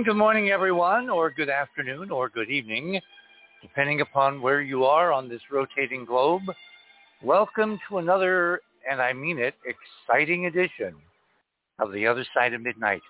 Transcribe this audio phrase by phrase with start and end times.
[0.00, 2.98] And good morning, everyone, or good afternoon, or good evening,
[3.60, 6.40] depending upon where you are on this rotating globe.
[7.22, 10.94] Welcome to another, and I mean it, exciting edition
[11.80, 13.02] of The Other Side of Midnight.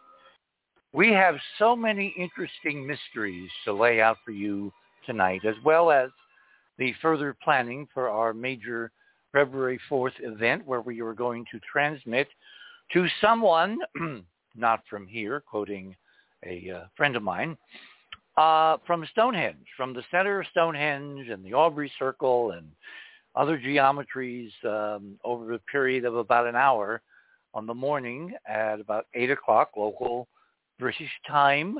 [0.92, 4.72] We have so many interesting mysteries to lay out for you
[5.06, 6.10] tonight, as well as
[6.76, 8.90] the further planning for our major
[9.30, 12.26] February 4th event where we are going to transmit
[12.95, 13.78] to someone,
[14.56, 15.95] not from here, quoting
[16.45, 17.57] a uh, friend of mine,
[18.37, 22.69] uh, from Stonehenge, from the center of Stonehenge and the Aubrey Circle and
[23.35, 27.02] other geometries um, over a period of about an hour
[27.55, 30.29] on the morning at about 8 o'clock local
[30.79, 31.77] British time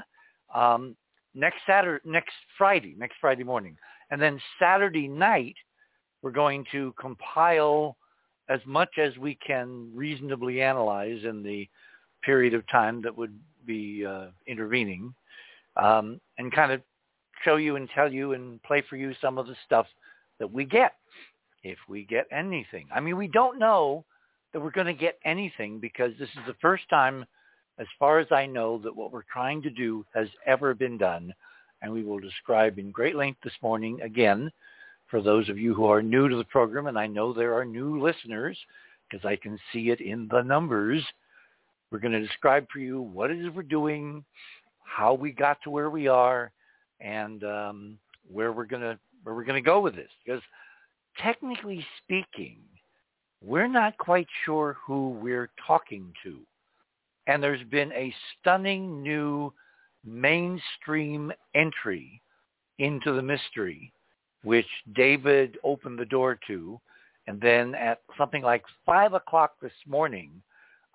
[0.55, 0.97] um,
[1.35, 3.77] next Saturday, next Friday, next Friday morning.
[4.11, 5.55] And then Saturday night,
[6.23, 7.97] we're going to compile
[8.49, 11.69] as much as we can reasonably analyze in the
[12.23, 15.15] period of time that would be uh, intervening
[15.77, 16.81] um, and kind of
[17.45, 19.87] show you and tell you and play for you some of the stuff
[20.39, 20.95] that we get,
[21.63, 22.87] if we get anything.
[22.95, 24.05] I mean, we don't know
[24.53, 27.25] that we're going to get anything because this is the first time,
[27.79, 31.33] as far as I know, that what we're trying to do has ever been done.
[31.83, 34.51] And we will describe in great length this morning again
[35.11, 37.65] for those of you who are new to the program, and I know there are
[37.65, 38.57] new listeners
[39.09, 41.05] because I can see it in the numbers.
[41.91, 44.25] We're going to describe for you what it is we're doing,
[44.85, 46.53] how we got to where we are,
[47.01, 47.99] and um,
[48.31, 50.11] where we're going to where we're going to go with this.
[50.25, 50.43] Because
[51.19, 52.59] technically speaking,
[53.43, 56.39] we're not quite sure who we're talking to,
[57.27, 59.53] and there's been a stunning new
[60.05, 62.23] mainstream entry
[62.79, 63.93] into the mystery,
[64.45, 66.81] which David opened the door to,
[67.27, 70.31] and then at something like five o'clock this morning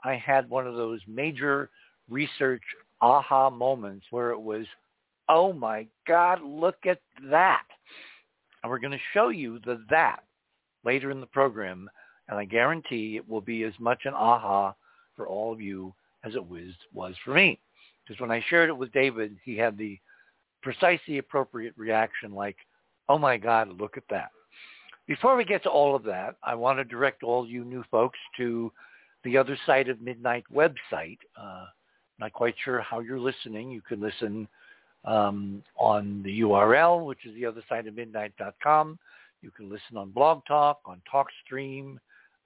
[0.06, 1.70] I had one of those major
[2.10, 2.62] research
[3.02, 4.66] aha moments where it was,
[5.28, 7.00] oh my God, look at
[7.30, 7.64] that.
[8.62, 10.24] And we're going to show you the that
[10.84, 11.90] later in the program.
[12.30, 14.76] And I guarantee it will be as much an aha
[15.16, 15.94] for all of you
[16.24, 17.60] as it was, was for me.
[18.04, 19.98] Because when I shared it with David, he had the
[20.62, 22.58] precisely appropriate reaction like,
[23.10, 24.30] oh my God, look at that.
[25.08, 28.18] Before we get to all of that, I want to direct all you new folks
[28.38, 28.72] to
[29.26, 31.18] the Other Side of Midnight website.
[31.38, 31.66] Uh,
[32.20, 33.72] not quite sure how you're listening.
[33.72, 34.48] You can listen
[35.04, 39.00] um, on the URL, which is theothersideofmidnight.com.
[39.42, 41.98] You can listen on Blog Talk, on TalkStream.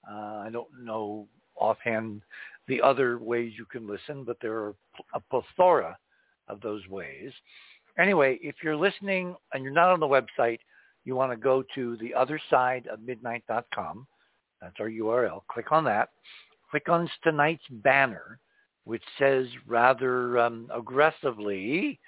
[0.10, 2.22] Uh, I don't know offhand
[2.68, 4.74] the other ways you can listen, but there are
[5.14, 5.98] a plethora
[6.48, 7.32] of those ways.
[8.00, 10.60] Anyway, if you're listening and you're not on the website,
[11.04, 14.08] you want to go to theothersideofmidnight.com.
[14.62, 15.42] That's our URL.
[15.50, 16.10] Click on that
[16.70, 18.40] click on tonight's banner,
[18.84, 22.00] which says rather um, aggressively,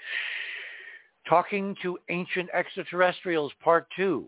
[1.29, 4.27] Talking to Ancient Extraterrestrials Part 2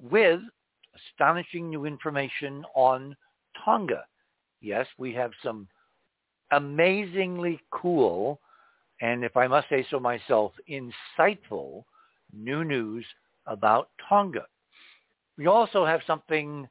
[0.00, 0.40] with
[0.94, 3.16] astonishing new information on
[3.64, 4.04] Tonga.
[4.60, 5.66] Yes, we have some
[6.52, 8.40] amazingly cool
[9.00, 11.84] and if I must say so myself, insightful
[12.32, 13.04] new news
[13.46, 14.46] about Tonga.
[15.38, 16.68] We also have something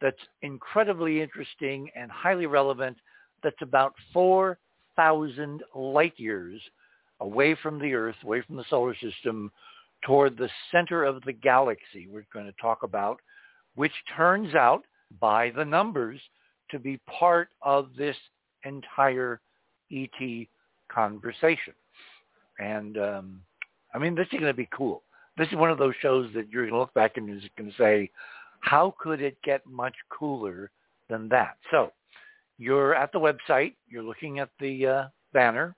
[0.00, 2.96] that's incredibly interesting and highly relevant
[3.42, 6.60] that's about 4,000 light years
[7.20, 9.50] away from the Earth, away from the solar system,
[10.04, 13.20] toward the center of the galaxy we're going to talk about,
[13.74, 14.84] which turns out
[15.20, 16.20] by the numbers
[16.70, 18.16] to be part of this
[18.64, 19.40] entire
[19.90, 20.46] ET
[20.92, 21.72] conversation.
[22.58, 23.40] And um,
[23.94, 25.02] I mean, this is going to be cool.
[25.36, 27.70] This is one of those shows that you're going to look back and you're going
[27.70, 28.10] to say,
[28.68, 30.70] how could it get much cooler
[31.08, 31.56] than that?
[31.70, 31.90] So
[32.58, 33.72] you're at the website.
[33.88, 35.74] You're looking at the uh, banner,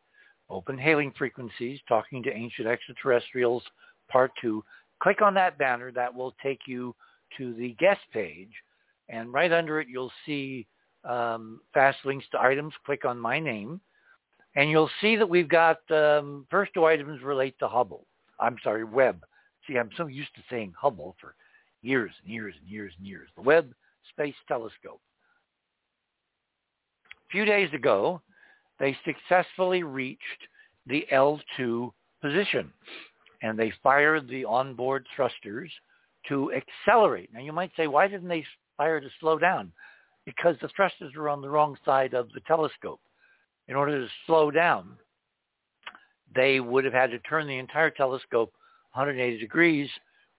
[0.48, 3.62] Open Hailing Frequencies, Talking to Ancient Extraterrestrials,
[4.10, 4.64] Part 2.
[5.00, 5.92] Click on that banner.
[5.92, 6.92] That will take you
[7.38, 8.50] to the guest page.
[9.08, 10.66] And right under it, you'll see
[11.04, 12.74] um, fast links to items.
[12.84, 13.80] Click on my name.
[14.56, 18.04] And you'll see that we've got um, first two items relate to Hubble.
[18.40, 19.24] I'm sorry, Webb.
[19.68, 21.36] See, I'm so used to saying Hubble for
[21.82, 23.28] years and years and years and years.
[23.36, 23.72] The Webb
[24.10, 25.00] Space Telescope.
[27.04, 28.20] A few days ago,
[28.78, 30.20] they successfully reached
[30.86, 32.72] the L2 position
[33.42, 35.70] and they fired the onboard thrusters
[36.28, 37.30] to accelerate.
[37.32, 38.44] Now you might say, why didn't they
[38.76, 39.72] fire to slow down?
[40.26, 43.00] Because the thrusters were on the wrong side of the telescope.
[43.68, 44.96] In order to slow down,
[46.34, 48.52] they would have had to turn the entire telescope
[48.92, 49.88] 180 degrees,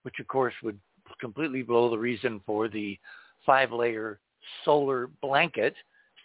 [0.02, 0.78] which of course would
[1.20, 2.98] completely blow the reason for the
[3.44, 4.18] five-layer
[4.64, 5.74] solar blanket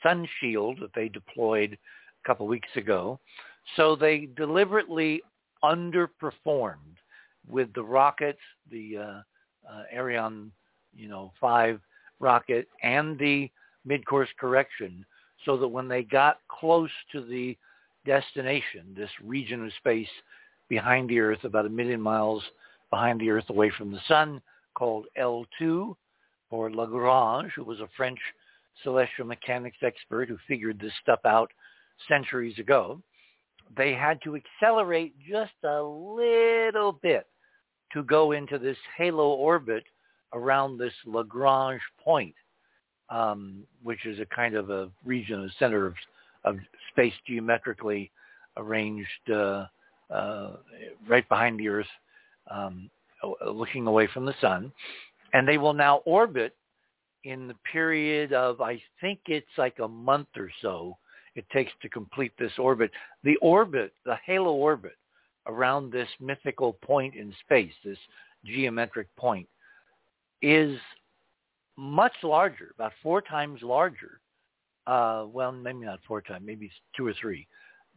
[0.03, 3.19] sun shield that they deployed a couple weeks ago.
[3.75, 5.21] So they deliberately
[5.63, 6.97] underperformed
[7.49, 8.39] with the rockets,
[8.71, 9.21] the uh,
[9.69, 10.51] uh, Ariane,
[10.95, 11.79] you know, 5
[12.19, 13.49] rocket and the
[13.85, 15.05] mid-course correction
[15.45, 17.57] so that when they got close to the
[18.05, 20.07] destination, this region of space
[20.69, 22.43] behind the Earth, about a million miles
[22.89, 24.41] behind the Earth away from the sun,
[24.77, 25.95] called L2,
[26.51, 28.19] or Lagrange, who was a French
[28.83, 31.51] celestial mechanics expert who figured this stuff out
[32.07, 33.01] centuries ago.
[33.75, 37.25] They had to accelerate just a little bit
[37.93, 39.83] to go into this halo orbit
[40.33, 42.35] around this Lagrange point,
[43.09, 45.95] um, which is a kind of a region, a center of,
[46.43, 46.57] of
[46.91, 48.11] space geometrically
[48.57, 49.65] arranged uh,
[50.13, 50.57] uh,
[51.07, 51.87] right behind the Earth,
[52.51, 52.89] um,
[53.45, 54.71] looking away from the sun.
[55.33, 56.55] And they will now orbit
[57.23, 60.97] in the period of, I think it's like a month or so
[61.35, 62.91] it takes to complete this orbit.
[63.23, 64.95] The orbit, the halo orbit
[65.45, 67.97] around this mythical point in space, this
[68.43, 69.47] geometric point,
[70.41, 70.77] is
[71.77, 74.19] much larger, about four times larger.
[74.87, 77.45] Uh, well, maybe not four times, maybe two or three,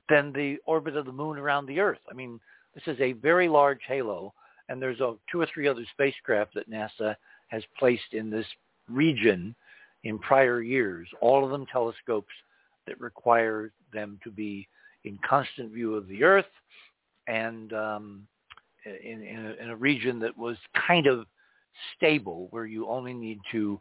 [0.08, 2.00] than the orbit of the moon around the Earth.
[2.10, 2.40] I mean,
[2.74, 4.34] this is a very large halo,
[4.70, 4.98] and there's
[5.30, 7.16] two or three other spacecraft that NASA
[7.48, 8.46] has placed in this
[8.88, 9.54] region
[10.04, 12.32] in prior years, all of them telescopes
[12.86, 14.66] that require them to be
[15.04, 16.46] in constant view of the Earth
[17.26, 18.26] and um,
[18.86, 20.56] in, in, a, in a region that was
[20.86, 21.26] kind of
[21.96, 23.80] stable where you only need to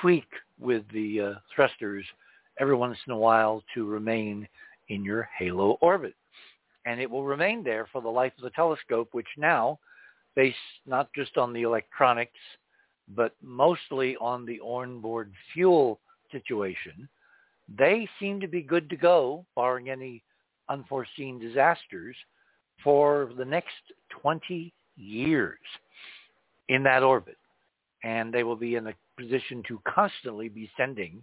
[0.00, 0.26] tweak
[0.58, 2.04] with the uh, thrusters
[2.58, 4.48] every once in a while to remain
[4.88, 6.14] in your halo orbit.
[6.86, 9.78] And it will remain there for the life of the telescope, which now,
[10.36, 12.38] based not just on the electronics,
[13.14, 16.00] but mostly on the onboard fuel
[16.32, 17.08] situation,
[17.78, 20.22] they seem to be good to go, barring any
[20.68, 22.16] unforeseen disasters,
[22.82, 23.72] for the next
[24.20, 25.58] 20 years
[26.68, 27.36] in that orbit.
[28.02, 31.22] And they will be in a position to constantly be sending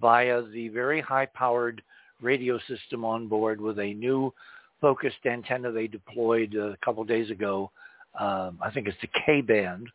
[0.00, 1.82] via the very high-powered
[2.20, 4.32] radio system on board with a new
[4.80, 7.70] focused antenna they deployed a couple days ago.
[8.18, 9.88] Um, I think it's the K-band,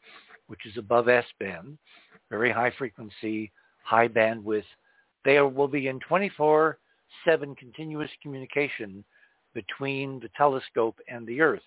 [0.47, 1.77] which is above S-band,
[2.29, 3.51] very high frequency,
[3.83, 4.63] high bandwidth.
[5.23, 6.75] They will be in 24-7
[7.57, 9.03] continuous communication
[9.53, 11.61] between the telescope and the Earth.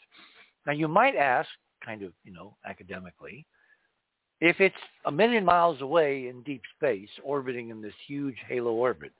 [0.67, 1.49] Now you might ask,
[1.85, 3.46] kind of, you know, academically,
[4.41, 4.75] if it's
[5.05, 9.12] a million miles away in deep space, orbiting in this huge halo orbit,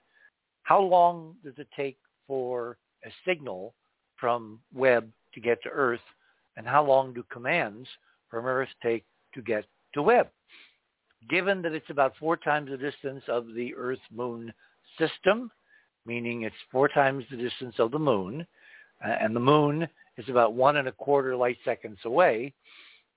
[0.63, 3.75] how long does it take for a signal
[4.17, 6.01] from Webb to get to Earth,
[6.57, 7.89] and how long do commands
[8.29, 9.05] from Earth take
[9.35, 9.65] to get
[9.95, 10.29] to Webb?
[11.29, 14.53] Given that it's about four times the distance of the Earth-Moon
[14.99, 15.51] system,
[16.07, 18.47] meaning it's four times the distance of the Moon,
[19.01, 22.53] and the Moon is about one and a quarter light seconds away,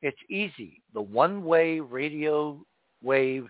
[0.01, 0.81] it's easy.
[0.93, 2.63] The one-way radio
[3.01, 3.47] wave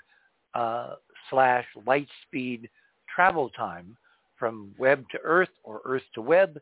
[0.53, 0.95] uh,
[1.29, 2.69] slash light speed
[3.13, 3.97] travel time
[4.37, 6.59] from Webb to Earth or Earth to Webb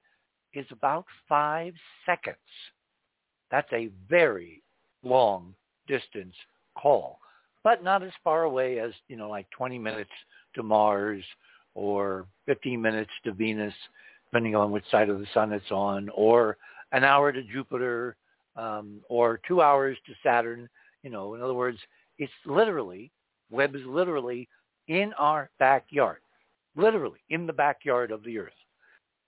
[0.53, 1.73] is about five
[2.05, 2.37] seconds.
[3.51, 4.63] That's a very
[5.03, 5.53] long
[5.87, 6.35] distance
[6.77, 7.19] call,
[7.63, 10.09] but not as far away as, you know, like 20 minutes
[10.55, 11.23] to Mars
[11.75, 13.73] or 15 minutes to Venus,
[14.29, 16.57] depending on which side of the sun it's on, or
[16.93, 18.15] an hour to Jupiter,
[18.55, 20.69] um, or two hours to Saturn.
[21.03, 21.79] You know, in other words,
[22.17, 23.11] it's literally,
[23.49, 24.47] Webb is literally
[24.87, 26.19] in our backyard,
[26.75, 28.53] literally in the backyard of the Earth.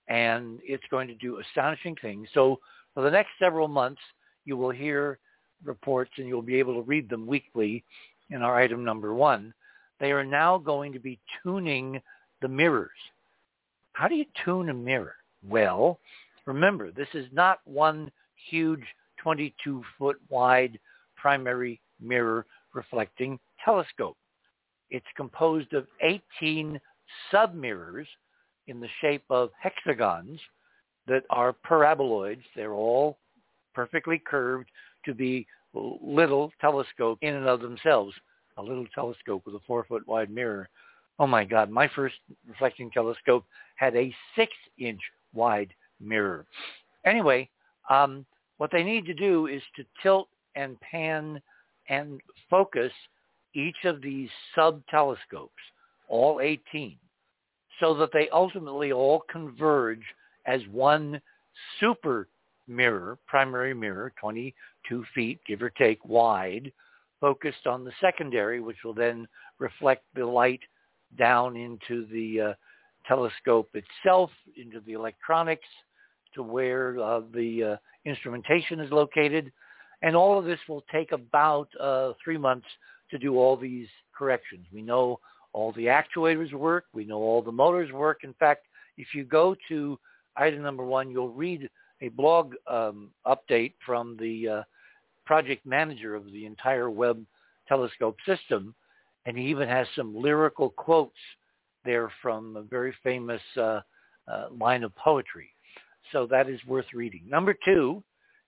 [0.08, 2.28] And it's going to do astonishing things.
[2.34, 2.60] So
[2.94, 4.02] for the next several months,
[4.46, 5.20] you will hear
[5.64, 7.84] reports and you'll be able to read them weekly
[8.30, 9.54] in our item number one.
[10.00, 12.02] They are now going to be tuning
[12.42, 12.92] the mirrors.
[13.94, 15.16] How do you tune a mirror?
[15.48, 16.00] Well,
[16.46, 18.12] remember, this is not one
[18.50, 18.84] huge
[19.26, 20.80] 22-foot wide
[21.16, 24.18] primary mirror reflecting telescope.
[24.90, 26.80] It's composed of 18
[27.32, 28.08] sub-mirrors
[28.68, 30.40] in the shape of hexagons
[31.08, 32.44] that are paraboloids.
[32.56, 33.18] They're all
[33.74, 34.70] perfectly curved
[35.06, 38.14] to be little telescopes in and of themselves.
[38.58, 40.70] A little telescope with a four-foot wide mirror.
[41.20, 42.16] Oh my God, my first
[42.48, 43.46] reflecting telescope
[43.76, 45.02] had a six-inch
[45.34, 46.46] wide mirror.
[47.06, 47.50] Anyway,
[47.90, 48.26] um,
[48.58, 51.42] what they need to do is to tilt and pan
[51.90, 52.92] and focus
[53.54, 55.54] each of these sub-telescopes,
[56.08, 56.98] all 18,
[57.80, 60.04] so that they ultimately all converge
[60.46, 61.22] as one
[61.80, 62.28] super
[62.68, 66.72] mirror, primary mirror, 22 feet, give or take, wide,
[67.20, 69.28] focused on the secondary, which will then
[69.60, 70.62] reflect the light
[71.18, 72.54] down into the uh,
[73.08, 75.68] telescope itself, into the electronics,
[76.34, 79.52] to where uh, the uh, instrumentation is located.
[80.02, 82.68] And all of this will take about uh, three months
[83.12, 84.66] to do all these corrections.
[84.74, 85.20] We know
[85.54, 86.86] all the actuators work.
[86.94, 88.24] We know all the motors work.
[88.24, 88.66] In fact,
[88.98, 90.00] if you go to
[90.36, 91.70] item number one, you'll read
[92.02, 94.64] a blog um, update from the uh,
[95.26, 97.24] project manager of the entire Webb
[97.68, 98.76] telescope system,
[99.26, 101.16] and he even has some lyrical quotes
[101.86, 103.82] there from a very famous uh,
[104.28, 105.50] uh, line of poetry.
[106.12, 107.24] So that is worth reading.
[107.28, 108.04] Number two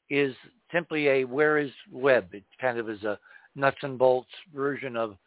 [0.10, 0.36] is
[0.72, 2.28] simply a where is Webb.
[2.34, 3.18] It kind of is a
[3.56, 5.18] nuts and bolts version of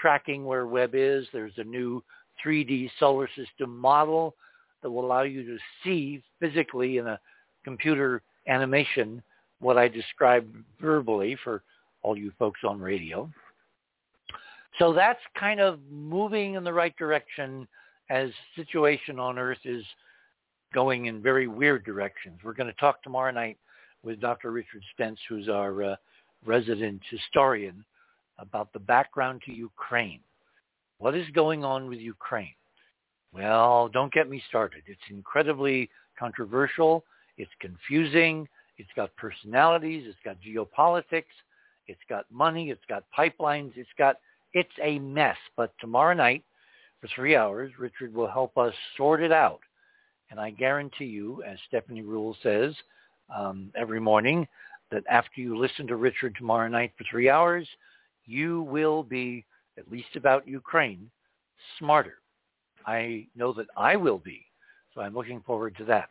[0.00, 1.26] tracking where Webb is.
[1.32, 2.02] There's a new
[2.44, 4.34] 3D solar system model
[4.84, 7.18] that will allow you to see physically in a
[7.64, 9.22] computer animation
[9.58, 11.62] what I described verbally for
[12.02, 13.30] all you folks on radio.
[14.78, 17.66] So that's kind of moving in the right direction
[18.10, 19.84] as situation on Earth is
[20.74, 22.40] going in very weird directions.
[22.44, 23.56] We're going to talk tomorrow night
[24.02, 24.50] with Dr.
[24.50, 25.96] Richard Spence, who's our uh,
[26.44, 27.82] resident historian,
[28.38, 30.20] about the background to Ukraine.
[30.98, 32.52] What is going on with Ukraine?
[33.34, 34.82] Well, don't get me started.
[34.86, 37.04] It's incredibly controversial.
[37.36, 38.48] It's confusing.
[38.78, 40.04] It's got personalities.
[40.06, 41.24] It's got geopolitics.
[41.88, 42.70] It's got money.
[42.70, 43.72] It's got pipelines.
[43.76, 44.16] It's got,
[44.52, 45.36] it's a mess.
[45.56, 46.44] But tomorrow night
[47.00, 49.60] for three hours, Richard will help us sort it out.
[50.30, 52.74] And I guarantee you, as Stephanie Ruhle says
[53.36, 54.46] um, every morning,
[54.92, 57.66] that after you listen to Richard tomorrow night for three hours,
[58.26, 59.44] you will be,
[59.76, 61.10] at least about Ukraine,
[61.78, 62.18] smarter.
[62.86, 64.44] I know that I will be.
[64.94, 66.08] So I'm looking forward to that.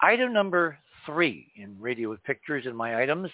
[0.00, 3.30] Item number three in Radio with Pictures in my items.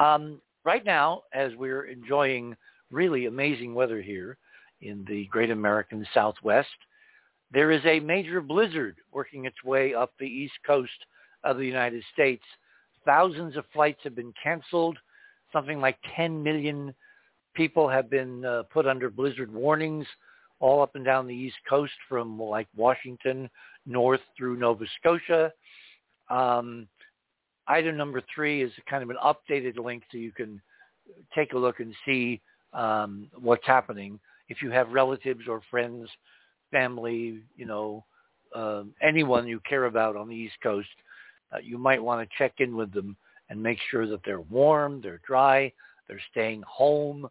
[0.00, 2.56] Um, right now, as we're enjoying
[2.90, 4.36] really amazing weather here
[4.80, 6.68] in the great American Southwest,
[7.52, 10.90] there is a major blizzard working its way up the east coast
[11.44, 12.44] of the United States.
[13.04, 14.98] Thousands of flights have been canceled.
[15.52, 16.94] Something like 10 million
[17.54, 20.06] people have been uh, put under blizzard warnings
[20.62, 23.50] all up and down the east coast from like Washington
[23.84, 25.52] north through Nova Scotia.
[26.30, 26.86] Um,
[27.66, 30.62] item number three is kind of an updated link so you can
[31.34, 32.40] take a look and see
[32.72, 34.20] um, what's happening.
[34.48, 36.08] If you have relatives or friends,
[36.70, 38.04] family, you know,
[38.54, 40.88] uh, anyone you care about on the East Coast,
[41.52, 43.16] uh, you might want to check in with them
[43.50, 45.72] and make sure that they're warm, they're dry,
[46.06, 47.28] they're staying home.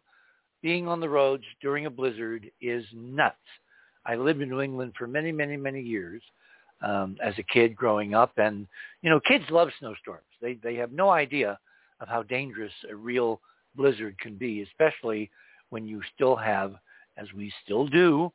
[0.62, 3.36] Being on the roads during a blizzard is nuts.
[4.06, 6.22] I lived in New England for many, many, many years
[6.82, 8.66] um, as a kid growing up, and
[9.02, 10.26] you know, kids love snowstorms.
[10.40, 11.58] They they have no idea
[12.00, 13.40] of how dangerous a real
[13.76, 15.30] blizzard can be, especially
[15.70, 16.74] when you still have,
[17.16, 18.32] as we still do,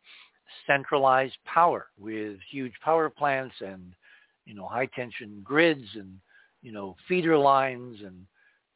[0.65, 3.93] centralized power with huge power plants and
[4.45, 6.19] you know high tension grids and
[6.61, 8.25] you know feeder lines and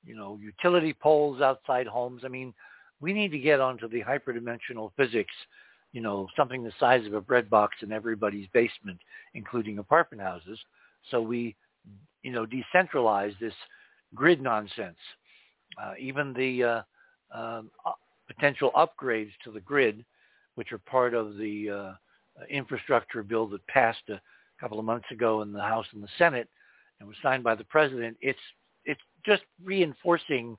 [0.05, 2.24] you know utility poles outside homes.
[2.25, 2.53] I mean,
[3.01, 5.34] we need to get onto the hyperdimensional physics
[5.91, 9.00] you know, something the size of a bread box in everybody's basement,
[9.34, 10.60] including apartment houses.
[11.10, 11.55] So we,
[12.24, 13.53] you know, decentralize this
[14.15, 14.98] grid nonsense.
[15.81, 16.81] Uh, even the uh,
[17.38, 17.91] um, uh,
[18.27, 20.05] potential upgrades to the grid,
[20.55, 24.22] which are part of the uh, infrastructure bill that passed a
[24.60, 26.48] couple of months ago in the House and the Senate
[27.00, 28.39] and was signed by the president, it's
[28.86, 30.58] it's just reinforcing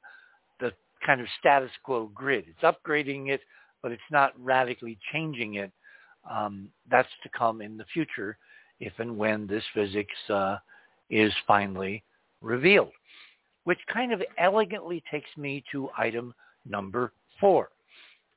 [1.04, 2.44] kind of status quo grid.
[2.48, 3.40] It's upgrading it
[3.82, 5.72] but it's not radically changing it.
[6.30, 8.38] Um, that's to come in the future
[8.80, 10.56] if and when this physics uh,
[11.10, 12.02] is finally
[12.40, 12.92] revealed,
[13.64, 16.32] which kind of elegantly takes me to item
[16.64, 17.70] number four.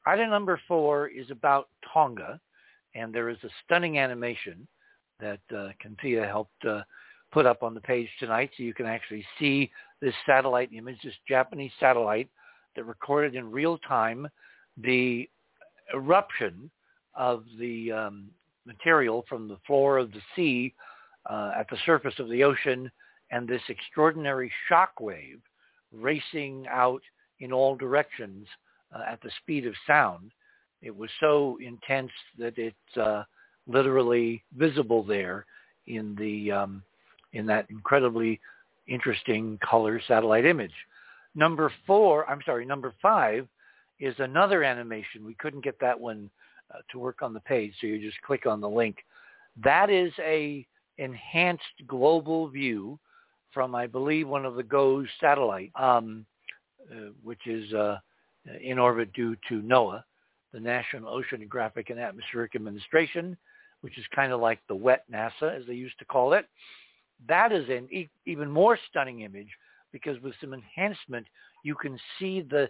[0.06, 2.40] Item number four is about Tonga,
[2.96, 4.68] and there is a stunning animation
[5.20, 5.70] that uh,
[6.28, 6.82] helped uh,
[7.32, 11.14] put up on the page tonight so you can actually see this satellite image, this
[11.28, 12.30] Japanese satellite
[12.76, 14.28] that recorded in real time
[14.78, 15.30] the
[15.94, 16.70] eruption
[17.16, 18.30] of the um,
[18.66, 20.74] material from the floor of the sea
[21.30, 22.92] uh, at the surface of the ocean
[23.32, 25.40] and this extraordinary shock wave
[25.92, 27.02] racing out
[27.40, 28.48] in all directions
[28.96, 30.32] uh, at the speed of sound.
[30.82, 33.24] It was so intense that it's uh,
[33.68, 35.46] literally visible there
[35.88, 36.84] in the um,
[37.34, 38.40] in that incredibly
[38.88, 40.74] interesting color satellite image.
[41.36, 43.48] Number four, I'm sorry, number five
[44.00, 45.26] is another animation.
[45.26, 46.30] We couldn't get that one
[46.74, 48.98] uh, to work on the page, so you just click on the link.
[49.64, 50.66] That is a
[50.98, 53.00] enhanced global view
[53.54, 56.26] from, I believe, one of the GOES satellite, um,
[56.92, 57.98] uh, which is uh,
[58.62, 60.04] in orbit due to NOAA,
[60.54, 63.38] the National Oceanographic and Atmospheric Administration,
[63.82, 66.46] which is kind of like the wet NASA, as they used to call it.
[67.28, 69.50] that is an e- even more stunning image
[69.96, 71.26] because with some enhancement,
[71.64, 72.70] you can see the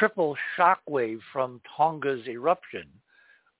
[0.00, 2.88] triple shock wave from Tonga's eruption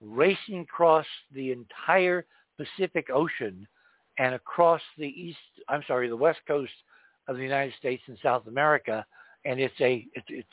[0.01, 3.65] racing across the entire Pacific Ocean
[4.19, 6.73] and across the east, I'm sorry, the west coast
[7.29, 9.07] of the United States and South America.
[9.45, 10.05] And it's a,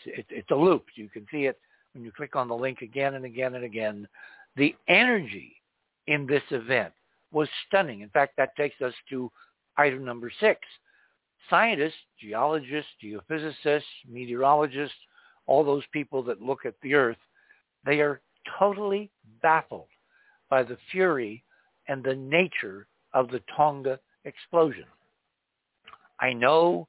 [0.05, 0.85] it's a loop.
[0.93, 1.59] You can see it
[1.93, 4.07] when you click on the link again and again and again.
[4.57, 5.55] The energy
[6.05, 6.93] in this event
[7.31, 8.01] was stunning.
[8.01, 9.31] In fact, that takes us to
[9.75, 10.59] item number six.
[11.49, 14.95] Scientists, geologists, geophysicists, meteorologists,
[15.45, 17.17] all those people that look at the Earth,
[17.85, 18.21] they are
[18.57, 19.87] totally baffled
[20.49, 21.43] by the fury
[21.87, 24.85] and the nature of the Tonga explosion.
[26.19, 26.87] I know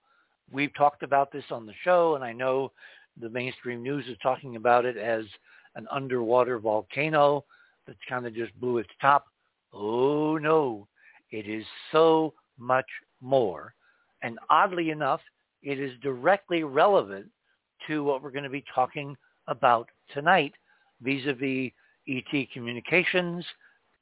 [0.52, 2.72] we've talked about this on the show, and I know
[3.20, 5.24] the mainstream news is talking about it as
[5.74, 7.44] an underwater volcano
[7.86, 9.26] that kind of just blew its top.
[9.72, 10.86] Oh no,
[11.30, 12.86] it is so much
[13.20, 13.74] more.
[14.24, 15.20] And oddly enough,
[15.62, 17.26] it is directly relevant
[17.86, 19.16] to what we're going to be talking
[19.48, 20.54] about tonight
[21.02, 21.70] vis-a-vis
[22.08, 23.44] ET communications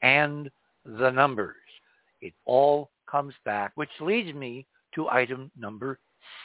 [0.02, 0.48] and
[0.84, 1.56] the numbers.
[2.20, 4.64] It all comes back, which leads me
[4.94, 5.98] to item number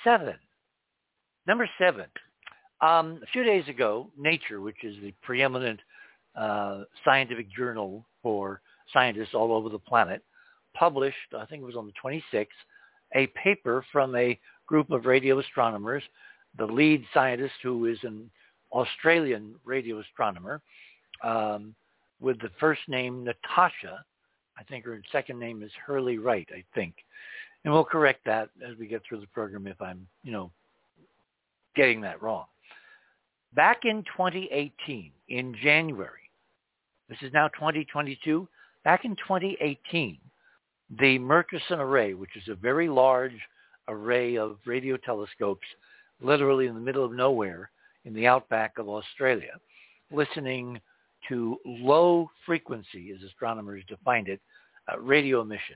[0.04, 0.36] seven.
[1.46, 2.06] Number seven.
[2.82, 5.80] Um, a few days ago, Nature, which is the preeminent
[6.36, 8.60] uh, scientific journal for
[8.92, 10.24] scientists all over the planet,
[10.74, 12.48] published, I think it was on the 26th,
[13.18, 16.04] a paper from a group of radio astronomers,
[16.58, 18.30] the lead scientist who is an
[18.72, 20.62] Australian radio astronomer
[21.24, 21.74] um,
[22.22, 24.04] with the first name Natasha.
[24.58, 26.94] I think her second name is Hurley Wright, I think.
[27.64, 30.52] And we'll correct that as we get through the program if I'm, you know,
[31.76, 32.46] getting that wrong.
[33.54, 36.30] Back in 2018, in January,
[37.10, 38.48] this is now 2022,
[38.84, 40.18] back in 2018,
[41.00, 43.38] the Murchison Array, which is a very large
[43.88, 45.68] array of radio telescopes
[46.22, 47.70] literally in the middle of nowhere
[48.06, 49.54] in the outback of Australia,
[50.12, 50.80] listening
[51.28, 54.40] to low frequency, as astronomers defined it,
[54.92, 55.76] uh, radio emission.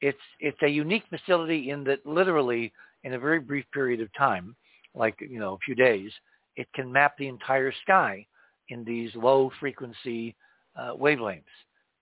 [0.00, 4.54] It's, it's a unique facility in that literally in a very brief period of time,
[4.94, 6.12] like, you know, a few days,
[6.56, 8.26] it can map the entire sky
[8.68, 10.36] in these low frequency
[10.78, 11.42] uh, wavelengths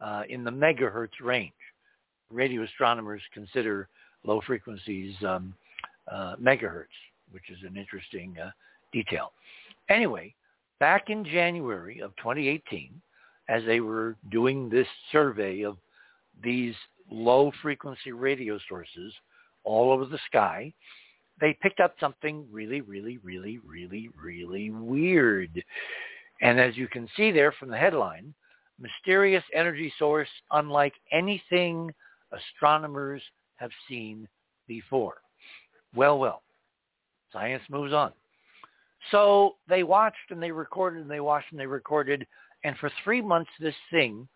[0.01, 1.53] uh, in the megahertz range.
[2.31, 3.89] Radio astronomers consider
[4.25, 5.55] low frequencies um,
[6.11, 6.87] uh, megahertz,
[7.31, 8.51] which is an interesting uh,
[8.93, 9.33] detail.
[9.89, 10.35] Anyway,
[10.81, 13.01] back in January of 2018,
[13.49, 15.77] as they were doing this survey of
[16.43, 16.75] these
[17.11, 19.13] low frequency radio sources
[19.65, 20.73] all over the sky,
[21.41, 25.63] they picked up something really, really, really, really, really weird.
[26.43, 28.35] And as you can see there from the headline,
[28.79, 31.93] mysterious energy source unlike anything
[32.33, 33.23] astronomers
[33.57, 34.29] have seen
[34.67, 35.19] before.
[35.95, 36.43] Well, well,
[37.33, 38.13] science moves on.
[39.11, 42.27] So they watched and they recorded and they watched and they recorded.
[42.65, 44.29] And for three months, this thing,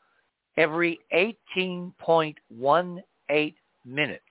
[0.57, 4.25] every 18.18 minutes,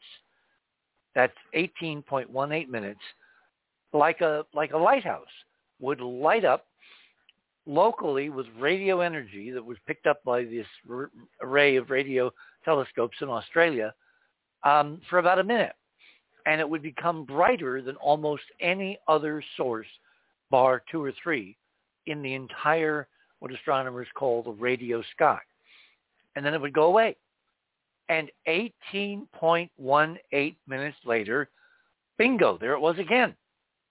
[1.14, 3.00] that's 18.18 minutes,
[3.94, 5.28] like a, like a lighthouse,
[5.80, 6.66] would light up
[7.66, 10.66] locally with radio energy that was picked up by this
[11.42, 12.32] array of radio
[12.64, 13.94] telescopes in Australia
[14.64, 15.74] um, for about a minute.
[16.46, 19.88] And it would become brighter than almost any other source
[20.50, 21.56] bar two or three
[22.08, 23.08] in the entire
[23.40, 25.40] what astronomers call the radio sky.
[26.36, 27.16] And then it would go away.
[28.10, 31.50] And 18.18 minutes later,
[32.18, 33.36] bingo, there it was again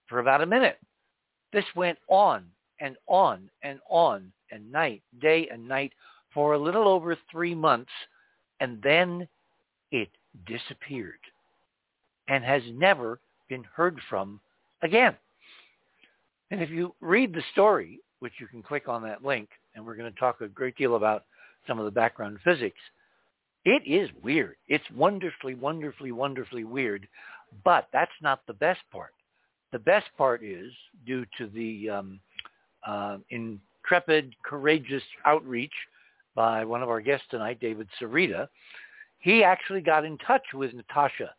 [0.07, 0.77] for about a minute.
[1.51, 2.45] This went on
[2.79, 5.93] and on and on and night, day and night
[6.33, 7.91] for a little over three months.
[8.61, 9.27] And then
[9.91, 10.09] it
[10.45, 11.19] disappeared
[12.29, 13.19] and has never
[13.49, 14.39] been heard from
[14.81, 15.15] again.
[16.51, 19.95] And if you read the story, which you can click on that link, and we're
[19.95, 21.25] going to talk a great deal about
[21.67, 22.79] some of the background physics,
[23.65, 24.55] it is weird.
[24.67, 27.07] It's wonderfully, wonderfully, wonderfully weird.
[27.63, 29.13] But that's not the best part.
[29.71, 30.71] The best part is
[31.05, 32.19] due to the um,
[32.85, 35.73] uh, intrepid, courageous outreach
[36.35, 38.47] by one of our guests tonight, David Sereda.
[39.19, 41.33] He actually got in touch with Natasha,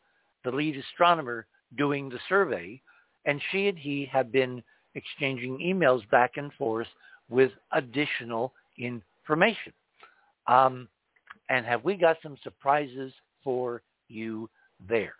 [0.45, 2.81] the lead astronomer doing the survey,
[3.25, 4.63] and she and he have been
[4.95, 6.89] exchanging emails back and forth
[7.29, 9.73] with additional information.
[10.47, 10.89] Um,
[11.49, 14.49] and have we got some surprises for you
[14.89, 15.15] there?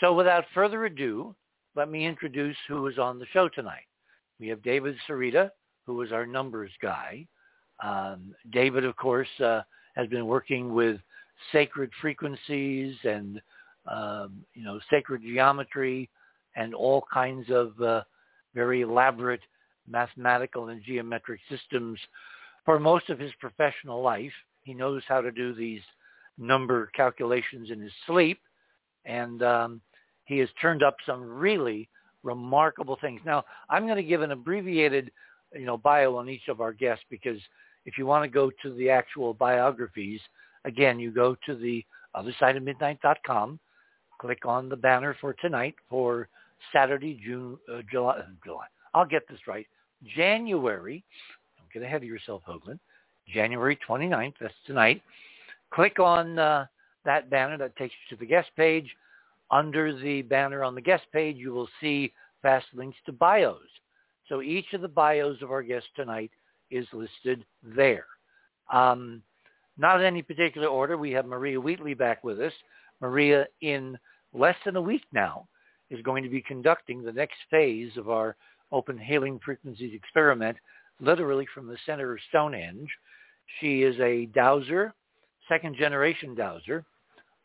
[0.00, 1.34] So without further ado,
[1.76, 3.86] let me introduce who is on the show tonight.
[4.38, 5.50] We have David Sereda,
[5.86, 7.26] who is our numbers guy.
[7.82, 9.62] Um, David, of course, uh,
[9.96, 11.00] has been working with
[11.52, 13.40] sacred frequencies and
[13.90, 16.08] um, you know, sacred geometry
[16.56, 18.02] and all kinds of uh,
[18.54, 19.40] very elaborate
[19.86, 21.98] mathematical and geometric systems
[22.64, 24.32] for most of his professional life.
[24.62, 25.82] He knows how to do these
[26.38, 28.38] number calculations in his sleep,
[29.04, 29.80] and um,
[30.24, 31.88] he has turned up some really
[32.22, 33.20] remarkable things.
[33.26, 35.10] Now, I'm going to give an abbreviated,
[35.54, 37.38] you know, bio on each of our guests because
[37.86, 40.20] if you want to go to the actual biographies,
[40.64, 43.58] again, you go to the other side of midnight.com,
[44.18, 46.28] click on the banner for tonight for
[46.72, 48.66] Saturday, June, uh, July, uh, July.
[48.94, 49.66] I'll get this right.
[50.16, 51.04] January,
[51.58, 52.78] don't get ahead of yourself, Hoagland.
[53.32, 55.02] January 29th, that's tonight.
[55.72, 56.66] Click on uh,
[57.04, 58.94] that banner that takes you to the guest page.
[59.50, 62.12] Under the banner on the guest page, you will see
[62.42, 63.60] fast links to bios.
[64.28, 66.30] So each of the bios of our guests tonight
[66.70, 68.06] is listed there.
[68.72, 69.22] Um,
[69.76, 70.96] not in any particular order.
[70.96, 72.52] We have Maria Wheatley back with us.
[73.00, 73.98] Maria, in
[74.32, 75.48] less than a week now,
[75.90, 78.36] is going to be conducting the next phase of our
[78.72, 80.56] open hailing frequencies experiment,
[81.00, 82.88] literally from the center of Stonehenge.
[83.60, 84.94] She is a dowser,
[85.48, 86.84] second generation dowser.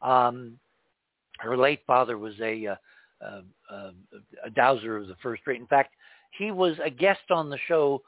[0.01, 0.57] Um,
[1.39, 2.75] her late father was a, uh,
[3.21, 3.91] uh, uh,
[4.45, 5.59] a dowser of the first rate.
[5.59, 5.93] In fact,
[6.31, 8.01] he was a guest on the show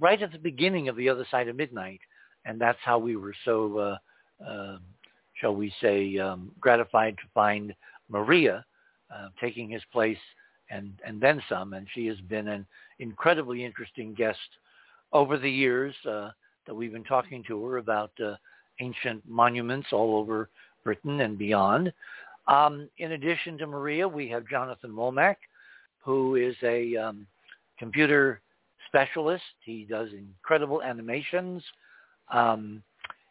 [0.00, 2.00] right at the beginning of The Other Side of Midnight,
[2.44, 4.78] and that's how we were so, uh, uh,
[5.34, 7.74] shall we say, um, gratified to find
[8.08, 8.64] Maria
[9.14, 10.18] uh, taking his place
[10.70, 11.74] and, and then some.
[11.74, 12.66] And she has been an
[12.98, 14.38] incredibly interesting guest
[15.12, 16.30] over the years uh,
[16.66, 18.34] that we've been talking to her about uh,
[18.80, 20.48] ancient monuments all over
[20.84, 21.92] Britain and beyond.
[22.48, 25.36] Um, in addition to Maria, we have Jonathan Womack,
[26.04, 27.26] who is a um,
[27.82, 28.40] computer
[28.86, 29.42] specialist.
[29.64, 31.64] He does incredible animations.
[32.32, 32.80] Um,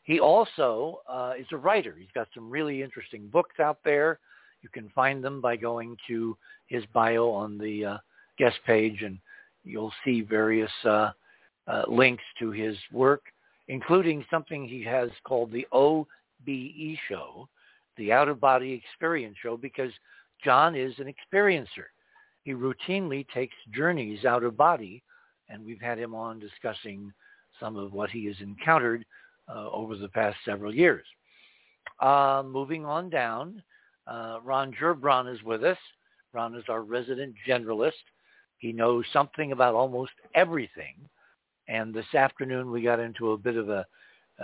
[0.04, 1.96] he also uh, is a writer.
[1.98, 4.20] He's got some really interesting books out there.
[4.62, 6.36] You can find them by going to
[6.68, 7.98] his bio on the uh,
[8.38, 9.20] guest page, and
[9.64, 11.12] you'll see various uh,
[11.68, 13.22] uh, links to his work,
[13.70, 17.48] including something he has called the OBE show,
[17.96, 19.92] the Out of Body Experience show, because
[20.44, 21.88] John is an experiencer.
[22.44, 25.04] He routinely takes journeys out of body,
[25.50, 27.14] and we've had him on discussing
[27.60, 29.06] some of what he has encountered
[29.48, 31.06] uh, over the past several years.
[32.00, 33.62] Uh, moving on down,
[34.08, 35.78] uh, Ron Gerbron is with us.
[36.34, 37.92] Ron is our resident generalist.
[38.58, 40.96] He knows something about almost everything.
[41.68, 43.86] And this afternoon we got into a bit of a,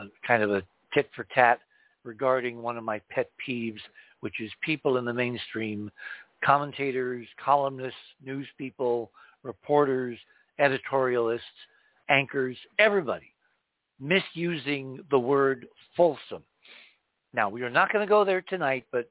[0.00, 1.60] a kind of a tit for tat
[2.04, 3.80] regarding one of my pet peeves,
[4.20, 5.90] which is people in the mainstream,
[6.44, 9.10] commentators, columnists, news people,
[9.42, 10.18] reporters,
[10.60, 11.40] editorialists,
[12.08, 13.32] anchors, everybody
[14.00, 16.42] misusing the word fulsome.
[17.34, 19.08] Now, we are not going to go there tonight, but,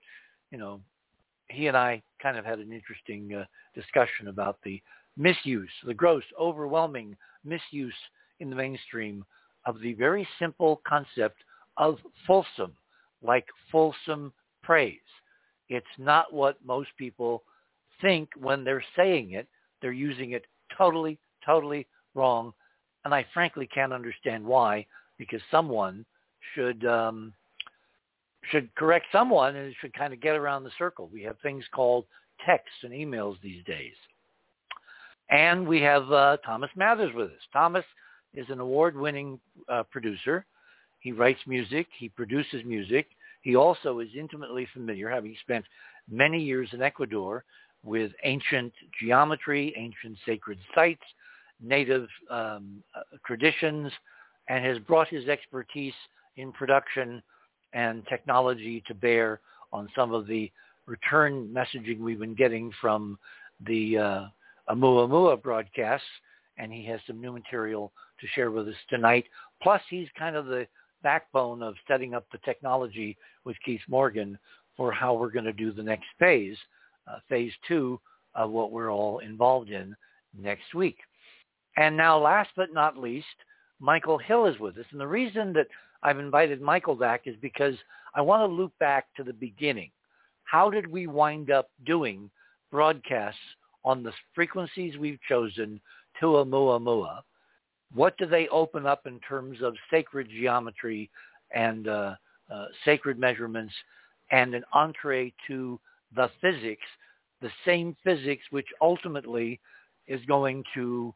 [0.52, 0.82] you know,
[1.50, 4.82] he and I kind of had an interesting uh, discussion about the
[5.16, 7.94] misuse, the gross, overwhelming misuse
[8.40, 9.24] in the mainstream
[9.66, 11.38] of the very simple concept
[11.78, 12.74] of fulsome,
[13.22, 15.00] like fulsome praise.
[15.69, 17.43] It's not what most people
[18.01, 19.47] think when they're saying it.
[19.82, 20.45] They're using it
[20.77, 22.53] totally, totally wrong.
[23.06, 24.86] And I frankly can't understand why,
[25.17, 26.06] because someone
[26.53, 27.34] should um,
[28.51, 31.10] should correct someone and should kind of get around the circle.
[31.12, 32.06] We have things called
[32.45, 33.93] texts and emails these days.
[35.30, 37.41] And we have uh, Thomas Mathers with us.
[37.51, 37.84] Thomas
[38.34, 40.45] is an award-winning uh, producer.
[40.99, 41.88] He writes music.
[41.97, 43.08] He produces music.
[43.47, 45.63] He also is intimately familiar, having spent
[46.12, 47.45] many years in Ecuador,
[47.81, 51.05] with ancient geometry, ancient sacred sites,
[51.63, 52.83] native um,
[53.25, 53.89] traditions,
[54.49, 55.93] and has brought his expertise
[56.36, 57.23] in production
[57.71, 59.39] and technology to bear
[59.71, 60.51] on some of the
[60.86, 63.17] return messaging we've been getting from
[63.65, 64.25] the uh,
[64.69, 66.05] Oumuamua broadcasts,
[66.57, 69.23] and he has some new material to share with us tonight.
[69.63, 70.67] Plus, he's kind of the
[71.08, 73.15] backbone of setting up the technology
[73.46, 74.38] with Keith Morgan
[74.76, 76.58] for how we're going to do the next phase,
[77.10, 77.98] uh, phase two
[78.36, 79.96] of what we're all involved in
[80.38, 80.98] next week.
[81.78, 83.38] And now, last but not least,
[83.80, 84.86] Michael Hill is with us.
[84.91, 85.67] And the reason that
[86.04, 87.76] I've invited Michael back is because
[88.13, 89.91] I want to loop back to the beginning.
[90.43, 92.30] How did we wind up doing
[92.70, 93.39] broadcasts
[93.86, 95.80] on the frequencies we've chosen
[96.20, 97.22] to Oumuamua?
[97.93, 101.10] What do they open up in terms of sacred geometry
[101.54, 102.15] and uh,
[102.54, 103.73] uh, sacred measurements
[104.32, 105.80] and an entree to
[106.15, 106.86] the physics,
[107.41, 109.60] the same physics which ultimately
[110.08, 111.13] is going to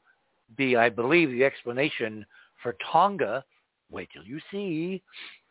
[0.57, 2.25] be, I believe, the explanation
[2.61, 3.43] for Tonga
[3.91, 5.03] wait till you see,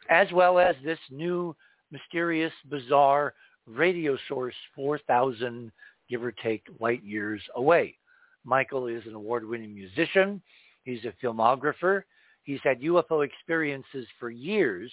[0.09, 1.55] as well as this new
[1.91, 3.35] mysterious, bizarre
[3.67, 5.71] radio source 4,000,
[6.09, 7.97] give or take, light years away.
[8.45, 10.43] Michael is an award-winning musician.
[10.85, 12.03] He's a filmographer.
[12.45, 14.91] He's had UFO experiences for years,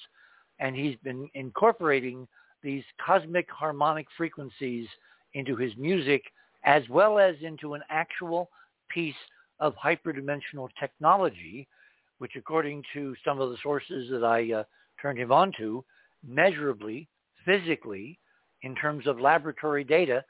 [0.59, 2.27] and he's been incorporating
[2.61, 4.87] these cosmic harmonic frequencies
[5.33, 6.23] into his music
[6.63, 8.49] as well as into an actual
[8.89, 9.15] piece
[9.59, 11.67] of hyperdimensional technology,
[12.17, 14.63] which according to some of the sources that I uh,
[15.01, 15.83] turned him on to,
[16.27, 17.07] measurably,
[17.45, 18.19] physically,
[18.63, 20.23] in terms of laboratory data,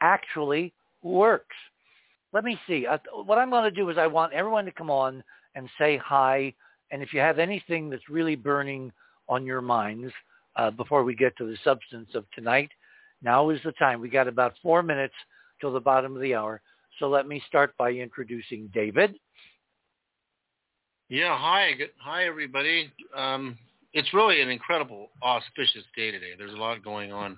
[0.00, 1.56] actually works.
[2.32, 2.86] Let me see.
[3.12, 5.22] What I'm going to do is I want everyone to come on
[5.54, 6.54] and say hi.
[6.90, 8.92] And if you have anything that's really burning
[9.28, 10.12] on your minds
[10.56, 12.70] uh, before we get to the substance of tonight,
[13.22, 14.00] now is the time.
[14.00, 15.14] We got about four minutes
[15.60, 16.60] till the bottom of the hour.
[16.98, 19.14] So let me start by introducing David.
[21.08, 22.90] Yeah, hi, hi everybody.
[23.14, 23.58] Um,
[23.94, 26.32] it's really an incredible, auspicious day today.
[26.38, 27.36] There's a lot going on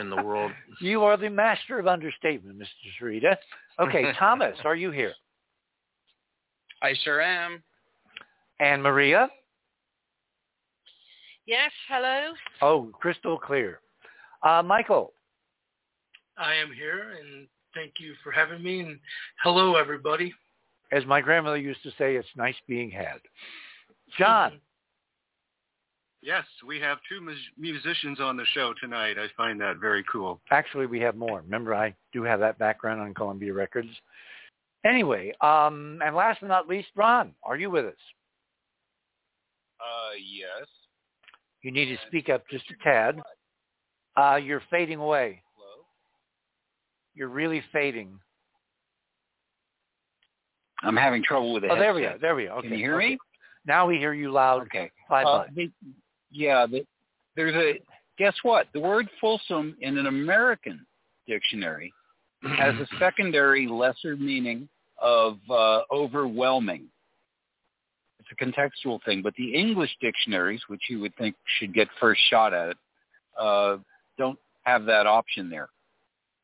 [0.00, 0.52] in the world.
[0.80, 2.66] You are the master of understatement, Mr.
[3.00, 3.36] Sereda.
[3.80, 5.12] Okay, Thomas, are you here?
[6.82, 7.62] I sure am.
[8.60, 9.28] And Maria?
[11.46, 12.32] Yes, hello.
[12.62, 13.80] Oh, crystal clear.
[14.42, 15.12] Uh, Michael?
[16.36, 18.80] I am here, and thank you for having me.
[18.80, 18.98] And
[19.42, 20.32] hello, everybody.
[20.92, 23.18] As my grandmother used to say, it's nice being had.
[24.16, 24.60] John?
[26.20, 27.20] Yes, we have two
[27.56, 29.16] musicians on the show tonight.
[29.18, 30.40] I find that very cool.
[30.50, 31.40] Actually, we have more.
[31.42, 33.88] Remember, I do have that background on Columbia Records.
[34.84, 37.94] Anyway, um, and last but not least, Ron, are you with us?
[39.80, 40.66] Uh, yes.
[41.62, 43.20] You need to speak up just a tad.
[44.16, 45.42] Uh, you're fading away.
[45.54, 45.84] Hello?
[47.14, 48.18] You're really fading.
[50.82, 51.70] I'm having trouble with it.
[51.72, 52.18] Oh, there we are.
[52.18, 52.58] There we are.
[52.58, 52.68] Okay.
[52.68, 53.10] Can you hear okay.
[53.10, 53.18] me?
[53.66, 54.62] Now we hear you loud.
[54.62, 54.90] Okay.
[55.08, 55.44] Bye uh,
[56.30, 56.84] yeah, the,
[57.36, 57.80] there's a
[58.18, 58.66] guess what?
[58.72, 60.84] The word fulsome in an American
[61.26, 61.92] dictionary
[62.42, 64.68] has a secondary lesser meaning
[65.00, 66.86] of uh, overwhelming.
[68.18, 72.20] It's a contextual thing, but the English dictionaries, which you would think should get first
[72.28, 72.76] shot at it,
[73.38, 73.78] uh,
[74.18, 75.68] don't have that option there.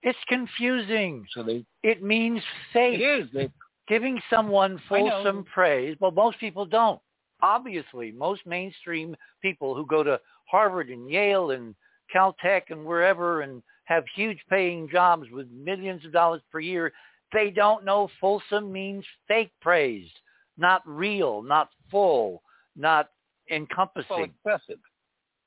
[0.02, 1.26] It's confusing.
[1.34, 2.40] So they it means
[2.72, 3.00] faith.
[3.00, 3.28] It is.
[3.32, 3.50] They,
[3.86, 5.94] Giving someone fulsome praise.
[6.00, 7.00] Well, most people don't
[7.44, 11.74] obviously most mainstream people who go to Harvard and Yale and
[12.12, 16.90] Caltech and wherever and have huge paying jobs with millions of dollars per year,
[17.34, 20.08] they don't know fulsome means fake praise,
[20.56, 22.42] not real, not full,
[22.76, 23.10] not
[23.50, 24.32] encompassing.
[24.44, 24.80] So excessive.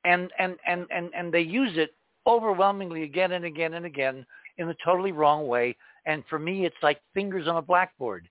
[0.06, 1.96] And, and, and, and, and they use it
[2.28, 4.24] overwhelmingly again and again and again
[4.58, 5.76] in the totally wrong way.
[6.06, 8.30] And for me, it's like fingers on a blackboard.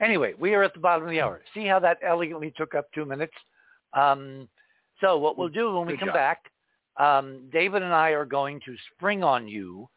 [0.00, 1.42] Anyway, we are at the bottom of the hour.
[1.54, 3.34] See how that elegantly took up two minutes?
[3.92, 4.48] Um,
[5.00, 6.14] so what we'll do when we Good come job.
[6.14, 6.38] back,
[6.98, 9.88] um, David and I are going to spring on you.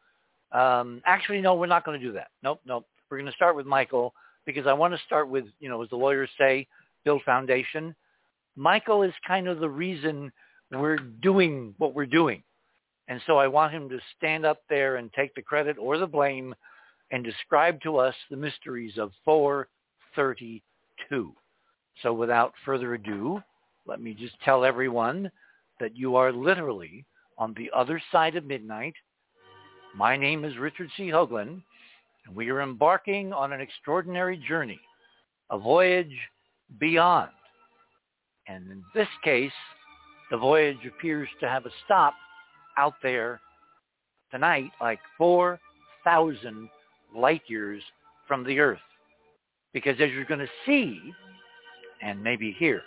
[0.52, 2.28] Um, actually, no, we're not going to do that.
[2.42, 2.86] Nope, nope.
[3.10, 4.14] We're going to start with Michael
[4.46, 6.68] because I want to start with, you know, as the lawyers say,
[7.06, 7.96] build foundation.
[8.56, 10.32] Michael is kind of the reason
[10.72, 12.44] we're doing what we're doing.
[13.08, 16.08] And so I want him to stand up there and take the credit or the
[16.08, 16.56] blame
[17.12, 19.68] and describe to us the mysteries of four
[20.16, 21.34] 32.
[22.02, 23.42] So without further ado,
[23.86, 25.30] let me just tell everyone
[25.80, 27.06] that you are literally
[27.38, 28.94] on the other side of midnight.
[29.96, 31.10] My name is Richard C.
[31.10, 31.62] Hoagland,
[32.26, 34.80] and we are embarking on an extraordinary journey,
[35.50, 36.18] a voyage
[36.80, 37.30] beyond.
[38.48, 39.52] And in this case,
[40.32, 42.14] the voyage appears to have a stop
[42.78, 43.40] out there
[44.32, 46.70] tonight, like 4,000
[47.16, 47.84] light years
[48.28, 48.80] from the Earth.
[49.74, 51.02] Because as you're going to see,
[52.02, 52.84] and maybe hear,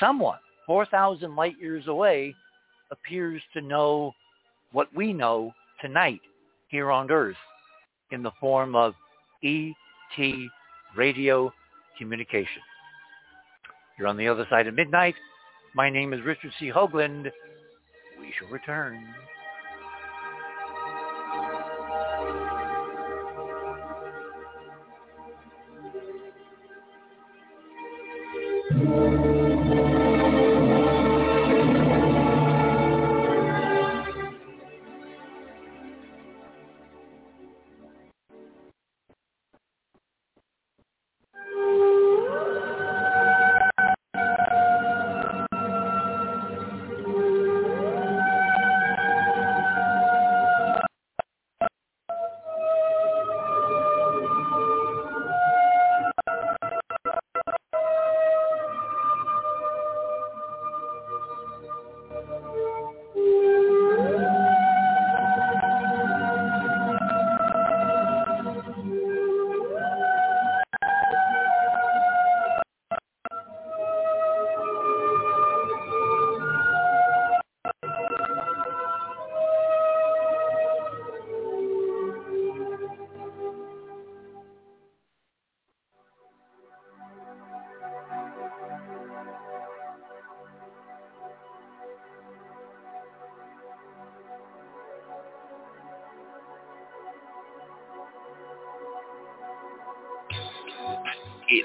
[0.00, 2.34] someone 4,000 light years away
[2.90, 4.12] appears to know
[4.72, 6.20] what we know tonight
[6.68, 7.36] here on Earth
[8.10, 8.94] in the form of
[9.44, 9.74] ET
[10.96, 11.52] radio
[11.98, 12.62] communication.
[13.98, 15.14] You're on the other side of midnight.
[15.74, 16.70] My name is Richard C.
[16.70, 17.30] Hoagland.
[18.20, 19.14] We shall return.
[28.70, 29.33] Thank you.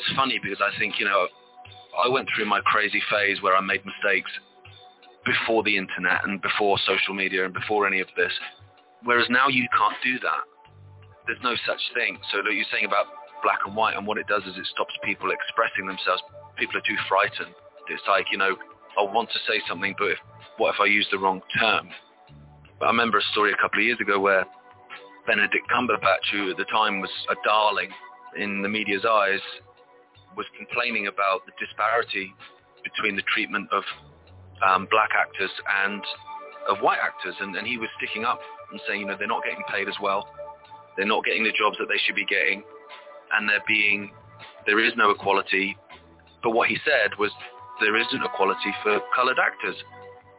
[0.10, 1.28] It's funny because I think, you know,
[1.94, 4.32] I went through my crazy phase where I made mistakes
[5.26, 8.32] before the internet and before social media and before any of this.
[9.04, 10.44] Whereas now you can't do that.
[11.28, 12.18] There's no such thing.
[12.32, 13.06] So what you're saying about
[13.44, 16.24] black and white and what it does is it stops people expressing themselves.
[16.58, 17.54] People are too frightened.
[17.90, 18.58] It's like, you know,
[18.98, 20.18] I want to say something, but if,
[20.58, 21.90] what if I use the wrong term?
[22.80, 24.46] But I remember a story a couple of years ago where
[25.28, 27.90] Benedict Cumberbatch, who at the time was a darling
[28.38, 29.42] in the media's eyes,
[30.40, 32.32] was complaining about the disparity
[32.88, 33.84] between the treatment of
[34.64, 35.52] um, black actors
[35.84, 36.00] and
[36.72, 38.40] of white actors, and, and he was sticking up
[38.72, 40.32] and saying, you know, they're not getting paid as well,
[40.96, 42.64] they're not getting the jobs that they should be getting,
[43.36, 44.16] and they're being,
[44.66, 45.76] there is no equality.
[46.42, 47.32] But what he said was,
[47.84, 49.76] there isn't equality for coloured actors.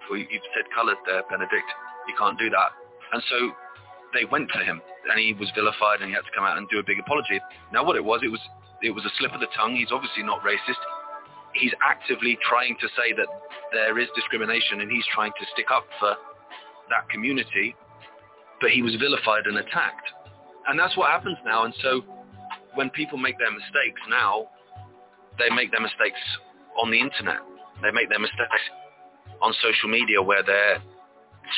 [0.09, 1.69] Well, you've said coloured there, Benedict.
[2.09, 2.73] You can't do that.
[3.13, 3.37] And so
[4.13, 6.69] they went for him, and he was vilified, and he had to come out and
[6.69, 7.41] do a big apology.
[7.73, 8.41] Now, what it was, it was
[8.83, 9.77] it was a slip of the tongue.
[9.77, 10.81] He's obviously not racist.
[11.55, 13.27] He's actively trying to say that
[13.73, 16.15] there is discrimination, and he's trying to stick up for
[16.89, 17.75] that community.
[18.61, 20.09] But he was vilified and attacked,
[20.69, 21.65] and that's what happens now.
[21.65, 22.03] And so,
[22.75, 24.49] when people make their mistakes now,
[25.39, 26.21] they make their mistakes
[26.81, 27.41] on the internet.
[27.83, 28.63] They make their mistakes
[29.41, 30.79] on social media where they're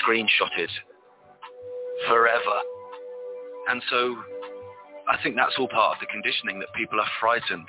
[0.02, 0.70] screenshotted
[2.08, 2.58] forever.
[3.68, 4.16] And so
[5.12, 7.68] I think that's all part of the conditioning that people are frightened.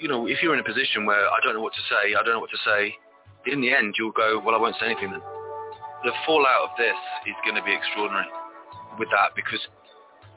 [0.00, 2.24] You know, if you're in a position where I don't know what to say, I
[2.24, 2.96] don't know what to say,
[3.44, 5.20] in the end you'll go, well, I won't say anything then.
[6.08, 6.96] The fallout of this
[7.28, 8.32] is going to be extraordinary
[8.98, 9.60] with that because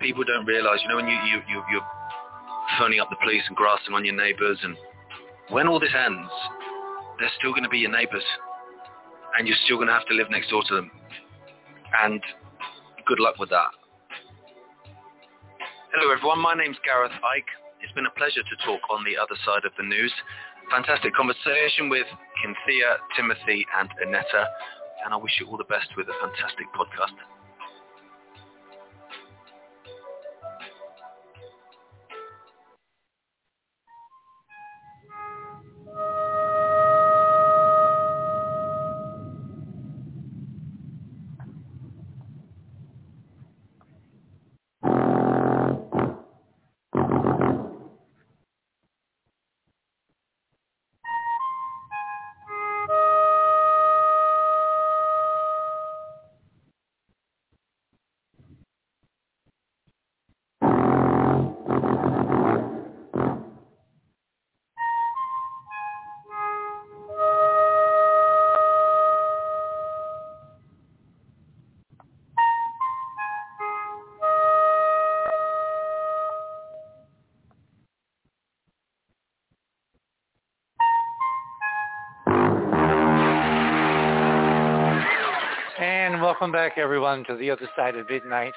[0.03, 1.87] people don't realize, you know, when you, you, you, you're
[2.75, 4.75] phoning up the police and grassing on your neighbors and
[5.47, 6.27] when all this ends,
[7.23, 8.27] they're still going to be your neighbors
[9.39, 10.91] and you're still going to have to live next door to them.
[12.03, 12.19] And
[13.07, 13.71] good luck with that.
[15.97, 17.49] Hello everyone, my name's Gareth Icke.
[17.81, 20.13] It's been a pleasure to talk on the other side of the news.
[20.69, 22.05] Fantastic conversation with
[22.37, 24.45] Cynthia, Timothy and Annetta,
[25.01, 27.17] and I wish you all the best with a fantastic podcast.
[86.39, 88.53] Welcome back everyone to the other side of midnight.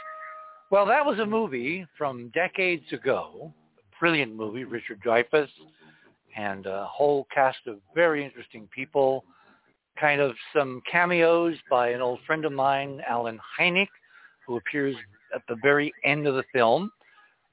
[0.69, 5.49] Well, that was a movie from decades ago, a brilliant movie, Richard Dreyfuss,
[6.37, 9.25] and a whole cast of very interesting people,
[9.99, 13.89] kind of some cameos by an old friend of mine, Allen Hynek,
[14.47, 14.95] who appears
[15.35, 16.93] at the very end of the film.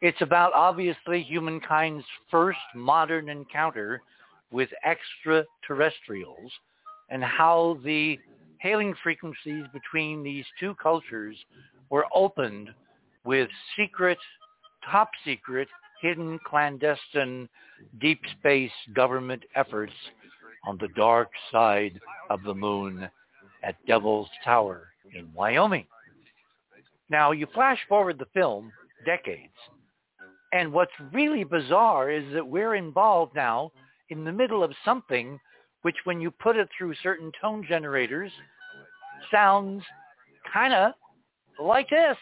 [0.01, 4.01] It's about obviously humankind's first modern encounter
[4.51, 6.51] with extraterrestrials
[7.09, 8.19] and how the
[8.59, 11.35] hailing frequencies between these two cultures
[11.89, 12.69] were opened
[13.23, 14.17] with secret,
[14.89, 15.67] top secret,
[16.01, 17.47] hidden, clandestine,
[17.99, 19.93] deep space government efforts
[20.65, 21.99] on the dark side
[22.29, 23.09] of the moon
[23.63, 25.85] at Devil's Tower in Wyoming.
[27.09, 28.71] Now, you flash forward the film
[29.05, 29.53] decades,
[30.51, 33.71] and what's really bizarre is that we're involved now
[34.09, 35.39] in the middle of something
[35.81, 38.31] which when you put it through certain tone generators,
[39.31, 39.83] sounds
[40.51, 40.93] kind of
[41.59, 42.17] like this.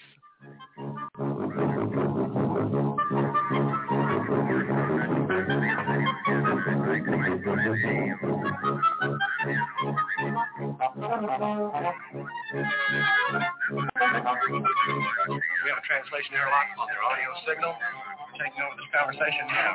[12.53, 12.69] We have
[15.77, 17.73] a translation airlock on their audio signal.
[18.31, 19.73] We're taking over this conversation now.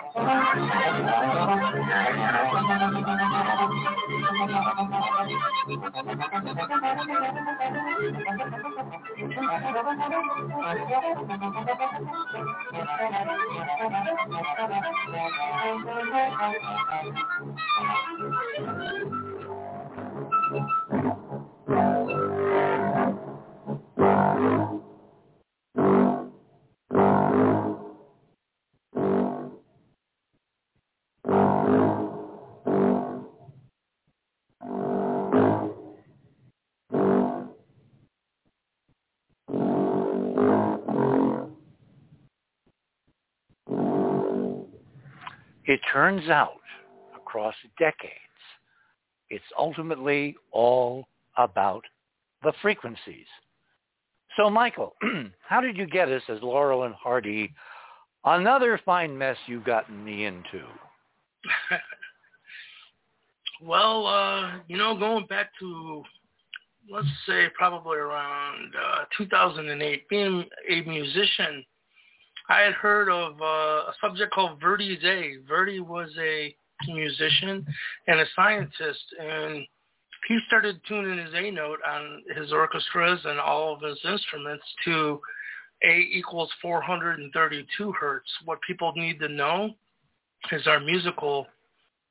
[45.71, 46.61] It turns out
[47.17, 48.03] across decades,
[49.29, 51.07] it's ultimately all
[51.37, 51.85] about
[52.43, 53.27] the frequencies.
[54.37, 54.95] So, Michael,
[55.49, 57.53] how did you get us as Laurel and Hardy?
[58.25, 60.63] Another fine mess you've gotten me into.
[63.63, 66.03] well, uh, you know, going back to
[66.91, 71.65] let's say probably around uh, 2008, being a musician,
[72.49, 75.37] I had heard of uh, a subject called Verdi's A.
[75.49, 76.55] Verdi was a
[76.89, 77.65] musician
[78.09, 79.65] and a scientist, and
[80.29, 85.21] he started tuning his A note on his orchestras and all of his instruments to
[85.85, 88.29] A equals 432 hertz.
[88.45, 89.71] What people need to know
[90.53, 91.47] is our musical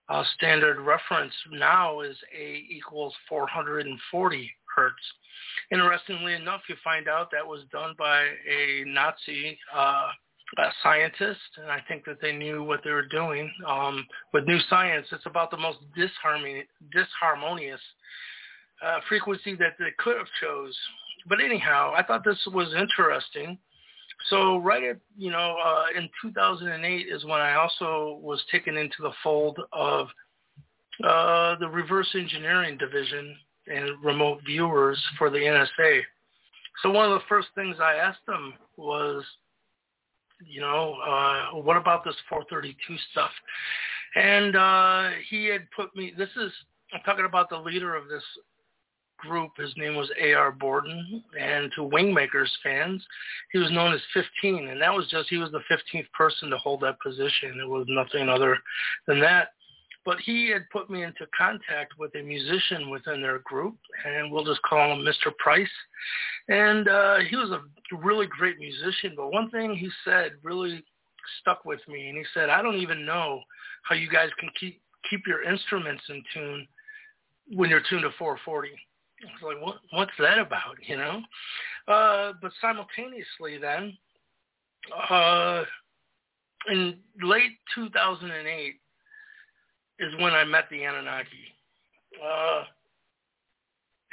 [0.10, 4.96] uh, standard reference now is A equals 440 hertz.
[5.72, 10.10] Interestingly enough, you find out that was done by a Nazi uh,
[10.58, 13.52] a scientist, and I think that they knew what they were doing.
[13.68, 17.80] Um, with new science, it's about the most disharmonious
[18.86, 20.76] uh, frequency that they could have chose.
[21.28, 23.58] But anyhow, I thought this was interesting.
[24.30, 29.02] So right at, you know, uh, in 2008 is when I also was taken into
[29.02, 30.08] the fold of
[31.04, 33.36] uh, the reverse engineering division
[33.68, 36.02] and remote viewers for the NSA.
[36.82, 39.24] So one of the first things I asked them was,
[40.46, 43.32] you know, uh, what about this 432 stuff?
[44.16, 46.52] And uh, he had put me, this is,
[46.94, 48.24] I'm talking about the leader of this
[49.18, 49.52] group.
[49.58, 50.52] His name was A.R.
[50.52, 51.24] Borden.
[51.40, 53.06] And to Wingmakers fans,
[53.52, 54.70] he was known as 15.
[54.70, 57.60] And that was just, he was the 15th person to hold that position.
[57.62, 58.58] It was nothing other
[59.08, 59.50] than that.
[60.06, 63.76] But he had put me into contact with a musician within their group,
[64.06, 65.36] and we'll just call him Mr.
[65.38, 65.68] Price.
[66.48, 67.62] And uh, he was a
[67.98, 70.84] really great musician, but one thing he said really
[71.42, 73.42] stuck with me, and he said, I don't even know
[73.84, 76.68] how you guys can keep keep your instruments in tune
[77.54, 78.70] when you're tuned to 440.
[78.70, 81.22] I was like, what, what's that about, you know?
[81.88, 83.98] Uh, but simultaneously then,
[85.10, 85.64] uh,
[86.70, 88.76] in late 2008,
[90.00, 91.28] is when I met the Anunnaki.
[92.24, 92.64] Uh,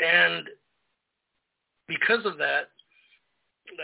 [0.01, 0.49] and
[1.89, 2.69] because of that,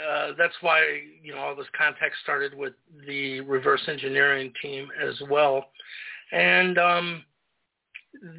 [0.08, 0.82] uh, that's why
[1.22, 2.74] you know all this contact started with
[3.06, 5.66] the reverse engineering team as well.
[6.32, 7.24] And um,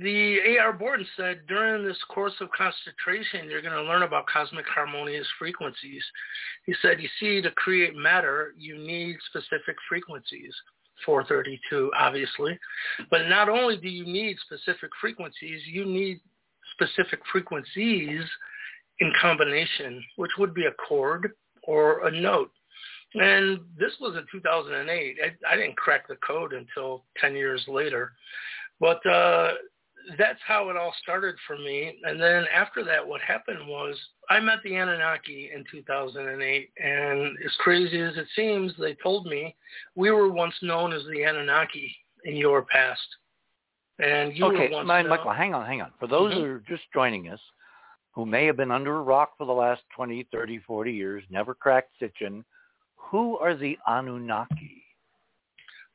[0.02, 0.74] the A.R.
[0.74, 6.04] Borden said during this course of concentration, you're going to learn about cosmic harmonious frequencies.
[6.66, 10.54] He said, you see, to create matter, you need specific frequencies.
[11.06, 12.58] 432, obviously.
[13.10, 16.20] But not only do you need specific frequencies, you need
[16.74, 18.24] specific frequencies
[19.00, 21.32] in combination, which would be a chord
[21.64, 22.52] or a note.
[23.16, 25.18] And this was in 2008.
[25.24, 28.14] I, I didn't crack the code until 10 years later.
[28.80, 29.54] But uh,
[30.18, 31.98] that's how it all started for me.
[32.04, 33.96] And then after that, what happened was
[34.30, 39.56] I met the Anunnaki in 2008, and as crazy as it seems, they told me
[39.96, 41.96] we were once known as the Anunnaki
[42.26, 43.02] in your past.
[44.00, 45.10] And you okay, were once known...
[45.10, 45.92] Michael, hang on, hang on.
[46.00, 46.38] For those Mhm.
[46.38, 47.42] who are just joining us,
[48.12, 51.54] who may have been under a rock for the last 20, 30, 40 years, never
[51.54, 52.46] cracked Sitchin,
[52.96, 54.86] who are the Anunnaki?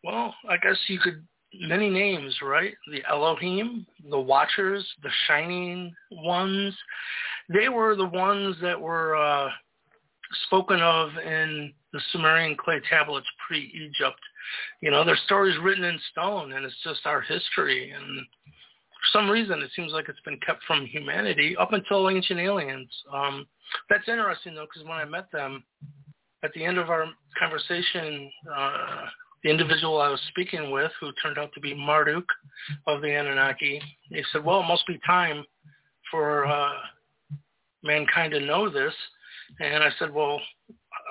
[0.04, 2.74] Well, I guess you could many names, right?
[2.90, 6.76] The Elohim, the Watchers, the Shining Ones.
[7.48, 9.48] They were the ones that were uh,
[10.46, 14.20] spoken of in the Sumerian clay tablets pre-Egypt.
[14.80, 17.90] You know, their stories written in stone, and it's just our history.
[17.90, 22.40] And for some reason, it seems like it's been kept from humanity up until ancient
[22.40, 22.90] aliens.
[23.12, 23.46] Um,
[23.88, 25.64] that's interesting, though, because when I met them,
[26.42, 27.06] at the end of our
[27.38, 29.06] conversation, uh,
[29.42, 32.24] the individual I was speaking with, who turned out to be Marduk
[32.86, 35.44] of the Anunnaki, he said, well, it must be time
[36.10, 36.72] for uh,
[37.82, 38.94] mankind to know this.
[39.60, 40.40] And I said, well,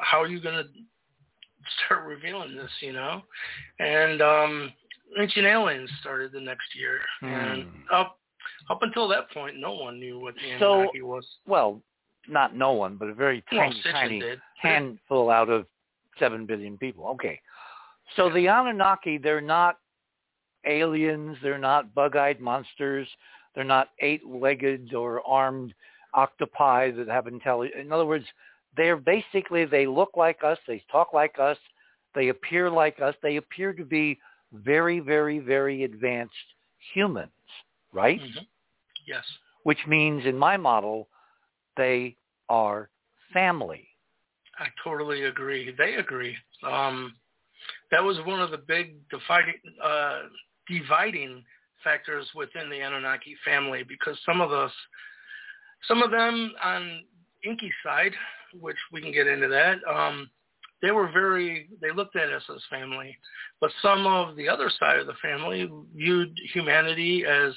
[0.01, 0.69] how are you going to
[1.85, 3.21] start revealing this, you know?
[3.79, 4.71] And um,
[5.19, 6.99] Ancient Aliens started the next year.
[7.21, 7.93] And Hmm.
[7.93, 8.19] up
[8.69, 11.25] up until that point, no one knew what the So- Anunnaki was.
[11.45, 11.81] Well,
[12.27, 14.41] not no one, but a very tiny, Sitchin tiny did.
[14.61, 15.65] handful out of
[16.19, 17.05] 7 billion people.
[17.07, 17.39] Okay.
[18.15, 19.77] So the Anunnaki, they're not
[20.65, 21.37] aliens.
[21.41, 23.07] They're not bug-eyed monsters.
[23.55, 25.73] They're not eight-legged or armed
[26.13, 27.79] octopi that have intelligence.
[27.79, 28.25] In other words,
[28.75, 30.57] they're basically, they look like us.
[30.67, 31.57] They talk like us.
[32.15, 33.15] They appear like us.
[33.21, 34.19] They appear to be
[34.53, 36.33] very, very, very advanced
[36.93, 37.31] humans,
[37.91, 38.21] right?
[38.21, 38.47] Mhm.
[39.05, 39.25] Yes.
[39.63, 41.09] Which means in my model,
[41.75, 42.17] they
[42.49, 42.89] are
[43.33, 43.89] family.
[44.59, 45.71] I totally agree.
[45.71, 46.37] They agree.
[46.63, 47.15] Um,
[47.91, 50.23] that was one of the big dividing uh,
[50.67, 51.43] dividing
[51.83, 54.71] factors within the Anunnaki family because some of us,
[55.87, 57.03] some of them on
[57.45, 58.13] Enki's side,
[58.59, 60.29] which we can get into that, um,
[60.81, 63.17] they were very, they looked at us as family.
[63.59, 67.53] But some of the other side of the family viewed humanity as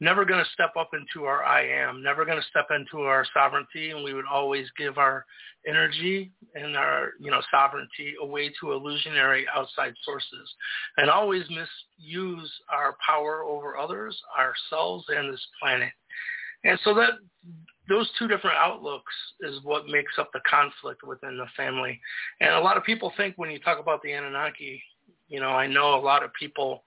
[0.00, 3.24] never going to step up into our I am, never going to step into our
[3.34, 5.24] sovereignty, and we would always give our
[5.66, 10.54] energy and our, you know, sovereignty away to illusionary outside sources,
[10.96, 15.90] and always misuse our power over others, ourselves, and this planet.
[16.64, 17.10] And so that
[17.88, 21.98] those two different outlooks is what makes up the conflict within the family.
[22.40, 24.82] And a lot of people think when you talk about the Anunnaki,
[25.28, 26.84] you know, I know a lot of people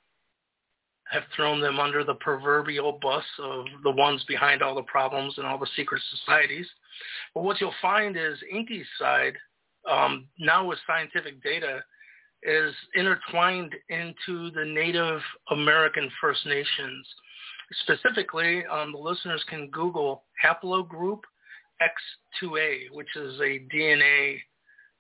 [1.12, 5.46] have thrown them under the proverbial bus of the ones behind all the problems and
[5.46, 6.68] all the secret societies.
[7.34, 9.34] But what you'll find is Enki's side,
[9.90, 11.84] um, now with scientific data,
[12.44, 17.08] is intertwined into the Native American First Nations.
[17.84, 21.22] Specifically, um, the listeners can Google haplogroup
[21.82, 24.38] X2A, which is a DNA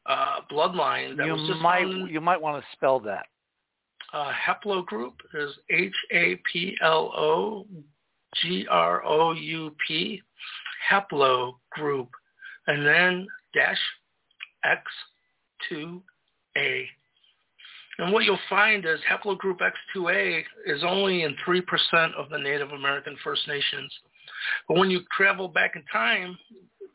[0.05, 3.27] uh, bloodline that you was just might found, you might want to spell that.
[4.13, 7.67] uh, haplogroup is H A P L O
[8.41, 10.21] G R O U P
[10.89, 12.07] haplogroup,
[12.67, 13.79] and then dash
[14.63, 14.81] X
[15.69, 16.01] two
[16.57, 16.87] A.
[17.97, 21.61] And what you'll find is haplogroup X2A is only in 3%
[22.15, 23.93] of the Native American First Nations.
[24.67, 26.37] But when you travel back in time,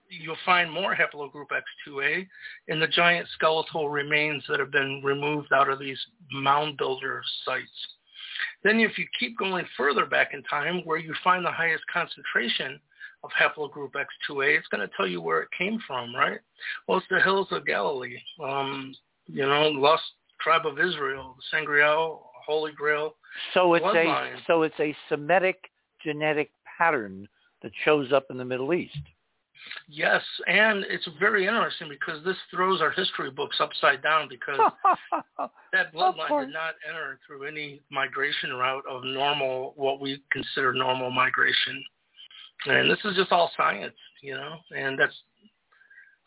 [0.09, 2.27] you'll find more haplogroup X2A
[2.69, 5.99] in the giant skeletal remains that have been removed out of these
[6.33, 7.67] mound builder sites.
[8.63, 12.81] Then if you keep going further back in time, where you find the highest concentration
[13.25, 16.41] of haplogroup X2A, it's going to tell you where it came from, right?
[16.87, 18.19] Well, it's the hills of Galilee.
[18.43, 18.95] Um,
[19.27, 20.05] you know, lost
[20.41, 23.15] tribe of Israel, the Sangreal, Holy Grail.
[23.55, 24.35] So it's bloodline.
[24.35, 25.71] a so it's a Semitic
[26.03, 27.29] genetic pattern
[27.63, 28.99] that shows up in the Middle East.
[29.89, 34.59] Yes, and it's very interesting because this throws our history books upside down because
[35.73, 41.11] that bloodline did not enter through any migration route of normal, what we consider normal
[41.11, 41.83] migration.
[42.67, 45.15] And this is just all science, you know, and that's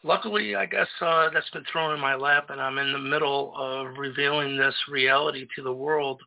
[0.04, 3.54] luckily, I guess uh, that's been thrown in my lap, and I'm in the middle
[3.56, 6.22] of revealing this reality to the world.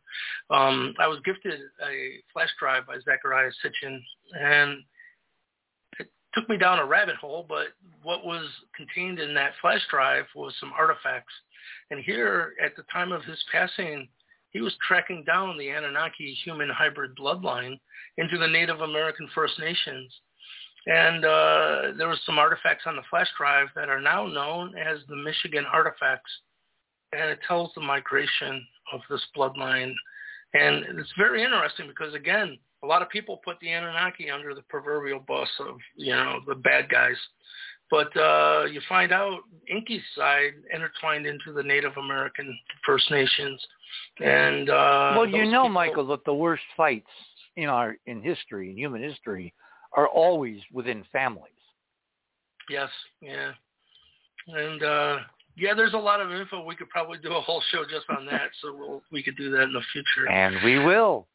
[0.51, 4.01] Um, I was gifted a flash drive by Zecharia Sitchin,
[4.39, 4.79] and
[5.99, 7.47] it took me down a rabbit hole.
[7.49, 7.69] But
[8.03, 8.47] what was
[8.77, 11.35] contained in that flash drive was some artifacts.
[11.91, 14.09] And here, at the time of his passing,
[14.51, 17.79] he was tracking down the Anunnaki human hybrid bloodline
[18.19, 20.13] into the Native American First Nations.
[20.87, 24.99] And uh, there was some artifacts on the flash drive that are now known as
[25.09, 26.31] the Michigan artifacts.
[27.13, 29.93] And it tells the migration of this bloodline.
[30.55, 34.63] And it's very interesting because, again, a lot of people put the Anunnaki under the
[34.63, 37.17] proverbial bus of, you know, the bad guys.
[37.91, 43.63] But uh, you find out Enki's side intertwined into the Native American First Nations.
[44.19, 47.11] And uh, well, you know, people- Michael, that the worst fights
[47.57, 49.53] in our in history, in human history,
[49.97, 51.53] are always within families.
[52.69, 52.89] Yes,
[53.21, 53.53] yeah.
[54.49, 55.17] And uh
[55.57, 56.65] yeah, there's a lot of info.
[56.65, 59.51] We could probably do a whole show just on that, so we'll, we could do
[59.51, 60.31] that in the future.
[60.31, 61.27] And we will.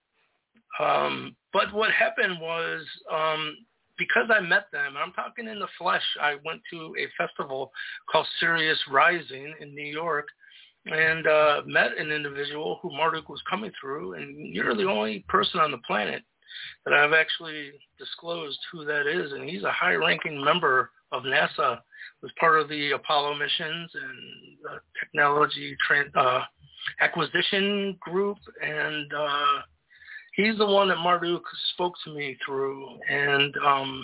[0.79, 2.81] Um, but what happened was
[3.13, 3.55] um,
[3.97, 6.03] because I met them, I'm talking in the flesh.
[6.21, 7.71] I went to a festival
[8.11, 10.27] called Sirius Rising in New York
[10.85, 15.59] and uh, met an individual who Marduk was coming through, and you're the only person
[15.59, 16.23] on the planet
[16.85, 21.79] that I've actually disclosed who that is, and he's a high-ranking member of NASA,
[22.21, 26.41] was part of the Apollo missions and uh, technology tran uh,
[27.01, 29.61] acquisition group, and uh,
[30.35, 31.43] he's the one that Marduk
[31.73, 34.03] spoke to me through, and um,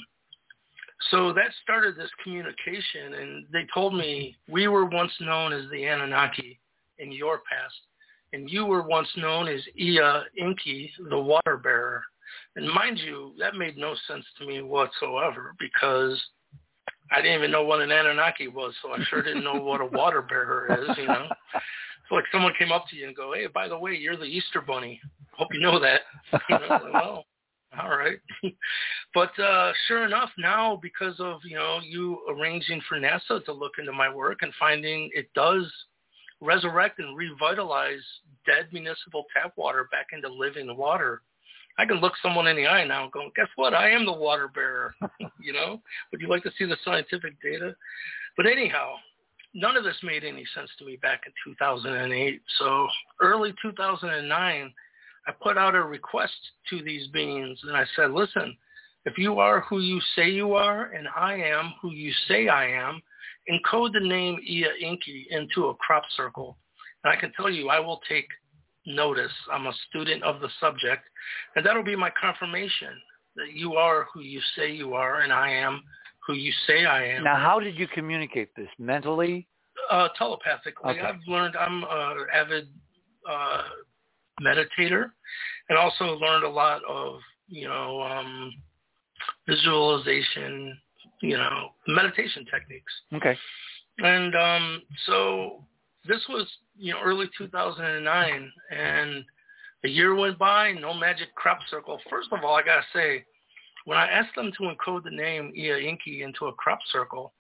[1.11, 5.85] so that started this communication, and they told me we were once known as the
[5.85, 6.59] Anunnaki
[6.99, 7.75] in your past,
[8.31, 9.99] and you were once known as Ea
[10.39, 12.03] Enki, the water bearer.
[12.55, 16.21] And mind you, that made no sense to me whatsoever because
[17.11, 19.86] I didn't even know what an Anunnaki was, so I sure didn't know what a
[19.86, 21.27] water bearer is, you know.
[21.53, 24.23] It's like someone came up to you and go, hey, by the way, you're the
[24.23, 24.99] Easter Bunny.
[25.31, 26.01] Hope you know that.
[26.49, 27.25] You know, well,
[27.81, 28.17] all right.
[29.13, 33.73] but uh, sure enough, now because of, you know, you arranging for NASA to look
[33.79, 35.71] into my work and finding it does
[36.41, 38.03] resurrect and revitalize
[38.45, 41.21] dead municipal tap water back into living water.
[41.78, 43.74] I can look someone in the eye now and go, guess what?
[43.74, 44.93] I am the water bearer.
[45.41, 47.76] you know, would you like to see the scientific data?
[48.38, 48.95] But anyhow,
[49.53, 52.41] none of this made any sense to me back in 2008.
[52.59, 52.88] So
[53.21, 54.74] early 2009,
[55.26, 56.34] I put out a request
[56.69, 58.55] to these beings and I said, listen,
[59.05, 62.67] if you are who you say you are and I am who you say I
[62.67, 63.01] am,
[63.49, 66.57] encode the name Ea Enki into a crop circle.
[67.03, 68.28] And I can tell you I will take
[68.86, 69.31] notice.
[69.51, 71.03] I'm a student of the subject.
[71.55, 72.89] And that'll be my confirmation
[73.36, 75.81] that you are who you say you are and I am
[76.25, 77.23] who you say I am.
[77.23, 78.69] Now, how did you communicate this?
[78.79, 79.47] Mentally?
[79.89, 80.91] Uh, telepathically.
[80.91, 81.01] Okay.
[81.01, 82.67] I've learned I'm an avid
[83.29, 83.63] uh,
[84.41, 85.11] meditator
[85.69, 88.53] and also learned a lot of, you know, um,
[89.47, 90.77] visualization,
[91.21, 92.93] you know, meditation techniques.
[93.13, 93.38] Okay.
[93.99, 95.63] And um, so
[96.07, 96.47] this was,
[96.77, 99.25] you know, early 2009, and
[99.85, 101.99] a year went by, no magic crop circle.
[102.09, 103.25] First of all, I gotta say,
[103.85, 107.33] when I asked them to encode the name Ea Enki into a crop circle,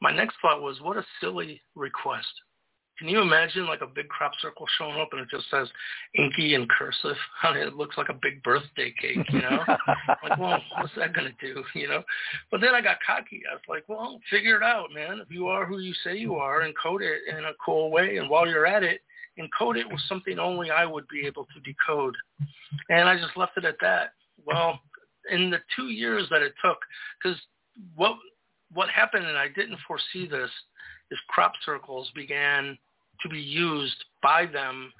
[0.00, 2.30] my next thought was, what a silly request.
[3.00, 5.68] Can you imagine like a big crop circle showing up and it just says
[6.18, 7.16] Enki and cursive?
[7.42, 9.64] I mean, it looks like a big birthday cake, you know?
[10.22, 12.02] like, well, what's that going to do, you know?
[12.50, 13.40] But then I got cocky.
[13.50, 15.18] I was like, well, figure it out, man.
[15.18, 18.18] If you are who you say you are, encode it in a cool way.
[18.18, 19.00] And while you're at it,
[19.38, 22.14] encode it with something only I would be able to decode.
[22.90, 24.12] And I just left it at that.
[24.44, 24.78] Well,
[25.30, 26.78] in the two years that it took,
[27.22, 27.40] because
[27.96, 28.16] what
[28.72, 30.50] what happened, and I didn't foresee this,
[31.10, 32.78] is crop circles began
[33.22, 34.92] to be used by them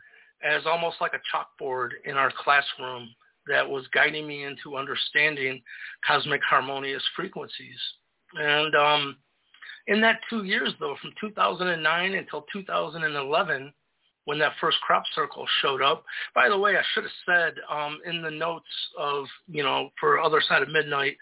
[0.43, 3.09] as almost like a chalkboard in our classroom
[3.47, 5.61] that was guiding me into understanding
[6.07, 7.79] cosmic harmonious frequencies.
[8.35, 9.17] And um,
[9.87, 13.73] in that two years, though, from 2009 until 2011,
[14.25, 16.05] when that first crop circle showed up.
[16.35, 18.65] By the way, I should have said um, in the notes
[18.99, 21.17] of, you know, for Other Side of Midnight,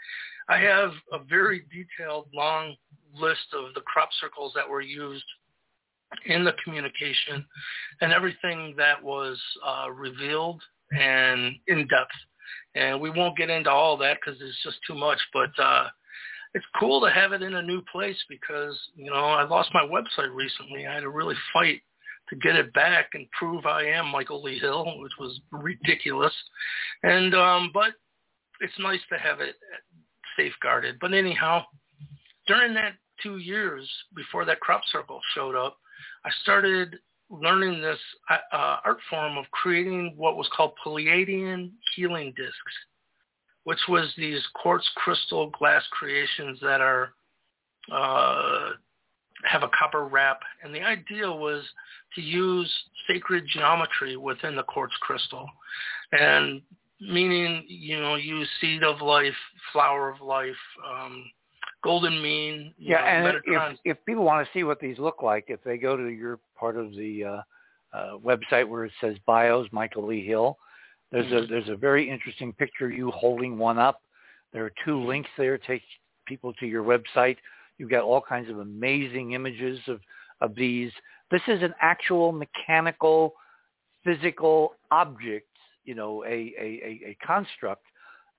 [0.49, 2.75] I have a very detailed, long
[3.15, 5.25] list of the crop circles that were used
[6.27, 7.45] in the communication
[8.01, 12.11] and everything that was uh, revealed and in depth.
[12.75, 15.89] And we won't get into all that because it's just too much, but uh,
[16.55, 19.83] it's cool to have it in a new place because, you know, I lost my
[19.83, 20.87] website recently.
[20.87, 21.83] I had to really fight
[22.31, 26.35] to get it back and prove I am Michael Lee Hill, which was ridiculous.
[27.03, 27.93] And um, but
[28.61, 29.57] it's nice to have it
[30.37, 30.99] safeguarded.
[31.01, 31.65] But anyhow,
[32.47, 35.79] during that two years before that crop circle showed up,
[36.25, 36.97] I started
[37.31, 37.99] learning this
[38.31, 42.75] uh, art form of creating what was called Pleiadian healing discs,
[43.65, 47.13] which was these quartz crystal glass creations that are
[47.93, 48.71] uh,
[49.45, 50.41] have a copper wrap.
[50.63, 51.63] And the idea was
[52.15, 52.73] to use
[53.07, 55.49] sacred geometry within the quartz crystal.
[56.13, 56.63] And
[57.01, 59.37] meaning, you know, use seed of life,
[59.73, 60.57] flower of life,
[60.89, 61.31] um,
[61.83, 62.74] golden mean.
[62.79, 65.76] yeah, know, and if, if people want to see what these look like, if they
[65.76, 70.24] go to your part of the uh, uh, website where it says bios, Michael Lee
[70.24, 70.59] Hill,
[71.11, 71.53] there's a Mm-hmm.
[71.53, 74.03] there's a very interesting picture of you holding one up.
[74.53, 75.83] There are two links there take
[76.26, 77.37] people to your website.
[77.79, 80.01] You've got all kinds of amazing images of
[80.41, 80.93] of these.
[81.31, 83.35] This is an actual mechanical,
[84.05, 85.49] physical object,
[85.85, 87.85] you know, a a, a, a construct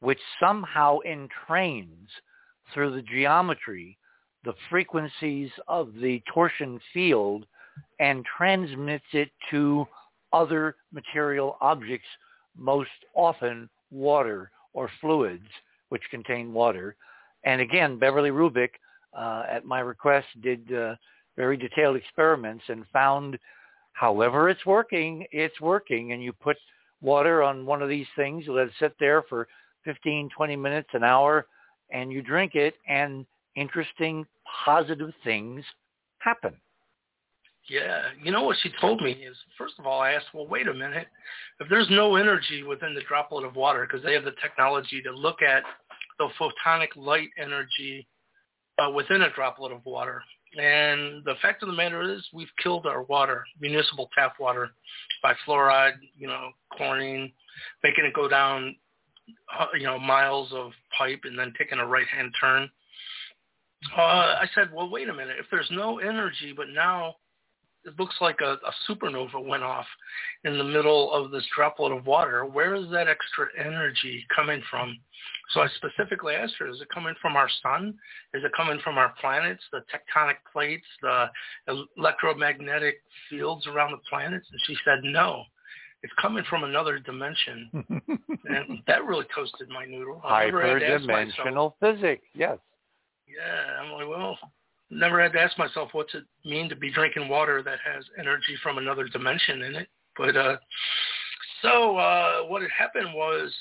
[0.02, 2.08] which somehow entrains
[2.74, 3.98] through the geometry
[4.44, 7.46] the frequencies of the torsion field
[8.00, 9.86] and transmits it to
[10.32, 12.08] other material objects,
[12.58, 15.48] most often water or fluids
[15.90, 16.96] which contain water.
[17.44, 18.70] And again, Beverly Rubik,
[19.18, 20.96] uh, at my request, did uh,
[21.36, 23.40] very detailed experiments and found
[23.94, 26.12] however it's working, it's working.
[26.12, 26.58] And you put
[27.02, 29.48] water on one of these things, let it sit there for
[29.84, 31.48] 15, 20 minutes, an hour,
[31.92, 33.26] and you drink it, and
[33.56, 34.26] interesting,
[34.66, 35.64] positive things
[36.20, 36.56] happen.
[37.70, 40.68] Yeah, you know what she told me is, first of all, I asked, well, wait
[40.68, 41.08] a minute.
[41.60, 45.12] If there's no energy within the droplet of water, because they have the technology to
[45.12, 45.64] look at
[46.18, 48.08] the photonic light energy
[48.80, 50.24] uh, within a droplet of water.
[50.58, 54.72] And the fact of the matter is we've killed our water, municipal tap water,
[55.22, 57.32] by fluoride, you know, chlorine,
[57.84, 58.76] making it go down,
[59.78, 62.70] you know, miles of pipe and then taking a right-hand turn.
[63.98, 65.38] Uh, I said, well, wait a minute.
[65.40, 67.16] If there's no energy, but now
[67.86, 69.86] it looks like a, a supernova went off
[70.44, 72.46] in the middle of this droplet of water.
[72.46, 74.98] Where is that extra energy coming from?
[75.52, 77.96] So I specifically asked her, is it coming from our sun?
[78.34, 81.28] Is it coming from our planets, the tectonic plates, the
[81.98, 84.46] electromagnetic fields around the planets?
[84.52, 85.44] And she said, no,
[86.04, 87.70] it's coming from another dimension.
[88.46, 90.22] and that really toasted my noodle.
[90.24, 92.58] I never had to ask myself, Hyperdimensional physics, yes.
[93.28, 94.38] yeah, I'm like, well,
[94.90, 98.56] never had to ask myself what's it mean to be drinking water that has energy
[98.64, 99.88] from another dimension in it.
[100.18, 100.58] But uh,
[101.62, 103.54] so uh, what had happened was,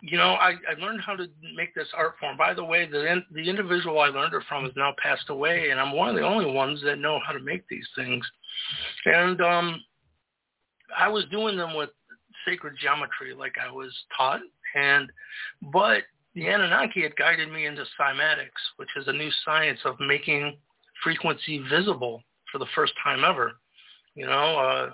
[0.00, 2.36] you know, I, I learned how to make this art form.
[2.36, 5.80] By the way, the the individual I learned it from has now passed away, and
[5.80, 8.24] I'm one of the only ones that know how to make these things.
[9.06, 9.82] And um,
[10.96, 11.90] I was doing them with
[12.46, 14.40] sacred geometry, like I was taught,
[14.74, 15.10] and
[15.72, 16.02] but
[16.34, 20.56] the Anunnaki had guided me into cymatics, which is a new science of making
[21.02, 23.52] frequency visible for the first time ever.
[24.14, 24.90] You know, uh,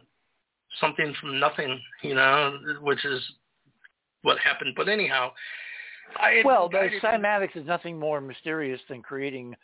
[0.80, 3.22] something from nothing, you know, which is
[4.22, 4.74] what happened.
[4.76, 5.32] But anyhow,
[6.16, 9.54] I well, the cymatics is nothing more mysterious than creating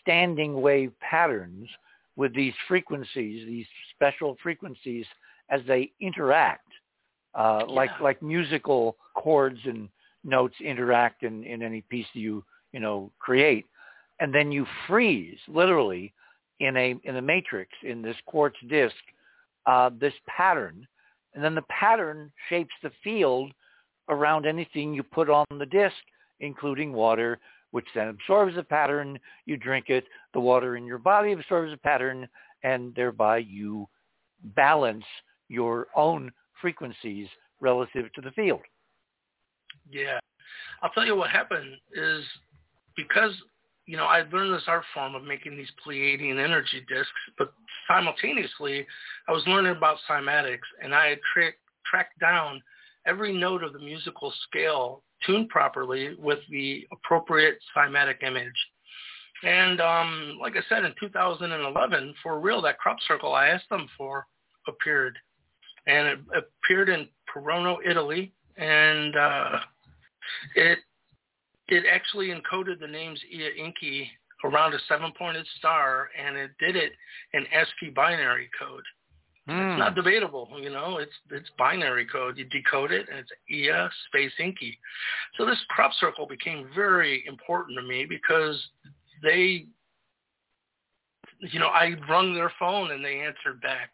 [0.00, 1.68] standing wave patterns
[2.16, 5.04] with these frequencies, these special frequencies
[5.50, 6.68] as they interact,
[7.34, 7.74] uh, yeah.
[7.74, 9.88] like like musical chords and
[10.24, 13.66] notes interact in, in any piece that you you know create,
[14.20, 16.12] and then you freeze literally
[16.60, 18.94] in a in a matrix in this quartz disk
[19.66, 20.86] uh, this pattern,
[21.34, 23.52] and then the pattern shapes the field
[24.08, 25.96] around anything you put on the disk,
[26.40, 27.38] including water,
[27.72, 29.18] which then absorbs the pattern.
[29.44, 30.04] You drink it.
[30.32, 32.28] The water in your body absorbs the pattern,
[32.62, 33.88] and thereby you
[34.54, 35.04] balance
[35.48, 37.28] your own frequencies
[37.60, 38.60] relative to the field.
[39.90, 40.18] Yeah.
[40.82, 42.24] I'll tell you what happened is
[42.96, 43.32] because
[43.86, 47.52] you know, I learned this art form of making these Pleiadian energy discs, but
[47.88, 48.84] simultaneously,
[49.28, 51.52] I was learning about cymatics, and I had tra-
[51.88, 52.60] tracked down
[53.06, 58.52] every note of the musical scale tuned properly with the appropriate cymatic image.
[59.44, 63.88] And um, like I said, in 2011, for real, that crop circle I asked them
[63.96, 64.26] for
[64.66, 65.16] appeared,
[65.86, 69.58] and it appeared in Poirino, Italy, and uh,
[70.54, 70.78] it
[71.68, 74.08] it actually encoded the names Ea Enki
[74.44, 76.92] around a seven-pointed star, and it did it
[77.32, 78.84] in ASCII binary code.
[79.48, 79.72] Mm.
[79.72, 80.00] It's not hmm.
[80.00, 80.98] debatable, you know.
[80.98, 82.36] It's it's binary code.
[82.36, 84.76] You decode it, and it's Ea space Enki.
[85.36, 88.60] So this crop circle became very important to me because
[89.22, 89.66] they,
[91.40, 93.90] you know, I rung their phone and they answered back.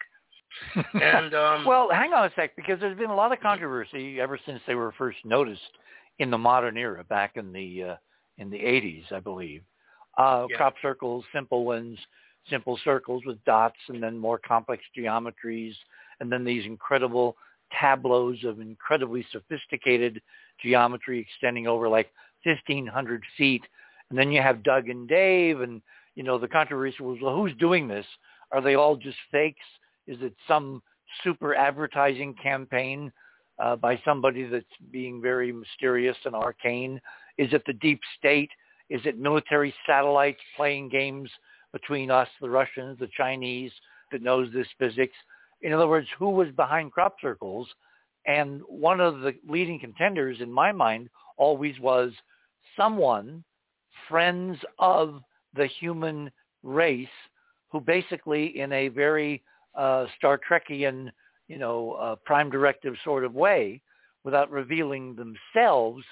[0.95, 4.39] And um, well, hang on a sec, because there's been a lot of controversy ever
[4.47, 5.61] since they were first noticed
[6.19, 7.97] in the modern era, back in the uh,
[8.39, 9.63] in the 80s, I believe.
[10.19, 10.57] Uh, yeah.
[10.57, 11.99] Crop circles, simple ones,
[12.51, 15.75] simple circles with dots, and then more complex geometries,
[16.21, 17.37] and then these incredible
[17.79, 20.21] tableaus of incredibly sophisticated
[20.63, 22.11] geometry extending over like
[22.45, 23.63] 1,500 feet.
[24.11, 25.81] And then you have Doug and Dave, and
[26.15, 28.07] you know the controversy was, well, who's doing this?
[28.51, 29.65] Are they all just fakes?
[30.07, 30.83] Is it some
[31.23, 33.13] super advertising campaign
[33.59, 37.01] uh, by somebody that's being very mysterious and arcane?
[37.39, 38.51] Is it the deep state?
[38.91, 41.31] Is it military satellites playing games
[41.73, 43.73] between us, the Russians, the Chinese,
[44.11, 45.15] that knows this physics?
[45.63, 47.69] In other words, who was behind crop circles?
[48.27, 52.13] And one of the leading contenders in my mind always was
[52.77, 53.45] someone,
[54.09, 55.23] friends of
[55.55, 56.31] the human
[56.63, 57.09] race,
[57.71, 59.43] who basically in a very
[59.75, 61.11] uh, Star Trekian
[61.49, 63.83] you know, uh, prime directive sort of way
[64.25, 66.03] without revealing themselves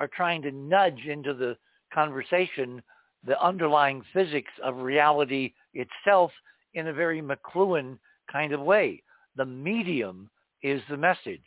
[0.00, 1.56] are trying to nudge into the
[1.94, 2.82] conversation
[3.24, 6.32] the underlying physics of reality itself
[6.74, 7.96] in a very McLuhan
[8.30, 9.00] kind of way.
[9.36, 10.28] The medium
[10.64, 11.44] is the message.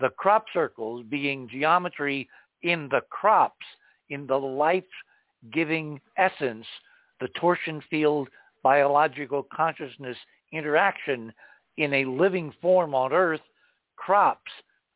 [0.00, 2.26] The crop circles being geometry
[2.62, 3.66] in the crops,
[4.08, 6.66] in the life-giving essence,
[7.20, 8.28] the torsion field
[8.62, 10.16] biological consciousness
[10.52, 11.32] interaction
[11.76, 13.40] in a living form on Earth,
[13.96, 14.50] crops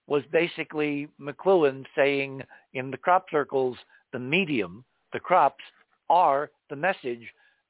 [0.07, 2.43] was basically McLuhan saying
[2.75, 3.77] in the crop circles,
[4.13, 5.63] the medium, the crops
[6.11, 7.23] are the message.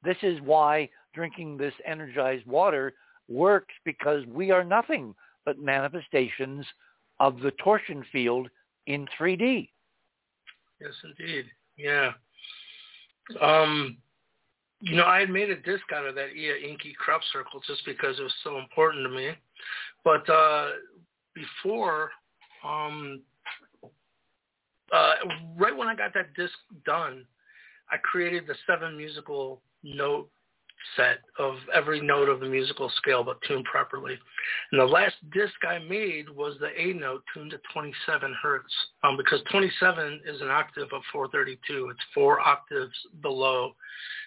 [0.03, 2.95] This is why drinking this energized water
[3.29, 5.15] works because we are nothing
[5.45, 6.67] but manifestations
[7.21, 8.49] of the torsion field
[8.87, 9.69] in 3D.
[10.81, 11.45] Yes, indeed.
[11.77, 12.13] Yeah.
[13.41, 13.99] Um,
[14.83, 17.87] you know, I had made a disc out of that Ea Enki crop circle just
[17.87, 19.31] because it was so important to me.
[20.05, 20.71] But uh,
[21.35, 22.11] before,
[22.65, 23.21] um,
[24.93, 25.13] uh,
[25.57, 26.55] right when I got that disc
[26.85, 27.25] done,
[27.93, 30.29] I created the seven musical note
[30.97, 34.19] set of every note of the musical scale but tuned properly.
[34.71, 38.73] And the last disc I made was the A note tuned to 27 hertz
[39.05, 41.91] um, because 27 is an octave of 432.
[41.91, 43.75] It's four octaves below.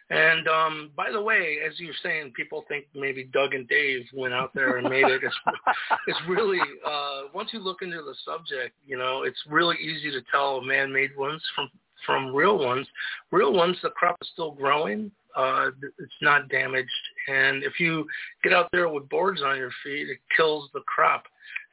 [0.09, 4.35] And um, by the way, as you're saying, people think maybe Doug and Dave went
[4.35, 5.21] out there and made it.
[5.23, 5.35] It's,
[6.07, 10.21] it's really, uh, once you look into the subject, you know, it's really easy to
[10.31, 11.69] tell man-made ones from
[12.05, 12.87] from real ones.
[13.31, 16.89] Real ones, the crop is still growing Uh, it's not damaged,
[17.27, 18.05] and if you
[18.43, 21.23] get out there with boards on your feet, it kills the crop.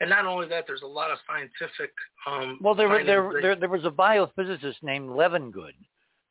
[0.01, 1.93] And not only that, there's a lot of scientific.
[2.27, 5.75] Um, Well, there, were- there, there, there was a biophysicist named Levengood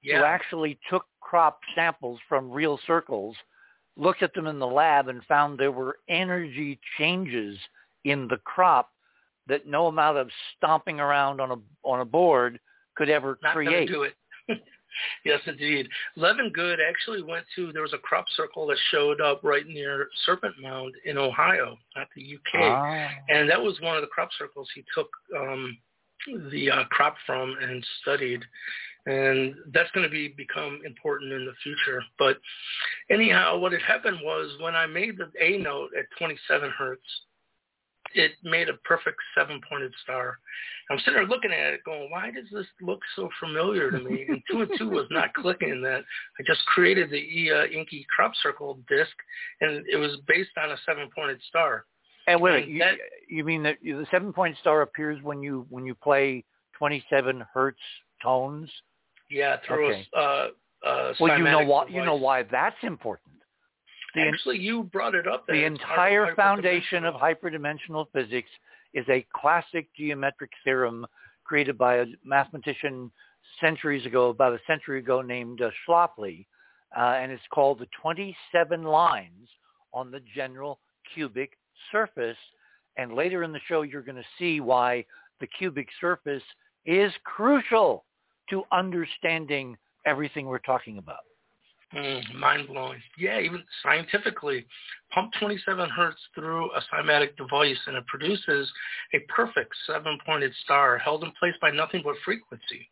[0.01, 3.35] yeah, who actually took crop samples from real circles,
[3.95, 7.57] looked at them in the lab, and found there were energy changes
[8.03, 8.89] in the crop
[9.47, 12.59] that no amount of stomping around on a on a board
[12.95, 13.87] could ever not create.
[13.87, 14.13] do it.
[15.25, 15.87] yes, indeed.
[16.17, 17.71] Levengood actually went to.
[17.71, 22.07] There was a crop circle that showed up right near Serpent Mound in Ohio, not
[22.15, 22.61] the UK.
[22.61, 23.09] Ah.
[23.29, 25.77] and that was one of the crop circles he took um,
[26.51, 28.43] the uh, crop from and studied,
[29.05, 32.03] and that's going to be become important in the future.
[32.19, 32.37] But
[33.09, 37.01] anyhow, what had happened was when I made the A note at 27 hertz,
[38.13, 40.37] it made a perfect seven-pointed star.
[40.89, 44.25] I'm sitting there looking at it, going, "Why does this look so familiar to me?"
[44.27, 45.81] And two and two was not clicking.
[45.81, 46.03] That
[46.39, 49.11] I just created the E, uh, Enki crop circle disc,
[49.61, 51.85] and it was based on a seven-pointed star.
[52.27, 52.97] And wait, And you, that-
[53.29, 56.43] you mean that the seven point star appears when you when you play
[56.77, 57.79] twenty seven hertz
[58.21, 58.69] tones?
[59.29, 60.07] Yeah, through Okay.
[60.13, 60.47] a uh,
[60.85, 63.35] uh, Well, you know why you know why that's important.
[64.13, 65.45] The, Actually, you brought it up.
[65.47, 68.07] the entire hyper- foundation of hyperdimensional.
[68.13, 68.49] physics
[68.93, 71.05] is a classic geometric theorem
[71.43, 73.11] created by a mathematician
[73.59, 76.45] centuries ago, about a century ago, named uh, Schläfli,
[76.97, 79.49] uh, and it's called the 27 lines
[79.93, 80.79] on the general
[81.13, 81.57] cubic
[81.91, 82.37] surface.
[82.97, 85.05] And later in the show, you're going to see why
[85.39, 86.43] the cubic surface
[86.85, 88.05] is crucial
[88.49, 91.19] to understanding everything we're talking about.
[91.93, 93.01] Mm, mind blowing.
[93.17, 94.65] Yeah, even scientifically,
[95.13, 98.71] pump 27 hertz through a cymatic device, and it produces
[99.13, 102.87] a perfect seven-pointed star held in place by nothing but frequency.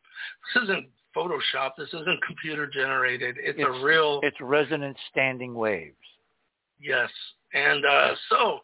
[0.54, 1.72] This isn't Photoshop.
[1.78, 3.36] This isn't computer generated.
[3.40, 5.96] It's, It's- a real It's resonant standing waves.
[6.80, 7.10] Yes.
[7.54, 8.60] And uh, so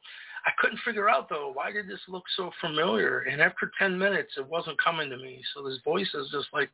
[0.45, 3.21] I couldn't figure out though why did this look so familiar?
[3.21, 5.41] And after ten minutes, it wasn't coming to me.
[5.53, 6.69] So this voice is just like,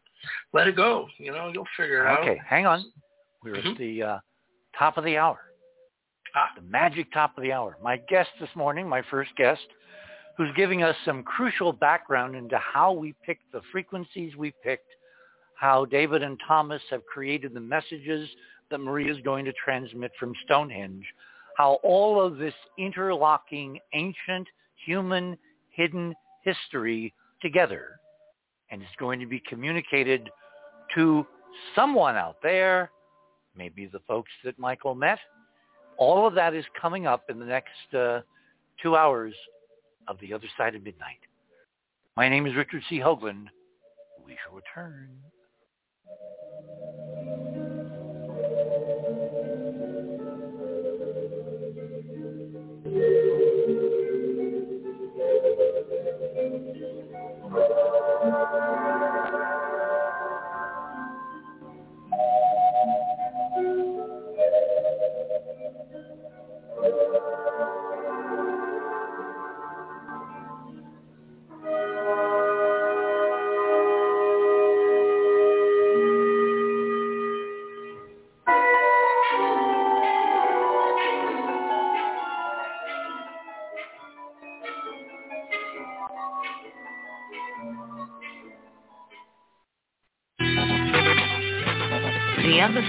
[0.54, 1.08] let it go.
[1.18, 2.20] You know, you'll figure it out.
[2.20, 2.92] Okay, hang on.
[3.44, 3.72] We're Mhm.
[3.72, 4.20] at the uh,
[4.78, 5.52] top of the hour,
[6.34, 7.78] Ah, the magic top of the hour.
[7.82, 9.68] My guest this morning, my first guest,
[10.38, 14.96] who's giving us some crucial background into how we picked the frequencies we picked,
[15.56, 18.34] how David and Thomas have created the messages
[18.70, 21.06] that Maria is going to transmit from Stonehenge,
[21.58, 24.48] how all of this interlocking ancient
[24.86, 25.38] human
[25.70, 28.00] hidden history together
[28.70, 30.30] and is going to be communicated
[30.96, 31.28] to
[31.76, 32.90] someone out there,
[33.62, 35.20] maybe the folks that Michael met.
[35.98, 38.22] All of that is coming up in the next uh,
[38.82, 39.36] two hours
[40.08, 41.20] of The Other Side of Midnight.
[42.18, 42.98] My name is Richard C.
[42.98, 43.50] Hoagland.
[44.26, 45.10] We shall return.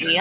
[0.00, 0.18] The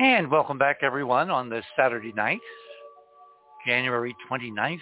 [0.00, 2.40] And welcome back, everyone, on this Saturday night,
[3.66, 4.78] January 29th,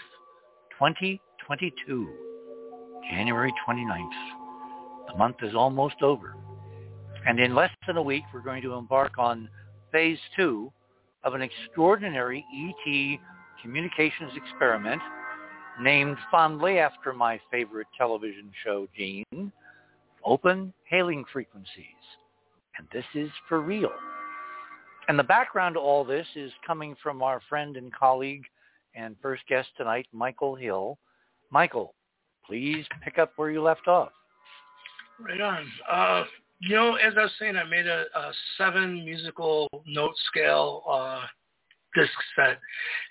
[0.78, 2.08] 2022.
[3.10, 5.08] January 29th.
[5.08, 6.36] The month is almost over.
[7.26, 9.48] And in less than a week, we're going to embark on
[9.90, 10.72] phase two
[11.24, 13.18] of an extraordinary ET
[13.60, 15.02] communications experiment
[15.80, 19.50] named fondly after my favorite television show, Gene,
[20.24, 22.04] Open Hailing Frequencies.
[22.78, 23.90] And this is for real.
[25.08, 28.44] And the background to all this is coming from our friend and colleague
[28.94, 30.98] and first guest tonight, Michael Hill.
[31.50, 31.94] Michael,
[32.46, 34.10] please pick up where you left off.
[35.18, 35.66] Right on.
[35.90, 36.24] Uh,
[36.60, 41.22] you know, as I was saying, I made a, a seven musical note scale uh,
[41.94, 42.58] disc set,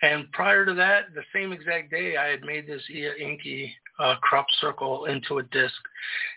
[0.04, 4.16] and prior to that, the same exact day, I had made this Ea Enki uh,
[4.22, 5.74] crop circle into a disc,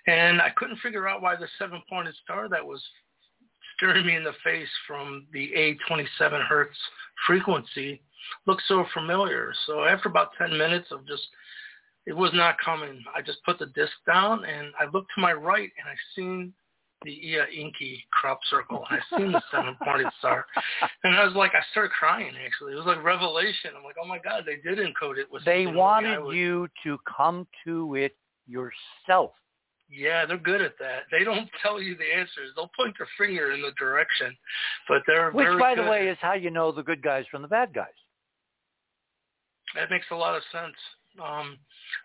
[0.07, 2.83] and I couldn't figure out why the seven-pointed star that was
[3.81, 6.77] staring me in the face from the A27 hertz
[7.27, 8.03] frequency
[8.47, 9.53] looked so familiar.
[9.67, 11.23] So after about 10 minutes of just
[12.07, 13.03] it was not coming.
[13.15, 16.53] I just put the disc down and I looked to my right and I seen
[17.03, 18.85] the Ea Enki crop circle.
[18.91, 20.45] I seen the seven pointed star,
[21.03, 22.33] and I was like, I started crying.
[22.45, 23.71] Actually, it was like revelation.
[23.75, 25.43] I'm like, oh my god, they did encode it with.
[25.47, 26.37] They wanted would...
[26.37, 28.17] you to come to it
[28.47, 29.33] yourself.
[29.91, 31.03] Yeah, they're good at that.
[31.11, 32.51] They don't tell you the answers.
[32.55, 34.37] They'll point their finger in the direction,
[34.89, 37.49] but they're which, by the way, is how you know the good guys from the
[37.49, 37.89] bad guys.
[39.75, 40.75] That makes a lot of sense.
[41.23, 41.59] Um,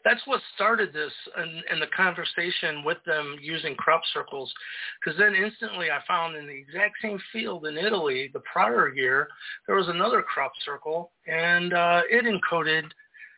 [0.04, 4.52] that's what started this and, and the conversation with them using crop circles.
[5.00, 9.28] Because then instantly I found in the exact same field in Italy the prior year,
[9.68, 12.84] there was another crop circle and uh, it encoded,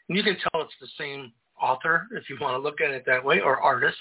[0.07, 3.03] and you can tell it's the same author if you want to look at it
[3.05, 3.97] that way, or artist,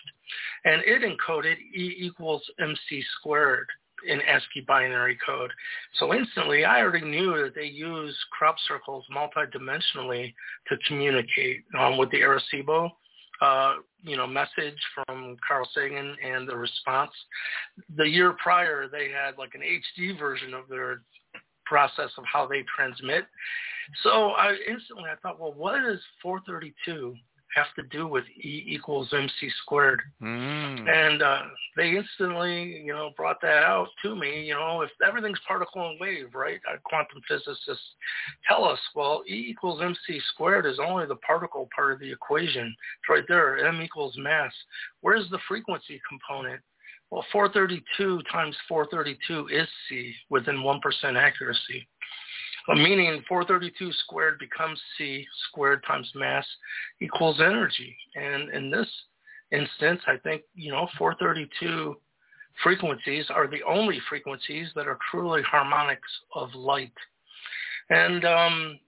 [0.65, 3.67] and it encoded E equals MC squared
[4.07, 5.51] in ASCII binary code.
[5.95, 10.35] So instantly, I already knew that they use crop circles multidimensionally
[10.69, 12.91] to communicate um, with the Arecibo,
[13.41, 17.11] uh, you know, message from Carl Sagan and the response.
[17.97, 21.03] The year prior, they had like an HD version of their
[21.65, 23.25] process of how they transmit.
[24.03, 27.15] So I instantly I thought, well, what is 432
[27.57, 30.03] have to do with E equals MC squared.
[30.23, 30.89] Mm.
[30.89, 31.43] And uh,
[31.77, 34.45] they instantly, you know, brought that out to me.
[34.45, 36.61] You know, if everything's particle and wave, right?
[36.69, 37.95] Our quantum physicists
[38.47, 42.67] tell us, well, E equals MC squared is only the particle part of the equation.
[42.67, 43.67] It's right there.
[43.67, 44.53] M equals mass.
[45.01, 46.61] Where's the frequency component?
[47.11, 50.81] Well, 432 times 432 is C within 1%
[51.17, 51.89] accuracy
[52.75, 56.47] meaning 432 squared becomes c squared times mass
[57.01, 57.97] equals energy.
[58.15, 58.89] And in this
[59.53, 61.97] instance, I think, you know, 432
[62.63, 66.93] frequencies are the only frequencies that are truly harmonics of light.
[67.91, 68.79] And um,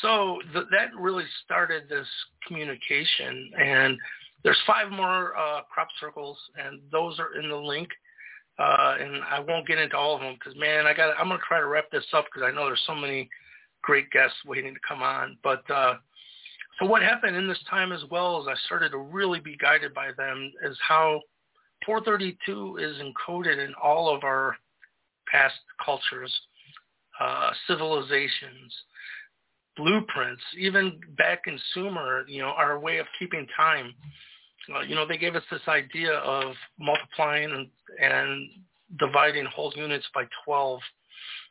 [0.00, 2.06] so th- that really started this
[2.46, 3.50] communication.
[3.58, 3.98] And
[4.44, 7.88] there's five more uh, crop circles, and those are in the link.
[8.58, 11.16] Uh, and I won't get into all of them because, man, I got.
[11.18, 13.28] I'm gonna try to wrap this up because I know there's so many
[13.82, 15.38] great guests waiting to come on.
[15.42, 15.94] But uh,
[16.78, 19.94] so what happened in this time as well as I started to really be guided
[19.94, 21.20] by them is how
[21.86, 24.56] 432 is encoded in all of our
[25.30, 26.32] past cultures,
[27.20, 28.72] uh, civilizations,
[29.76, 33.94] blueprints, even back in Sumer, you know, our way of keeping time
[34.74, 37.68] uh, you know, they gave us this idea of multiplying and,
[38.00, 38.48] and
[38.98, 40.80] dividing whole units by 12.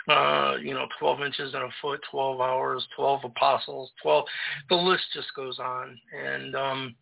[0.10, 4.26] Uh, you know, 12 inches in a foot, 12 hours, 12 apostles, 12.
[4.70, 5.96] The list just goes on.
[6.26, 6.96] And um,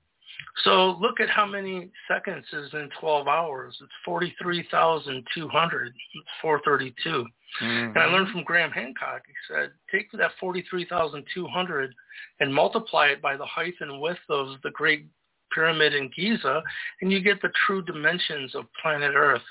[0.65, 3.77] so look at how many seconds is in 12 hours.
[3.81, 5.93] It's 43,200.
[6.41, 7.09] 432.
[7.09, 7.67] Mm-hmm.
[7.67, 9.21] And I learned from Graham Hancock.
[9.25, 11.95] He said, take that 43,200
[12.41, 15.07] and multiply it by the height and width of the great
[15.53, 16.61] pyramid in Giza,
[17.01, 19.41] and you get the true dimensions of planet Earth.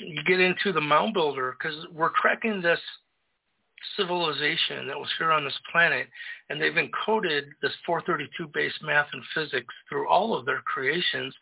[0.00, 2.80] You get into the mound builder because we're tracking this
[3.96, 6.06] civilization that was here on this planet,
[6.48, 11.34] and they've encoded this 432 based math and physics through all of their creations,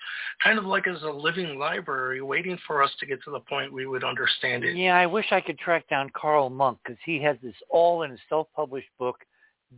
[0.42, 3.72] kind of like as a living library waiting for us to get to the point
[3.72, 4.76] we would understand it.
[4.76, 8.12] Yeah, I wish I could track down Carl Munck because he has this all in
[8.12, 9.16] a self-published book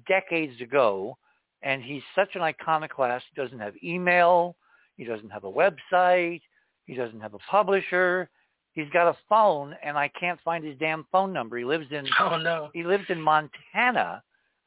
[0.07, 1.17] decades ago
[1.63, 3.25] and he's such an iconoclast.
[3.35, 4.57] He doesn't have email.
[4.97, 6.43] He doesn't have a website.
[6.87, 8.29] He doesn't have a publisher.
[8.73, 11.59] He's got a phone, and I can't find his damn phone number.
[11.59, 12.71] He lives in oh no.
[12.73, 14.23] He lives in Montana,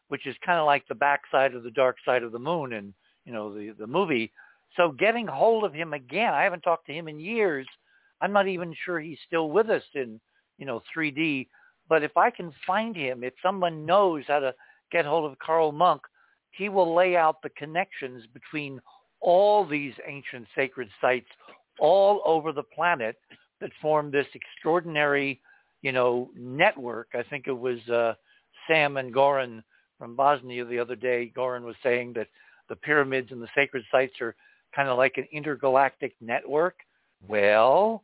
[0.09, 2.93] which is kind of like the backside of the dark side of the moon, and
[3.25, 4.31] you know the the movie.
[4.77, 7.67] So getting hold of him again, I haven't talked to him in years.
[8.21, 10.19] I'm not even sure he's still with us in
[10.57, 11.47] you know 3D
[11.89, 14.53] But if I can find him, if someone knows how to
[14.91, 16.01] get hold of Carl Munck,
[16.57, 18.79] he will lay out the connections between
[19.21, 21.27] all these ancient sacred sites
[21.79, 23.17] all over the planet
[23.61, 25.41] that form this extraordinary,
[25.81, 27.09] you know, network.
[27.13, 28.13] I think it was uh,
[28.67, 29.63] Sam and Goran
[29.97, 31.31] from Bosnia the other day.
[31.35, 32.27] Goran was saying that
[32.69, 34.35] the pyramids and the sacred sites are
[34.75, 36.75] kind of like an intergalactic network.
[37.27, 38.03] Well,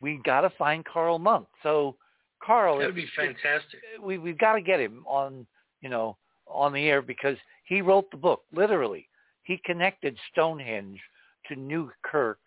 [0.00, 1.46] we got to find Carl Munck.
[1.62, 1.96] So,
[2.42, 3.80] Carl, that would be fantastic.
[4.02, 5.46] We we've got to get him on,
[5.80, 6.16] you know,
[6.52, 8.42] on the air because he wrote the book.
[8.52, 9.08] Literally,
[9.42, 11.00] he connected Stonehenge
[11.48, 12.38] to New Newkirk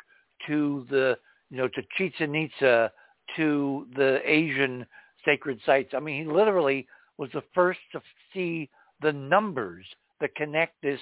[0.48, 1.18] to the,
[1.50, 2.92] you know, to Chichen Itza
[3.36, 4.86] to the Asian
[5.26, 5.94] sacred sites.
[5.96, 6.88] I mean, he literally
[7.18, 8.02] was the first to
[8.34, 8.70] see
[9.02, 9.86] the numbers
[10.22, 11.00] that connect this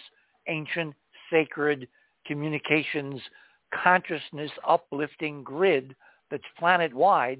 [0.47, 0.93] ancient
[1.30, 1.88] sacred
[2.26, 3.22] communications
[3.84, 5.95] consciousness uplifting grid
[6.30, 7.39] that's planet wide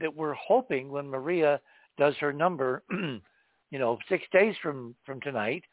[0.00, 1.60] that we're hoping when Maria
[1.98, 2.82] does her number,
[3.70, 5.64] you know, six days from, from tonight,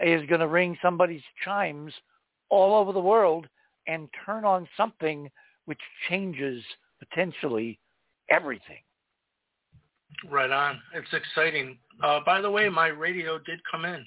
[0.00, 1.92] is going to ring somebody's chimes
[2.50, 3.46] all over the world
[3.86, 5.30] and turn on something
[5.66, 6.62] which changes
[6.98, 7.78] potentially
[8.30, 8.82] everything.
[10.30, 10.80] Right on.
[10.94, 11.78] It's exciting.
[12.02, 14.04] Uh, by the way, my radio did come in.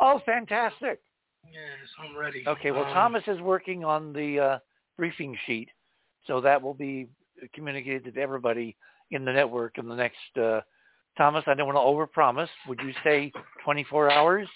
[0.00, 1.00] Oh, fantastic.
[1.44, 2.44] Yes, I'm ready.
[2.46, 4.58] Okay, well, um, Thomas is working on the uh,
[4.96, 5.68] briefing sheet,
[6.26, 7.08] so that will be
[7.54, 8.76] communicated to everybody
[9.10, 10.16] in the network in the next.
[10.36, 10.60] Uh,
[11.16, 12.48] Thomas, I don't want to overpromise.
[12.68, 13.32] Would you say
[13.64, 14.48] 24 hours?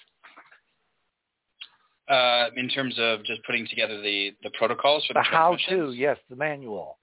[2.09, 6.17] Uh, in terms of just putting together the, the protocols for the, the how-to, yes,
[6.29, 6.99] the manual.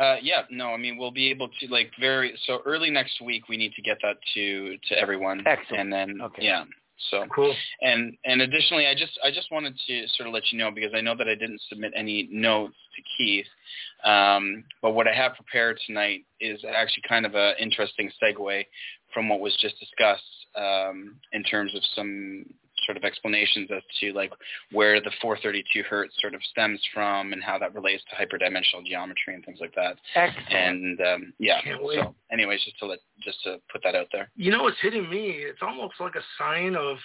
[0.00, 3.48] Uh, yeah, no, I mean we'll be able to like very so early next week
[3.48, 5.82] we need to get that to to everyone, Excellent.
[5.82, 6.42] and then okay.
[6.42, 6.64] yeah,
[7.10, 7.54] so cool.
[7.82, 10.92] And and additionally, I just I just wanted to sort of let you know because
[10.94, 13.46] I know that I didn't submit any notes to Keith,
[14.04, 18.64] um, but what I have prepared tonight is actually kind of an interesting segue
[19.12, 20.22] from what was just discussed
[20.56, 22.44] um, in terms of some
[22.84, 24.32] sort of explanations as to like
[24.72, 29.34] where the 432 hertz sort of stems from and how that relates to hyperdimensional geometry
[29.34, 29.96] and things like that.
[30.14, 30.52] Excellent.
[30.52, 31.98] And um, yeah, Can't wait.
[32.00, 34.30] so anyways, just to let just to put that out there.
[34.36, 35.30] You know what's hitting me?
[35.38, 36.96] It's almost like a sign of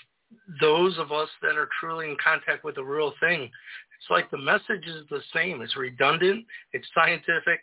[0.61, 3.43] those of us that are truly in contact with the real thing.
[3.43, 5.61] It's like the message is the same.
[5.61, 6.45] It's redundant.
[6.71, 7.59] It's scientific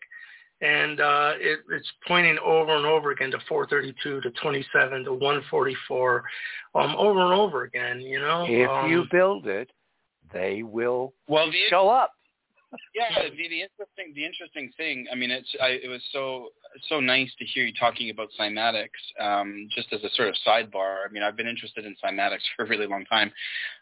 [0.60, 6.24] and uh, it, it's pointing over and over again to 432 to 27 to 144
[6.74, 9.70] um, over and over again you know If um, you build it,
[10.32, 12.12] they will Well, the show up.
[12.94, 15.06] yeah, the, the interesting the interesting thing.
[15.10, 16.48] I mean, it's I, it was so
[16.88, 18.88] so nice to hear you talking about cymatics.
[19.20, 22.64] Um, just as a sort of sidebar, I mean, I've been interested in cymatics for
[22.64, 23.30] a really long time.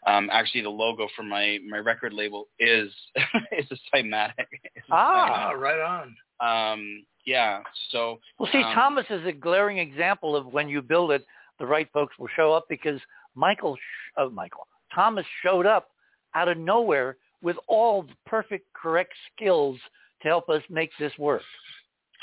[0.05, 2.91] Um, actually, the logo for my my record label is
[3.57, 4.33] is a cymatic.
[4.75, 5.47] It's a Ah.
[5.47, 7.61] ah, right on Um, yeah.
[7.91, 11.25] So Well, see, um, Thomas is a glaring example of when you build it,
[11.59, 12.99] the right folks will show up because
[13.35, 15.89] Michael, sh- uh, Michael, Thomas showed up
[16.35, 19.77] out of nowhere with all the perfect, correct skills
[20.21, 21.41] to help us make this work.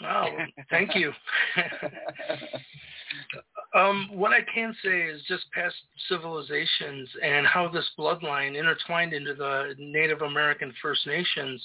[0.05, 0.27] oh
[0.71, 1.13] thank you
[3.75, 5.75] um, what I can say is just past
[6.09, 11.63] civilizations and how this bloodline intertwined into the Native American First Nations.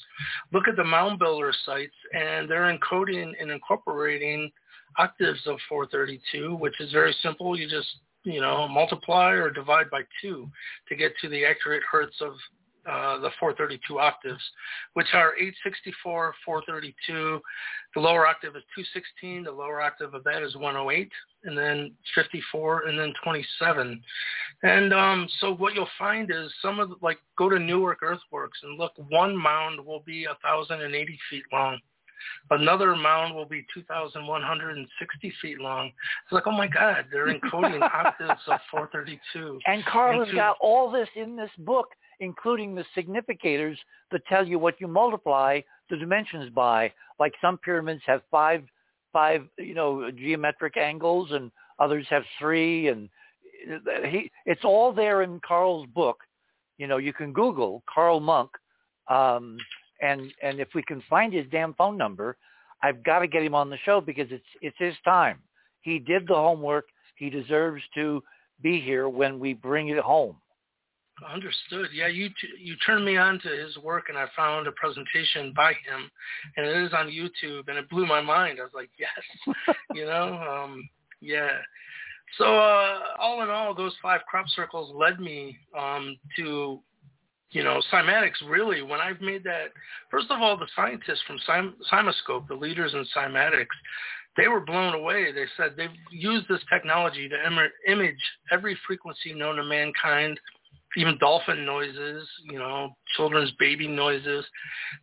[0.53, 4.51] Look at the mound builder sites, and they're encoding and incorporating
[4.97, 7.57] octaves of 432, which is very simple.
[7.57, 7.87] You just
[8.23, 10.49] you know multiply or divide by two
[10.87, 12.33] to get to the accurate hertz of
[12.89, 14.41] uh, the 432 octaves,
[14.93, 17.41] which are 864, 432.
[17.93, 19.43] The lower octave is 216.
[19.43, 21.11] The lower octave of that is 108,
[21.43, 24.01] and then 54, and then 27.
[24.63, 28.59] And um, so what you'll find is some of the, like go to Newark Earthworks
[28.63, 28.93] and look.
[29.09, 31.79] One mound will be 1,080 feet long.
[32.49, 35.87] Another mound will be 2,160 feet long.
[35.87, 39.59] It's like, oh my God, they're encoding octaves of 432.
[39.65, 41.87] And Carl has Into- got all this in this book,
[42.19, 43.77] including the significators
[44.11, 46.91] that tell you what you multiply the dimensions by.
[47.19, 48.63] Like some pyramids have five,
[49.13, 53.09] five, you know, geometric angles, and others have three, and
[54.05, 56.17] he, it's all there in Carl's book.
[56.77, 58.51] You know, you can Google Carl Munck,
[59.09, 59.57] um,
[60.01, 62.37] and and if we can find his damn phone number,
[62.83, 65.39] I've got to get him on the show because it's it's his time.
[65.81, 66.85] He did the homework.
[67.15, 68.21] He deserves to
[68.61, 70.35] be here when we bring it home.
[71.25, 71.87] Understood.
[71.93, 75.51] Yeah, you t- you turned me on to his work, and I found a presentation
[75.55, 76.11] by him,
[76.55, 78.59] and it is on YouTube, and it blew my mind.
[78.59, 79.55] I was like, yes,
[79.95, 80.87] you know, um,
[81.19, 81.57] yeah.
[82.37, 86.79] So uh, all in all, those five crop circles led me um, to,
[87.51, 88.47] you know, cymatics.
[88.47, 89.71] Really, when I've made that,
[90.11, 93.65] first of all, the scientists from Cym- CymaScope, the leaders in cymatics,
[94.35, 95.31] they were blown away.
[95.31, 98.21] They said they've used this technology to Im- image
[98.51, 100.39] every frequency known to mankind,
[100.97, 104.43] even dolphin noises, you know, children's baby noises,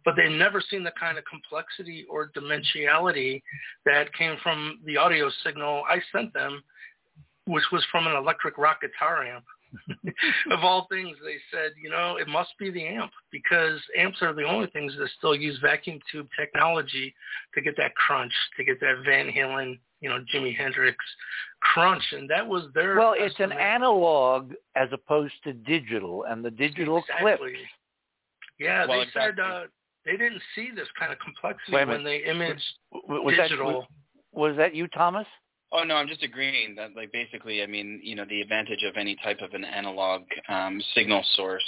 [0.04, 3.40] but they've never seen the kind of complexity or dimensionality
[3.86, 6.64] that came from the audio signal I sent them,
[7.46, 9.44] which was from an electric rock guitar amp.
[10.50, 14.32] of all things, they said, you know, it must be the amp because amps are
[14.32, 17.14] the only things that still use vacuum tube technology
[17.54, 21.02] to get that crunch, to get that Van Halen, you know, Jimi Hendrix
[21.60, 22.98] crunch, and that was their.
[22.98, 27.52] Well, it's an analog as opposed to digital, and the digital exactly.
[27.52, 27.59] clips.
[28.60, 29.43] Yeah, Well, they exactly.
[29.44, 29.60] said uh,
[30.05, 32.62] they didn't see this kind of complexity when they imaged
[32.93, 33.81] W- Was digital.
[33.81, 35.26] that was that you, Thomas?
[35.72, 38.98] Oh no, I'm just agreeing that like basically, I mean, you know, the advantage of
[38.98, 41.64] any type of an analog um, signal source,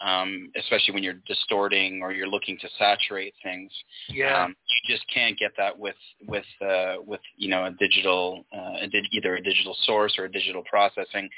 [0.00, 3.70] um, especially when you're distorting or you're looking to saturate things,
[4.08, 5.96] yeah, um, you just can't get that with
[6.26, 10.24] with uh, with you know a digital uh, a di- either a digital source or
[10.24, 11.28] a digital processing.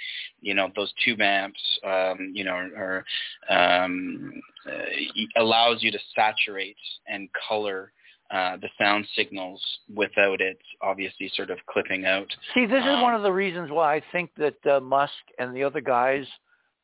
[0.40, 3.05] You know, those tube amps, um, you know, are,
[3.48, 4.32] um,
[4.66, 6.76] uh, allows you to saturate
[7.06, 7.93] and color
[8.32, 9.60] uh, the sound signals
[9.94, 12.26] without it obviously sort of clipping out.
[12.55, 15.55] See, this is Um, one of the reasons why I think that uh, Musk and
[15.55, 16.26] the other guys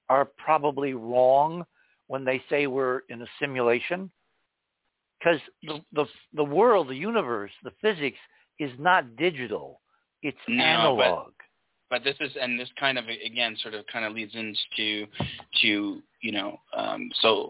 [0.08, 1.64] are probably wrong
[2.06, 4.10] when they say we're in a simulation.
[5.18, 8.18] Because the, the the world, the universe, the physics
[8.60, 9.80] is not digital;
[10.22, 11.32] it's No, but- analog.
[11.90, 15.06] but this is and this kind of again sort of kind of leads into
[15.62, 17.48] to you know um, so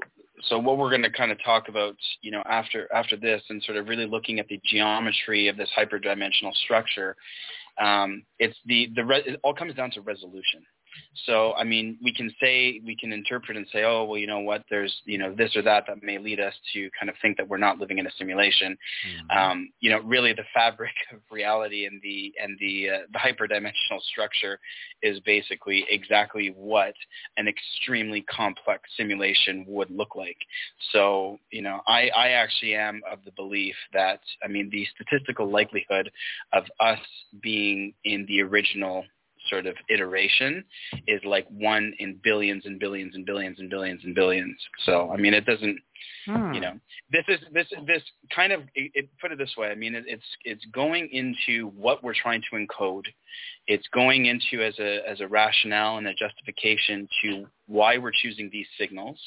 [0.49, 3.63] so what we're going to kind of talk about you know after after this and
[3.65, 7.17] sort of really looking at the geometry of this hyperdimensional structure
[7.81, 10.63] um, it's the the re- it all comes down to resolution
[11.27, 14.41] so I mean we can say we can interpret and say oh well you know
[14.41, 14.65] what?
[14.71, 17.49] There's you know this or that that may lead us to kind of think that
[17.49, 18.77] we're not living in a simulation.
[19.39, 24.01] Um, you know, really the fabric of reality and the and the uh, the hyperdimensional
[24.11, 24.59] structure
[25.03, 26.95] is basically exactly what
[27.37, 30.37] an extremely complex simulation would look like.
[30.93, 35.51] So, you know, I, I actually am of the belief that I mean the statistical
[35.51, 36.11] likelihood
[36.53, 37.01] of us
[37.43, 39.05] being in the original
[39.49, 40.65] sort of iteration
[41.07, 44.57] is like one in billions and billions and billions and billions and billions.
[44.85, 45.79] So I mean it doesn't
[46.27, 46.53] Hmm.
[46.53, 46.73] you know
[47.11, 48.03] this is this this
[48.35, 51.69] kind of it, it, put it this way i mean it, it's it's going into
[51.77, 53.07] what we're trying to encode.
[53.67, 58.49] It's going into as a as a rationale and a justification to why we're choosing
[58.51, 59.21] these signals.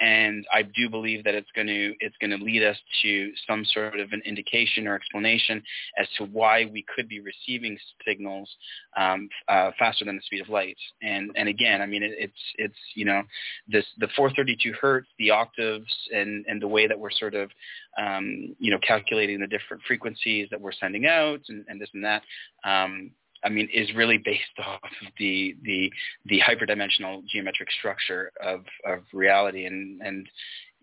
[0.00, 3.64] And i do believe that it's going to it's going to lead us to some
[3.66, 5.62] sort of an indication or explanation
[5.98, 8.50] as to why we could be receiving signals
[8.96, 10.78] um, uh, faster than the speed of light.
[11.02, 13.22] And and again i mean it, it's it's you know
[13.68, 17.50] this the 432 hertz the octaves and and the way that we're sort of
[17.98, 22.04] um, you know calculating the different frequencies that we're sending out and, and this and
[22.04, 22.22] that
[22.64, 23.10] um,
[23.44, 25.90] I mean, is really based off of the the
[26.26, 30.28] the hyperdimensional geometric structure of of reality, and and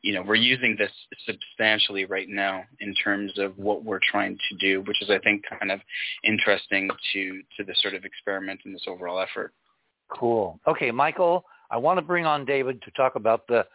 [0.01, 0.91] you know we're using this
[1.25, 5.43] substantially right now in terms of what we're trying to do, which is I think
[5.59, 5.81] kind of
[6.23, 9.53] interesting to to the sort of experiment and this overall effort.
[10.09, 10.59] Cool.
[10.67, 13.65] Okay, Michael, I want to bring on David to talk about the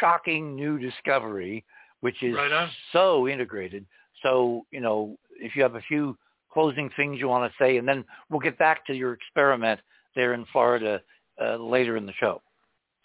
[0.00, 1.64] shocking new discovery,
[2.00, 3.86] which is Right so integrated.
[4.22, 6.16] So, you know, if you have a few
[6.52, 9.80] closing things you want to say, and then we'll get back to your experiment
[10.14, 11.00] there in Florida
[11.40, 12.42] uh, later in the show.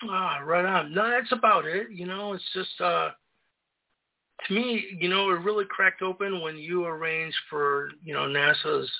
[0.09, 0.93] Ah, right on.
[0.93, 1.87] No, that's about it.
[1.91, 3.11] You know, it's just uh
[4.47, 8.91] to me, you know, it really cracked open when you arranged for, you know, NASA's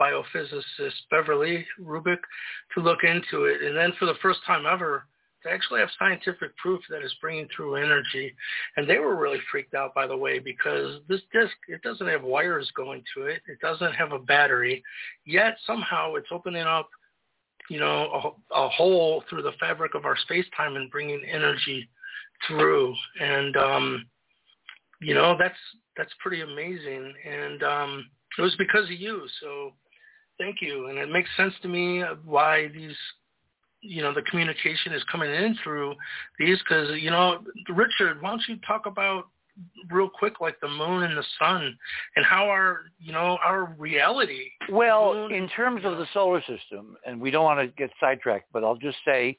[0.00, 2.18] biophysicist Beverly Rubik
[2.74, 3.62] to look into it.
[3.62, 5.04] And then for the first time ever,
[5.42, 8.34] to actually have scientific proof that it's bringing through energy.
[8.76, 12.22] And they were really freaked out, by the way, because this disk, it doesn't have
[12.22, 13.40] wires going to it.
[13.48, 14.82] It doesn't have a battery.
[15.24, 16.88] Yet somehow it's opening up
[17.70, 21.88] you know, a, a hole through the fabric of our space-time and bringing energy
[22.46, 22.92] through.
[23.20, 24.06] And, um,
[25.00, 25.54] you know, that's,
[25.96, 27.14] that's pretty amazing.
[27.24, 29.22] And um, it was because of you.
[29.40, 29.72] So
[30.36, 30.88] thank you.
[30.88, 32.96] And it makes sense to me why these,
[33.82, 35.94] you know, the communication is coming in through
[36.38, 39.24] these because, you know, Richard, why don't you talk about
[39.90, 41.76] real quick like the moon and the sun
[42.16, 46.96] and how our you know our reality Well, moon- in terms of the solar system,
[47.06, 49.38] and we don't want to get sidetracked, but I'll just say,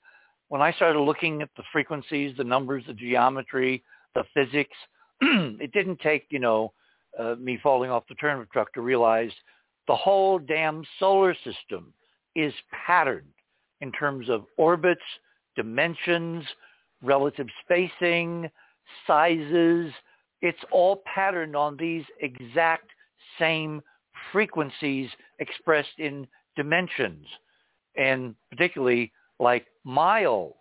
[0.50, 3.84] when I started looking at the frequencies, the numbers, the geometry,
[4.16, 4.76] the physics,
[5.22, 6.74] it didn't take, you know,
[7.18, 9.32] uh, me falling off the turnip truck to realize
[9.88, 11.94] the whole damn solar system
[12.36, 12.54] is
[12.86, 13.28] patterned
[13.82, 15.02] in terms of orbits,
[15.56, 16.44] dimensions,
[17.04, 18.50] relative spacing,
[19.06, 19.92] sizes.
[20.42, 22.90] It's all patterned on these exact
[23.40, 23.82] same
[24.32, 25.10] frequencies
[25.40, 27.26] expressed in dimensions
[27.98, 30.56] and particularly like miles.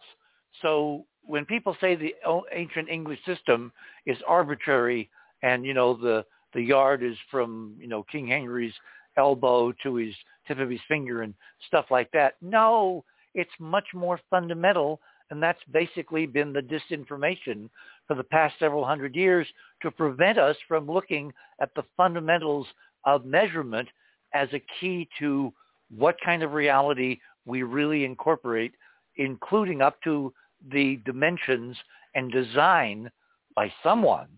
[0.62, 2.14] So when people say the
[2.52, 3.72] ancient English system
[4.06, 5.10] is arbitrary
[5.42, 6.24] and, you know, the,
[6.54, 8.74] the yard is from, you know, King Henry's
[9.16, 10.14] elbow to his
[10.46, 11.34] tip of his finger and
[11.68, 12.34] stuff like that.
[12.40, 15.00] No, it's much more fundamental
[15.30, 17.68] and that's basically been the disinformation
[18.06, 19.46] for the past several hundred years
[19.80, 22.66] to prevent us from looking at the fundamentals
[23.04, 23.88] of measurement
[24.34, 25.52] as a key to
[25.96, 28.72] what kind of reality we really incorporate,
[29.16, 30.32] including up to
[30.72, 31.76] the dimensions
[32.14, 33.10] and design
[33.54, 34.28] by someone,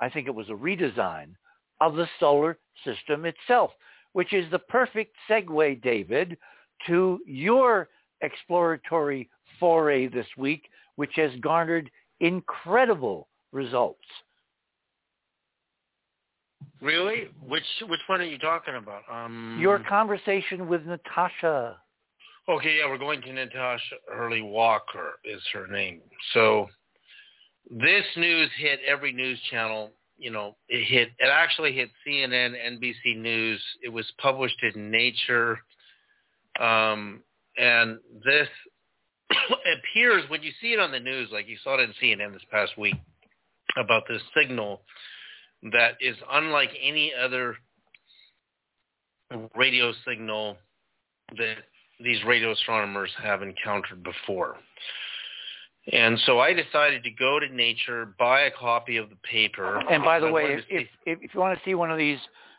[0.00, 1.28] I think it was a redesign,
[1.80, 3.70] of the solar system itself,
[4.12, 6.36] which is the perfect segue, David,
[6.86, 7.88] to your
[8.20, 9.28] exploratory
[9.58, 11.90] foray this week, which has garnered
[12.20, 14.04] incredible results.
[16.80, 17.28] Really?
[17.46, 19.02] Which which one are you talking about?
[19.10, 21.76] Um, Your conversation with Natasha.
[22.48, 26.00] Okay, yeah, we're going to Natasha Hurley-Walker is her name.
[26.32, 26.68] So
[27.68, 29.90] this news hit every news channel.
[30.18, 31.08] You know, it hit.
[31.18, 33.60] It actually hit CNN, NBC News.
[33.82, 35.58] It was published in Nature,
[36.60, 37.22] um,
[37.56, 38.48] and this
[39.78, 42.42] appears when you see it on the news, like you saw it in CNN this
[42.50, 42.94] past week,
[43.76, 44.82] about this signal
[45.72, 47.56] that is unlike any other
[49.56, 50.56] radio signal
[51.36, 51.56] that
[52.02, 54.56] these radio astronomers have encountered before.
[55.92, 59.78] And so I decided to go to Nature, buy a copy of the paper.
[59.88, 60.88] And by the way, if, if,
[61.22, 62.18] if you want to see one of these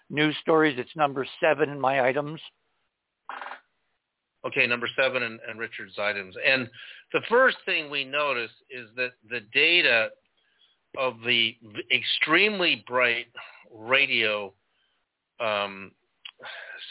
[0.09, 2.39] news stories, it's number seven in my items.
[4.47, 6.35] Okay, number seven and, and Richard's items.
[6.45, 6.69] And
[7.11, 10.09] the first thing we notice is that the data
[10.97, 11.55] of the
[11.91, 13.27] extremely bright
[13.73, 14.53] radio
[15.39, 15.91] um,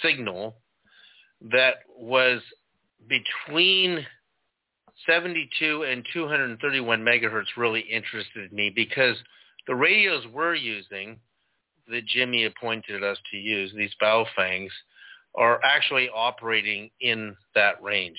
[0.02, 0.56] signal
[1.40, 2.40] that was
[3.08, 4.04] between
[5.06, 9.16] 72 and 231 megahertz really interested me because
[9.66, 11.18] the radios we're using
[11.88, 14.70] that Jimmy appointed us to use, these Baofengs,
[15.36, 18.18] are actually operating in that range.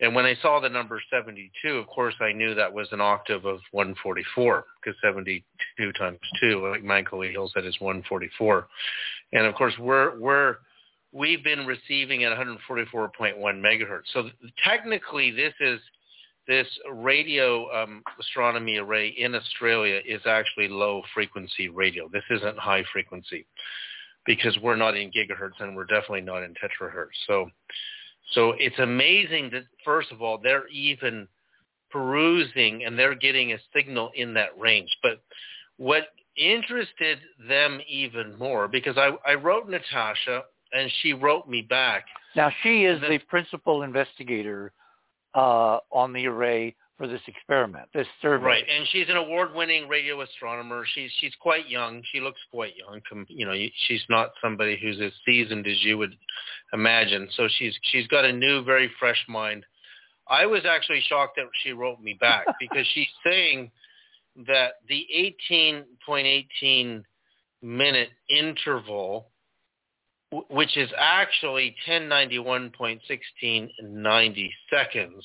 [0.00, 3.46] And when I saw the number 72, of course, I knew that was an octave
[3.46, 8.68] of 144 because 72 times 2, like Michael Hill said, is 144.
[9.32, 10.56] And of course, we're, we're
[11.12, 14.02] we've been receiving at 144.1 megahertz.
[14.12, 14.28] So
[14.62, 15.80] technically, this is
[16.46, 22.08] this radio um, astronomy array in Australia is actually low frequency radio.
[22.12, 23.46] This isn't high frequency
[24.26, 27.08] because we're not in gigahertz and we're definitely not in terahertz.
[27.26, 27.48] So,
[28.32, 31.28] so it's amazing that first of all they're even
[31.90, 34.90] perusing and they're getting a signal in that range.
[35.02, 35.22] But
[35.76, 40.42] what interested them even more because I, I wrote Natasha
[40.72, 42.04] and she wrote me back.
[42.34, 44.72] Now she is then, the principal investigator
[45.34, 48.44] uh, on the array for this experiment, this survey.
[48.44, 50.84] Right, and she's an award-winning radio astronomer.
[50.94, 52.02] She's she's quite young.
[52.12, 53.00] She looks quite young.
[53.28, 53.54] You know,
[53.86, 56.14] she's not somebody who's as seasoned as you would
[56.72, 57.28] imagine.
[57.36, 59.66] So she's she's got a new, very fresh mind.
[60.28, 63.70] I was actually shocked that she wrote me back because she's saying
[64.46, 65.06] that the
[65.48, 67.02] 18.18
[67.62, 69.28] minute interval
[70.50, 75.24] which is actually 1091.1690 seconds.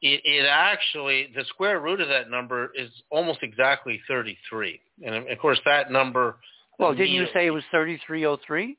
[0.00, 4.80] It, it, actually, the square root of that number is almost exactly 33.
[5.04, 6.36] And of course that number...
[6.78, 8.76] Well, didn't you say it was 3303?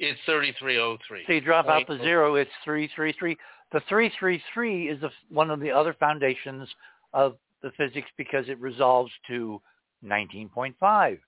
[0.00, 1.24] It's 3303.
[1.26, 3.36] So you drop out the zero, it's 333.
[3.72, 6.68] The 333 is the, one of the other foundations
[7.12, 9.60] of the physics because it resolves to
[10.04, 11.18] 19.5.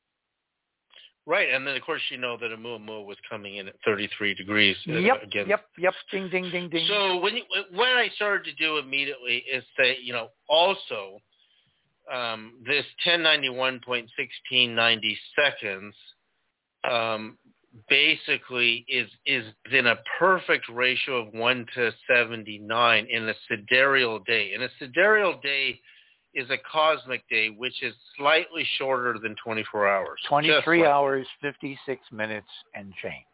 [1.24, 4.34] Right, and then of course you know that a Oumuamua was coming in at 33
[4.34, 4.76] degrees.
[4.88, 5.46] Uh, yep, again.
[5.48, 5.94] yep, yep.
[6.10, 6.84] Ding, ding, ding, ding.
[6.88, 11.20] So when you, what I started to do immediately is say, you know, also
[12.12, 15.94] um, this 1091.1690 seconds
[16.90, 17.38] um,
[17.88, 24.54] basically is is in a perfect ratio of one to 79 in a sidereal day.
[24.54, 25.78] In a sidereal day
[26.34, 30.20] is a cosmic day, which is slightly shorter than 24 hours.
[30.28, 33.24] 23 hours, 56 minutes, and change.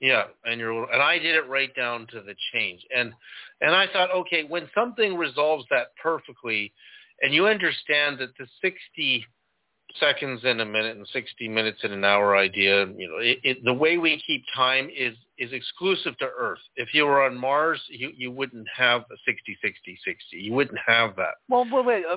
[0.00, 2.84] Yeah, and you're and I did it right down to the change.
[2.94, 3.12] And
[3.60, 6.72] and I thought, okay, when something resolves that perfectly,
[7.22, 9.24] and you understand that the 60
[10.00, 13.64] seconds in a minute and 60 minutes in an hour idea, you know, it, it,
[13.64, 16.60] the way we keep time is is exclusive to Earth.
[16.76, 20.36] If you were on Mars, you you wouldn't have a 60 60 60.
[20.36, 21.34] You wouldn't have that.
[21.48, 22.16] Well, wait, wait, uh,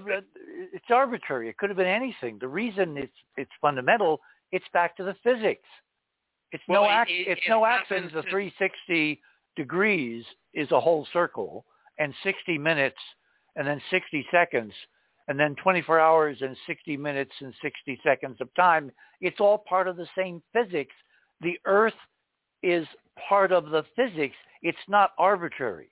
[0.74, 1.49] it's arbitrary.
[1.49, 2.38] It could have been anything.
[2.40, 4.22] The reason it's it's fundamental,
[4.52, 5.68] it's back to the physics.
[6.52, 8.14] It's Well, no ac- it- it's it no accident.
[8.14, 9.22] The 360
[9.56, 10.24] degrees
[10.54, 11.66] is a whole circle,
[11.99, 12.99] and 60 minutes,
[13.56, 14.74] and then 60 seconds,
[15.28, 18.91] and then 24 hours and 60 minutes and 60 seconds of time.
[19.22, 20.94] It's all part of the same physics.
[21.41, 21.94] The Earth
[22.64, 22.88] is
[23.28, 24.36] part of the physics.
[24.62, 25.90] It's not arbitrary.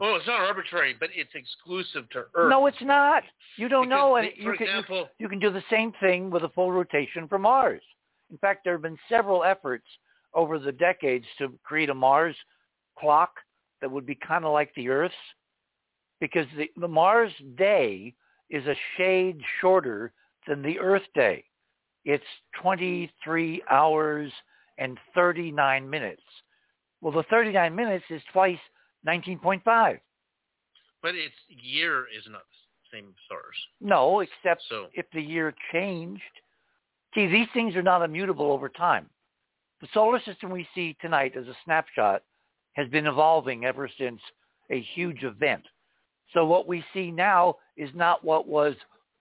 [0.00, 2.50] Well, it's not arbitrary, but it's exclusive to Earth.
[2.50, 3.22] No, it's not.
[3.56, 5.92] You don't Because know, and you for can you- example, you can do the same
[6.00, 7.82] thing with a full rotation from Mars.
[8.30, 9.86] In fact, there have been several efforts
[10.32, 12.34] over the decades to create a Mars
[12.98, 13.34] clock
[13.80, 15.14] that would be kind of like the Earth's,
[16.20, 18.14] because the, the Mars day
[18.54, 20.12] is a shade shorter
[20.46, 21.42] than the Earth day.
[22.04, 22.24] It's
[22.62, 24.30] 23 hours
[24.78, 26.22] and 39 minutes.
[27.00, 28.58] Well, the 39 minutes is twice
[29.06, 29.98] 19.5.
[31.02, 33.56] but its year is not the same stars.
[33.80, 36.22] No, except So if the year changed.
[37.14, 39.10] See, these things are not immutable over time.
[39.80, 42.22] The solar system we see tonight as a snapshot
[42.74, 44.20] has been evolving ever since
[44.70, 45.64] a huge event.
[46.34, 48.74] So what we see now is not what was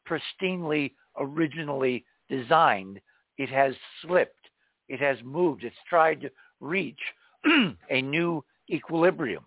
[0.07, 2.99] pristinely originally designed.
[3.38, 4.49] It has slipped.
[4.90, 5.64] It has moved.
[5.64, 6.99] It's tried to reach
[7.90, 9.45] a new equilibrium.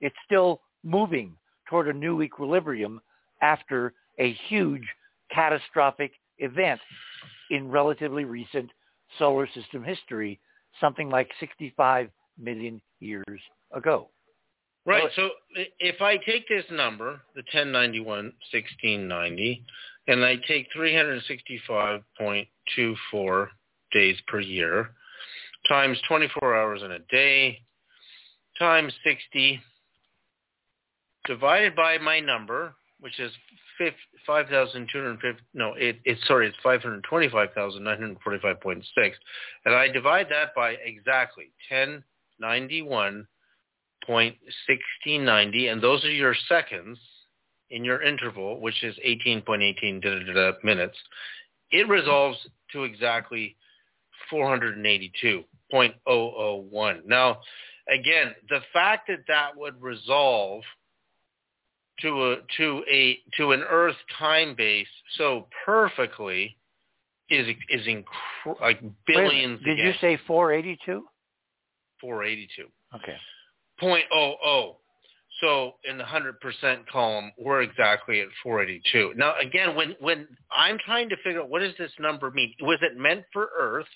[0.00, 1.34] It's still moving
[1.68, 3.00] toward a new equilibrium
[3.40, 4.84] after a huge
[5.32, 6.80] catastrophic event
[7.50, 8.70] in relatively recent
[9.18, 10.40] solar system history,
[10.80, 13.40] something like 65 million years
[13.72, 14.08] ago.
[14.86, 15.10] Right.
[15.16, 15.30] So
[15.78, 18.06] if I take this number, the 1091,
[18.52, 19.64] 1690,
[20.08, 23.48] and I take 365.24
[23.92, 24.90] days per year
[25.68, 27.60] times 24 hours in a day
[28.58, 29.60] times 60
[31.26, 33.32] divided by my number, which is
[33.78, 33.94] fif-
[34.26, 38.84] 5,250, no, it, it's, sorry, it's 525,945.6.
[39.64, 43.26] And I divide that by exactly 1091
[44.08, 46.98] 0.1690, and those are your seconds
[47.70, 50.96] in your interval, which is 18.18 da, da, da, minutes.
[51.70, 52.38] It resolves
[52.72, 53.56] to exactly
[54.32, 57.04] 482.001.
[57.06, 57.40] Now,
[57.88, 60.62] again, the fact that that would resolve
[62.00, 66.56] to a to a to an Earth time base so perfectly
[67.30, 69.60] is is incre- like Wait billions.
[69.64, 71.04] Did you say 482?
[72.00, 72.66] 482?
[72.96, 73.16] Okay.
[73.78, 74.76] Point oh oh.
[75.40, 79.14] So in the hundred percent column, we're exactly at 482.
[79.16, 82.78] Now again, when when I'm trying to figure out what does this number mean, was
[82.82, 83.86] it meant for Earth,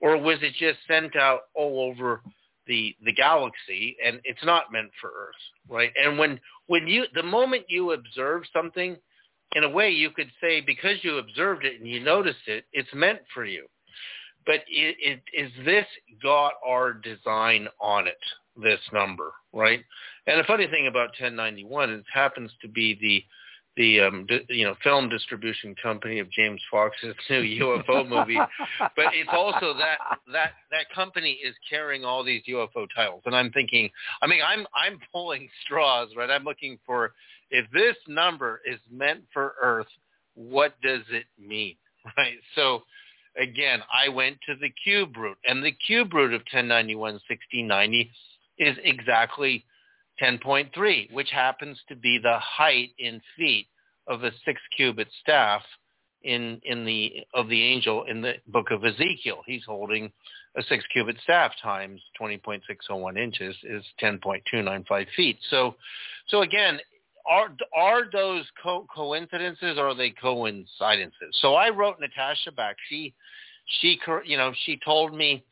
[0.00, 2.22] or was it just sent out all over
[2.66, 5.34] the the galaxy, and it's not meant for Earth,
[5.68, 5.90] right?
[6.00, 6.38] And when
[6.68, 8.96] when you the moment you observe something,
[9.54, 12.92] in a way you could say because you observed it and you noticed it, it's
[12.94, 13.66] meant for you.
[14.46, 15.86] But it, it, is this
[16.22, 18.18] got our design on it?
[18.60, 19.84] This number, right?
[20.26, 23.24] And the funny thing about 1091 is it happens to be the
[23.76, 28.38] the um, di- you know film distribution company of James Fox's new UFO movie,
[28.80, 29.98] but it's also that
[30.32, 33.22] that that company is carrying all these UFO titles.
[33.24, 33.88] And I'm thinking,
[34.20, 36.30] I mean, I'm I'm pulling straws, right?
[36.30, 37.12] I'm looking for
[37.50, 39.86] if this number is meant for Earth,
[40.34, 41.76] what does it mean,
[42.16, 42.38] right?
[42.56, 42.82] So
[43.40, 48.10] again, I went to the cube root, and the cube root of 1091 1690
[48.58, 49.64] is exactly
[50.22, 53.66] 10.3, which happens to be the height in feet
[54.06, 55.62] of a six cubit staff
[56.22, 59.42] in in the of the angel in the book of Ezekiel.
[59.46, 60.10] He's holding
[60.56, 65.38] a six cubit staff times 20.601 inches is 10.295 feet.
[65.50, 65.76] So
[66.26, 66.80] so again,
[67.28, 71.36] are are those co- coincidences or are they coincidences?
[71.40, 72.76] So I wrote Natasha back.
[72.88, 73.14] She
[73.80, 75.44] she you know she told me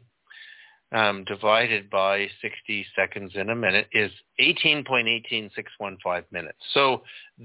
[0.93, 4.09] um, divided by 60 seconds in a minute is
[4.39, 6.57] 18.18615 minutes.
[6.73, 7.01] So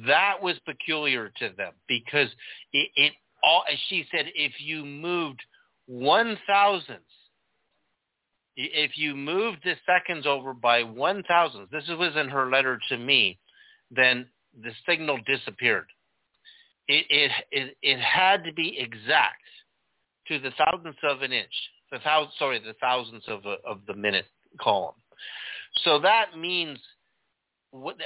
[0.07, 2.29] that was peculiar to them because
[2.73, 3.13] it, it
[3.43, 5.41] all, as she said, if you moved
[5.87, 7.22] one thousandths, i-
[8.57, 12.99] if you moved the seconds over by one thousandth, this was in her letter to
[12.99, 13.39] me,
[13.91, 14.27] then
[14.63, 15.87] the signal disappeared.
[16.89, 19.43] It, it, it, it had to be exact
[20.29, 21.53] to the thousandths of an inch
[21.93, 24.25] the thousand sorry the thousandths of a, of the minute
[24.61, 24.95] column.
[25.85, 26.79] So that means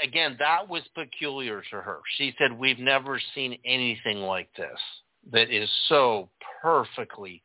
[0.02, 2.00] again that was peculiar to her.
[2.18, 4.78] She said we've never seen anything like this
[5.32, 6.28] that is so
[6.62, 7.42] perfectly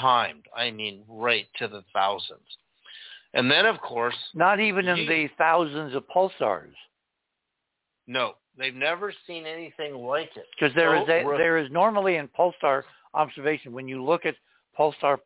[0.00, 0.46] timed.
[0.56, 2.58] I mean right to the thousands.
[3.34, 6.74] And then, of course, Not even in You- the thousands of pulsars,
[8.06, 10.46] no, they've never seen anything like it.
[10.52, 12.84] because there is So a, re- there is normally in pulsar
[13.14, 14.36] observation when you look at
[14.78, 15.18] pulsar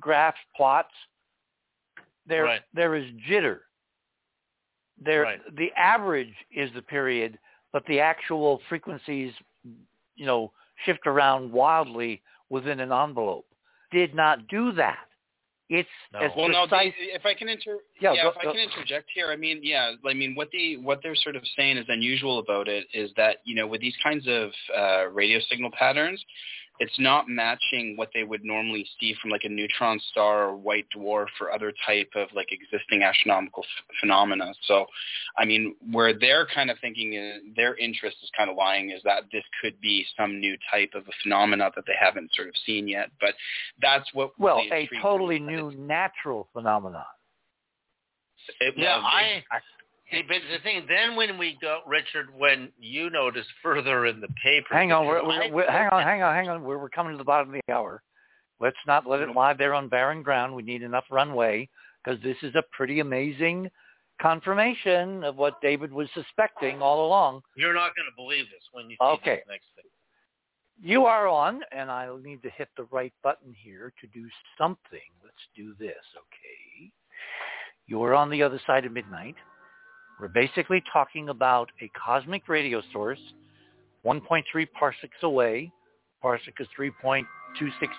[0.00, 0.94] graphs plots,
[2.26, 2.62] there Right.
[2.72, 3.60] there is jitter.
[4.96, 5.56] There Right.
[5.56, 7.38] the average is the period,
[7.72, 9.34] but the actual frequencies,
[10.14, 10.52] you know,
[10.84, 13.46] shift around wildly within an envelope.
[13.94, 14.98] Did not do that.
[15.70, 16.18] It's No.
[16.18, 16.66] as Well, no.
[16.66, 19.36] They, if I can inter, Yeah, yeah, go- if I go- can interject here, I
[19.36, 22.86] mean, yeah, I mean, what the what they're sort of saying is unusual about it
[22.92, 26.22] is that you know with these kinds of uh, radio signal patterns,
[26.80, 30.86] it's not matching what they would normally see from like a neutron star or white
[30.96, 34.52] dwarf or other type of like existing astronomical f- phenomena.
[34.62, 34.86] So,
[35.38, 39.00] I mean, where they're kind of thinking is, their interest is kind of lying is
[39.04, 42.54] that this could be some new type of a phenomena that they haven't sort of
[42.66, 43.10] seen yet.
[43.20, 43.34] But
[43.80, 47.04] that's what well, a totally new natural phenomenon.
[48.60, 49.42] It, Yeah, well, I.
[50.10, 54.28] See, but the thing, then when we go, Richard, when you notice further in the
[54.42, 56.62] paper, Hang on, we're, we're, we're, hang on, hang on, hang on.
[56.62, 58.02] We're, we're coming to the bottom of the hour.
[58.60, 59.38] Let's not let it mm-hmm.
[59.38, 60.54] lie there on barren ground.
[60.54, 61.68] We need enough runway
[62.04, 63.70] because this is a pretty amazing
[64.20, 67.40] confirmation of what David was suspecting all along.
[67.56, 69.36] You're not going to believe this when you see Okay.
[69.36, 69.84] this next thing.
[70.82, 74.28] You are on, and I'll need to hit the right button here to do
[74.58, 75.00] something.
[75.22, 76.90] Let's do this, okay?
[77.86, 79.36] You're on the other side of midnight.
[80.20, 83.18] We're basically talking about a cosmic radio source,
[84.06, 84.44] 1.3
[84.78, 85.72] parsecs away.
[86.22, 87.24] Parsec is 3.26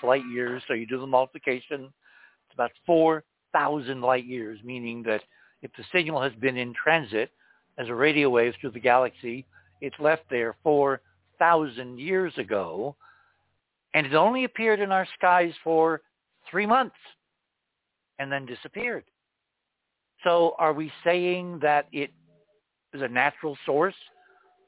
[0.01, 1.83] light years, so you do the multiplication.
[1.83, 5.21] It's about 4,000 light years, meaning that
[5.61, 7.31] if the signal has been in transit
[7.77, 9.45] as a radio wave through the galaxy,
[9.81, 12.95] it's left there 4,000 years ago,
[13.93, 16.01] and it only appeared in our skies for
[16.49, 16.95] three months
[18.19, 19.03] and then disappeared.
[20.25, 22.11] So are we saying that it
[22.93, 23.95] is a natural source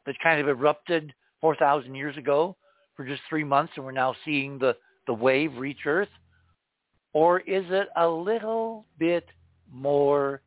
[0.05, 1.11] that kind of erupted
[1.41, 2.55] 4,000 years ago
[2.95, 4.75] for just three months and we're now seeing the,
[5.07, 6.09] the wave reach Earth?
[7.13, 9.25] Or is it a little bit
[9.71, 10.41] more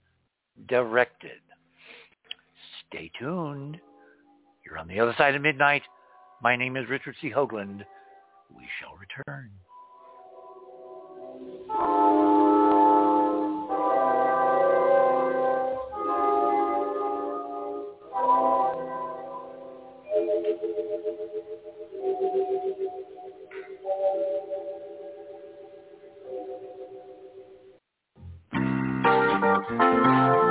[0.68, 1.40] directed?
[2.88, 3.78] Stay tuned.
[4.64, 5.82] You're on the other side of midnight.
[6.40, 7.32] My name is Richard C.
[7.34, 7.84] Hoagland.
[8.56, 9.50] We shall return.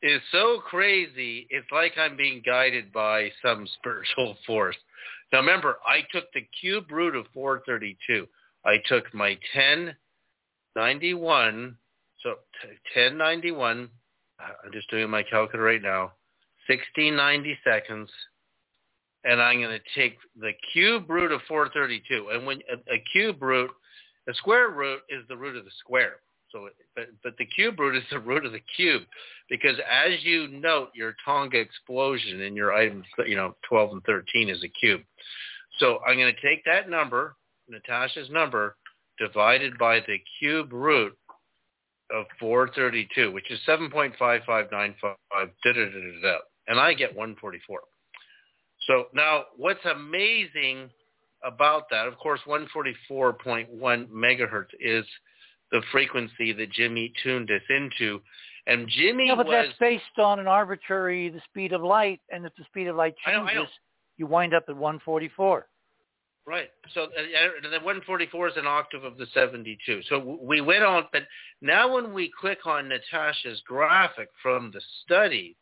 [0.00, 1.48] is so crazy.
[1.50, 4.76] It's like I'm being guided by some spiritual force.
[5.32, 8.28] Now remember, I took the cube root of 432.
[8.64, 9.36] I took my
[10.74, 11.76] 1091,
[12.22, 12.30] so
[12.94, 13.88] 1091.
[14.40, 16.12] I'm just doing my calculator right now.
[16.68, 18.10] 1690 seconds,
[19.24, 22.30] and I'm going to take the cube root of 432.
[22.32, 23.70] And when a, a cube root,
[24.28, 26.16] a square root is the root of the square.
[26.50, 29.02] So, but, but the cube root is the root of the cube,
[29.50, 34.48] because as you note, your Tonga explosion in your item, you know, 12 and 13
[34.48, 35.02] is a cube.
[35.78, 37.34] So I'm going to take that number,
[37.68, 38.76] Natasha's number,
[39.18, 41.16] divided by the cube root
[42.12, 45.16] of 432, which is 7.5595, da,
[45.64, 46.38] da, da, da, da,
[46.68, 47.80] and I get 144.
[48.86, 50.90] So now what's amazing
[51.44, 53.68] about that, of course, 144.1
[54.08, 55.04] megahertz is
[55.70, 58.20] the frequency that Jimmy tuned us into.
[58.66, 62.54] And Jimmy but was that's based on an arbitrary the speed of light, and if
[62.56, 63.66] the speed of light I know, changes, I know.
[64.16, 65.66] you wind up at 144.
[66.46, 66.68] Right.
[66.92, 67.06] So uh,
[67.62, 70.02] the 144 is an octave of the 72.
[70.08, 71.22] So w- we went on, but
[71.62, 75.56] now when we click on Natasha's graphic from the study,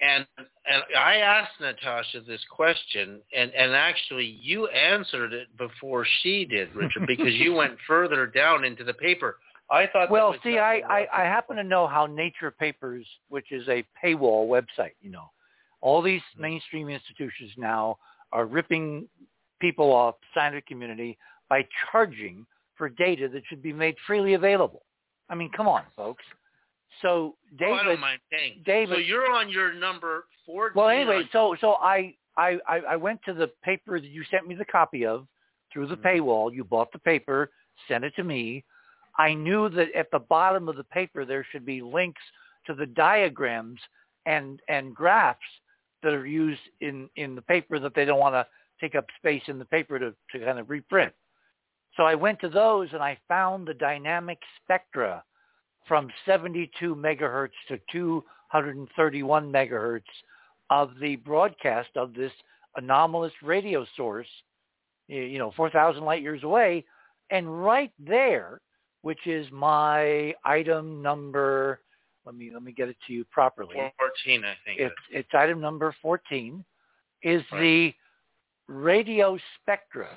[0.00, 0.26] and
[0.66, 6.74] and I asked Natasha this question, and and actually you answered it before she did,
[6.74, 9.36] Richard, because you went further down into the paper.
[9.70, 10.10] I thought.
[10.10, 14.48] Well, see, I, I, I happen to know how Nature Papers, which is a paywall
[14.48, 15.30] website, you know,
[15.80, 16.42] all these Mm-hmm.
[16.42, 17.98] mainstream institutions now
[18.32, 19.08] are ripping
[19.62, 21.16] people off the scientific community
[21.48, 22.44] by charging
[22.76, 24.82] for data that should be made freely available.
[25.30, 26.24] I mean, come on, folks.
[27.00, 28.60] So Oh, David, I don't mind paying.
[28.66, 30.72] David- So you're on your number 14.
[30.74, 34.46] well, anyway, so so I, I I I went to the paper that you sent
[34.46, 35.26] me the copy of
[35.72, 36.06] through the mm-hmm.
[36.06, 36.52] paywall.
[36.52, 37.50] You bought the paper,
[37.88, 38.64] sent it to me.
[39.18, 42.22] I knew that at the bottom of the paper there should be links
[42.66, 43.80] to the diagrams
[44.26, 45.40] and and graphs
[46.02, 48.46] that are used in in the paper that they don't want to
[48.82, 51.12] take up space in the paper to to kind of reprint.
[51.96, 55.22] So I went to those and I found the dynamic spectra
[55.86, 60.02] from 72 megahertz to 231 megahertz
[60.70, 62.32] of the broadcast of this
[62.76, 64.28] anomalous radio source,
[65.08, 66.84] you know, 4,000 light years away.
[67.30, 68.60] And right there,
[69.02, 71.80] which is my item number,
[72.24, 73.74] let me let me get it to you properly.
[73.98, 74.80] 14, I think.
[74.80, 76.64] It's it's item number 14,
[77.22, 77.60] is Right.
[77.60, 77.94] the
[78.68, 80.08] radio spectra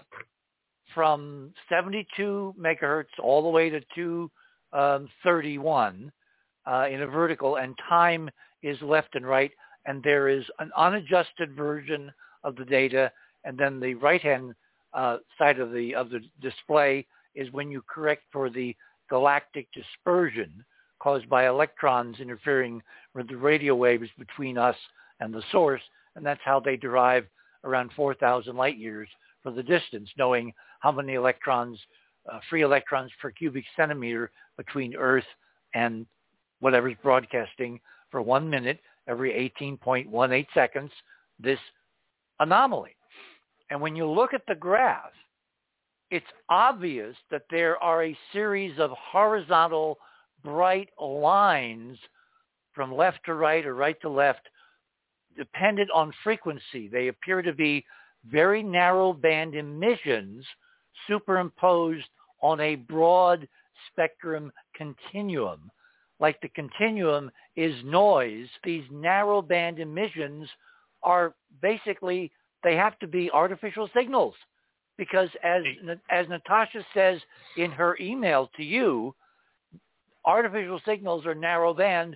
[0.93, 6.11] from 72 megahertz all the way to 231
[6.65, 8.30] uh, in a vertical, and time
[8.63, 9.51] is left and right,
[9.85, 12.11] and there is an unadjusted version
[12.43, 13.11] of the data,
[13.43, 14.53] and then the right-hand
[14.93, 17.05] uh, side of the of the display
[17.35, 18.76] is when you correct for the
[19.09, 20.63] galactic dispersion
[20.99, 22.81] caused by electrons interfering
[23.13, 24.77] with the radio waves between us
[25.19, 25.81] and the source,
[26.15, 27.26] and that's how they derive
[27.65, 29.09] around 4,000 light years
[29.43, 31.79] for the distance, knowing how many electrons,
[32.31, 35.25] uh, free electrons per cubic centimeter between Earth
[35.73, 36.05] and
[36.59, 37.79] whatever's broadcasting
[38.11, 40.91] for one minute every 18.18 seconds,
[41.39, 41.59] this
[42.39, 42.95] anomaly.
[43.69, 45.11] And when you look at the graph,
[46.11, 49.97] it's obvious that there are a series of horizontal
[50.43, 51.97] bright lines
[52.73, 54.47] from left to right or right to left
[55.38, 56.88] dependent on frequency.
[56.88, 57.86] They appear to be
[58.30, 60.45] very narrow band emissions
[61.07, 62.06] superimposed
[62.41, 63.48] on a broad
[63.91, 65.72] spectrum continuum.
[66.20, 70.48] Like the continuum is noise, these narrow band emissions
[71.03, 72.32] are basically,
[72.64, 74.36] they have to be artificial signals.
[74.98, 75.62] Because as,
[76.10, 77.20] as Natasha says
[77.57, 79.14] in her email to you,
[80.24, 82.16] artificial signals are narrow band,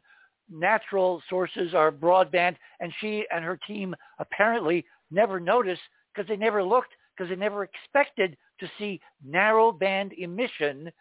[0.52, 5.82] natural sources are broadband, and she and her team apparently never noticed
[6.14, 10.92] because they never looked because they never expected to see narrow band emission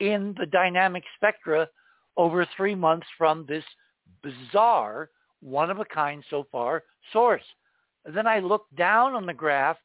[0.00, 1.68] in the dynamic spectra
[2.16, 3.64] over three months from this
[4.22, 5.10] bizarre,
[5.40, 6.82] one of a kind so far
[7.12, 7.42] source.
[8.04, 9.76] Then I looked down on the graph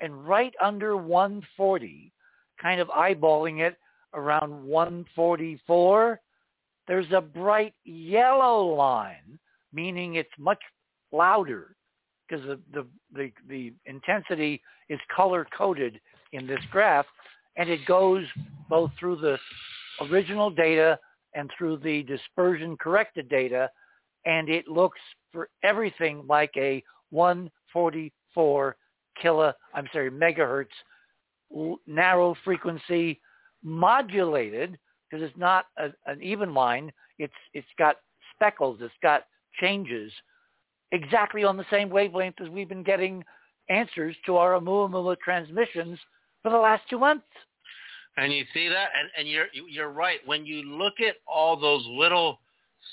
[0.00, 2.12] and right under 140,
[2.60, 3.76] kind of eyeballing it
[4.14, 6.20] around 144,
[6.88, 9.38] there's a bright yellow line,
[9.72, 10.60] meaning it's much
[11.12, 11.76] louder
[12.28, 16.00] because the, the, the, the intensity is color coded
[16.32, 17.06] in this graph
[17.56, 18.24] and it goes
[18.68, 19.36] both through the
[20.10, 20.98] original data
[21.34, 23.68] and through the dispersion corrected data
[24.24, 25.00] and it looks
[25.30, 28.76] for everything like a 144
[29.20, 30.66] kilo, I'm sorry, megahertz
[31.86, 33.20] narrow frequency
[33.62, 34.78] modulated
[35.12, 36.90] because it's not a, an even line.
[37.18, 37.96] It's it's got
[38.34, 38.78] speckles.
[38.80, 39.24] It's got
[39.60, 40.10] changes
[40.90, 43.24] exactly on the same wavelength as we've been getting
[43.68, 45.98] answers to our Oumuamua transmissions
[46.42, 47.26] for the last two months.
[48.16, 50.20] And you see that, and, and you're you're right.
[50.24, 52.40] When you look at all those little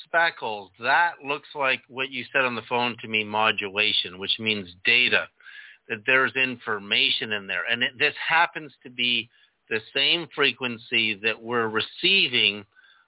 [0.05, 4.69] speckles, that looks like what you said on the phone to me, modulation, which means
[4.85, 5.27] data.
[5.87, 9.27] That there's information in there, and it, this happens to be
[9.69, 12.65] the same frequency that we're receiving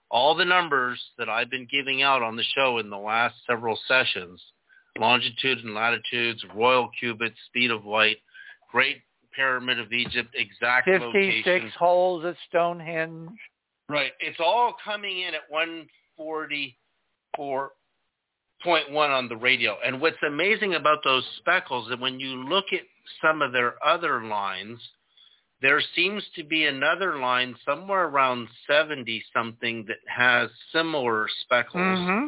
[0.10, 3.80] all the numbers that I've been giving out on the show in the last several
[3.88, 4.42] sessions,
[5.00, 8.18] longitude and latitudes, royal cubits, speed of light,
[8.72, 8.98] Great
[9.34, 11.74] Pyramid of Egypt, exact 56 locations.
[11.80, 13.30] holes at Stonehenge.
[13.88, 14.12] Right.
[14.20, 15.50] It's all coming in at
[16.20, 16.70] 144.1
[18.96, 19.78] on the radio.
[19.86, 22.82] And what's amazing about those speckles is when you look at
[23.22, 24.80] some of their other lines–
[25.62, 31.82] there seems to be another line somewhere around 70 something that has similar speckles.
[32.00, 32.28] Mm-hmm.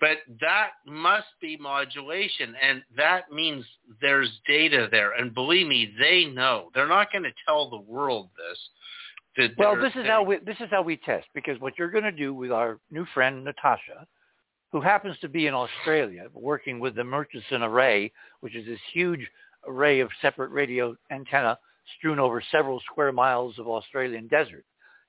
[0.00, 3.64] But that must be modulation, and that means
[4.00, 5.12] there's data there.
[5.12, 6.70] And believe me, they know.
[6.72, 9.50] They're not going to tell the world this.
[9.58, 12.12] Well, this is how we this is how we test because what you're going to
[12.12, 14.06] do with our new friend Natasha,
[14.72, 18.10] who happens to be in Australia, working with the Murchison Array,
[18.40, 19.20] which is this huge
[19.66, 21.58] array of separate radio antenna
[21.96, 24.64] strewn over several square miles of Australian desert.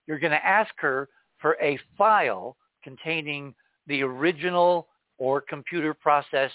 [0.08, 3.54] You're going to ask her for a file containing
[3.88, 4.88] the original
[5.18, 6.54] or computer processed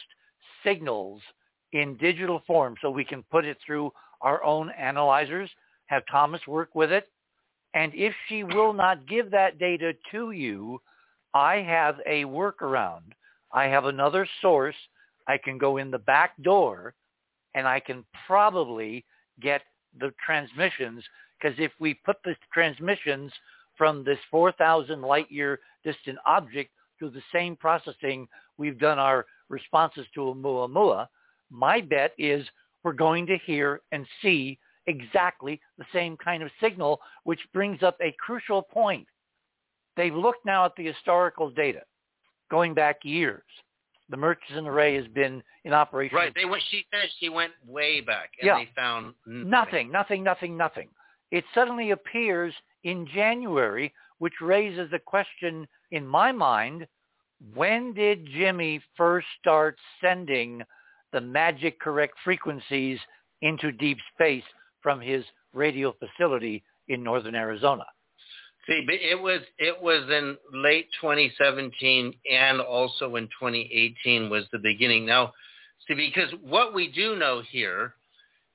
[0.65, 1.21] signals
[1.73, 5.51] in digital form so we can put it through our own analyzers,
[5.87, 7.09] have Thomas work with it.
[7.75, 10.81] And if she will not give that data to you,
[11.35, 13.13] I have a workaround.
[13.53, 14.77] I have another source.
[15.27, 16.95] I can go in the back door
[17.55, 19.05] and I can probably
[19.41, 19.63] get
[20.01, 21.05] the transmissions
[21.41, 23.33] because if we put the transmissions
[23.77, 30.07] from this 4,000 light year distant object through the same processing we've done our responses
[30.15, 31.07] to Oumuamua,
[31.51, 32.47] my bet is
[32.83, 37.97] we're going to hear and see exactly the same kind of signal, which brings up
[38.01, 39.07] a crucial point.
[39.97, 41.83] They've looked now at the historical data
[42.51, 43.43] going back years.
[44.10, 46.35] The Murchison Array has been in operation Right.
[46.35, 46.62] They went.
[46.70, 48.59] She said she went way back, and Yeah.
[48.59, 49.51] they found nothing.
[49.51, 50.94] Nothing, nothing, nothing, nothing.
[51.31, 56.86] It suddenly appears in January, which raises the question in my mind,
[57.55, 60.64] when did Jimmy first start sending
[61.12, 63.01] the magic correct frequencies
[63.43, 64.44] into deep space
[64.81, 67.86] from his radio facility in northern Arizona?
[68.66, 75.05] See, it was it was in late 2017 and also in 2018 was the beginning.
[75.05, 75.32] Now,
[75.86, 77.95] see, because what we do know here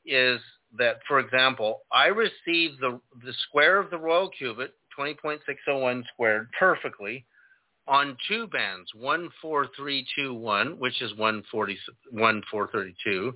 [0.05, 0.39] is
[0.77, 7.25] that, for example, I received the the square of the royal cubit, 20.601 squared, perfectly
[7.87, 11.77] on two bands, 14321, which is 140,
[12.11, 13.33] 1432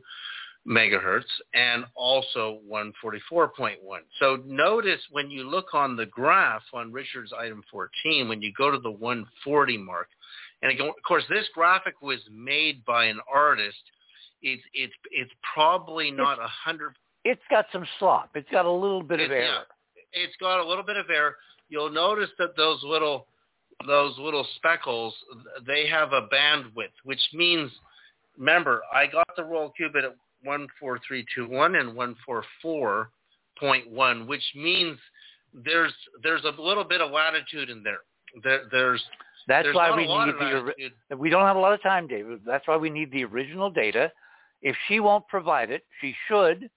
[0.67, 1.23] megahertz,
[1.53, 3.75] and also 144.1.
[4.19, 8.71] So notice when you look on the graph on Richard's item 14, when you go
[8.71, 10.07] to the 140 mark,
[10.61, 13.77] and again, of course this graphic was made by an artist.
[14.41, 16.95] It's it's it's probably not a hundred.
[17.25, 18.31] It's got some slop.
[18.35, 19.47] It's got a little bit of It- yeah.
[19.47, 19.65] error.
[20.13, 21.35] It's got a little bit of error.
[21.69, 23.27] You'll notice that those little
[23.87, 25.13] those little speckles
[25.65, 27.71] they have a bandwidth, which means
[28.37, 31.95] remember I got the royal cubit at 14321 and
[33.61, 34.97] 144.1, which means
[35.53, 37.99] there's there's a little bit of latitude in there.
[38.43, 39.03] there there's
[39.47, 40.93] That's there's why we a lot need the latitude.
[41.17, 42.41] we don't have a lot of time, David.
[42.45, 44.11] That's why we need the original data.
[44.61, 46.69] If she won't provide it, she should,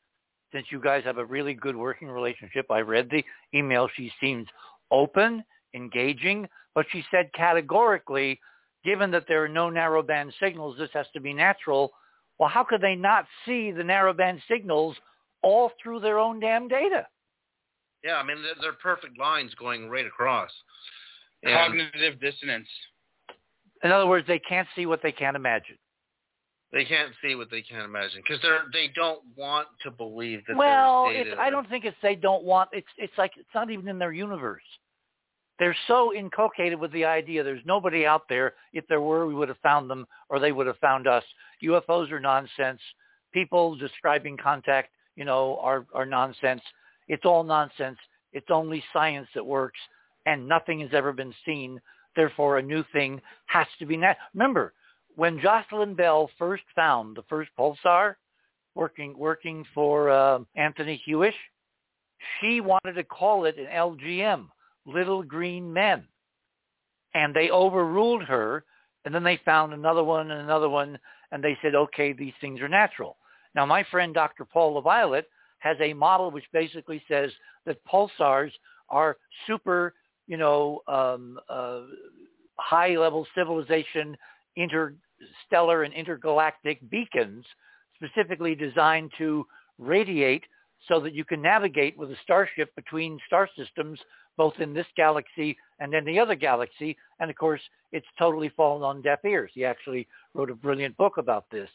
[0.53, 2.67] since you guys have a really good working relationship.
[2.71, 3.25] I read the
[3.57, 3.89] email.
[3.97, 4.47] She seems
[4.91, 5.45] open,
[5.75, 8.41] engaging, but she said categorically,
[8.85, 11.93] given that there are no narrowband signals, this has to be natural.
[12.39, 14.97] Well, how could they not see the narrowband signals
[15.43, 17.07] all through their own damn data?
[18.05, 20.51] Yeah, I mean they're, they're perfect lines going right across.
[21.43, 22.69] And- Cognitive dissonance.
[23.83, 25.77] In other words, they can't see what they can't imagine.
[26.73, 30.57] They can't see what they can't imagine because they're they don't want to believe that
[30.57, 31.37] well, there's it's.
[31.39, 32.71] I don't think it's they don't want.
[32.73, 34.63] It's it's like it's not even in their universe.
[35.59, 38.55] They're so inculcated with the idea there's nobody out there.
[38.73, 41.25] If there were, we would have found them or they would have found us.
[41.63, 42.81] UFOs are nonsense.
[43.33, 46.63] People describing contact, you know, are, are nonsense.
[47.09, 47.99] It's all nonsense.
[48.33, 49.79] It's only science that works
[50.27, 51.81] and nothing has ever been seen.
[52.15, 53.97] Therefore, a new thing has to be.
[53.97, 54.75] Nat- Remember,
[55.15, 58.17] when Jocelyn Bell first found the first pulsar,
[58.75, 61.35] working working for uh, Anthony Hewish,
[62.41, 64.49] she wanted to call it an LGM,
[64.87, 66.05] Little Green Men,
[67.15, 68.65] and they overruled her.
[69.05, 70.99] And then they found another one and another one,
[71.31, 73.17] and they said, okay, these things are natural.
[73.55, 74.45] Now, my friend Dr.
[74.45, 75.27] Paul LaViolette
[75.61, 77.31] has a model which basically says
[77.67, 78.51] that pulsars
[78.89, 79.95] are super,
[80.27, 81.83] you know, um, uh,
[82.57, 84.17] high-level civilization,
[84.57, 87.45] interstellar and intergalactic beacons
[87.95, 89.47] specifically designed to
[89.79, 90.43] radiate
[90.89, 93.99] so that you can navigate with a starship between star systems,
[94.37, 96.97] both in this galaxy and in the other galaxy.
[97.21, 97.61] And of course,
[97.93, 99.51] it's totally fallen on deaf ears.
[99.55, 101.71] He actually wrote a brilliant book about this.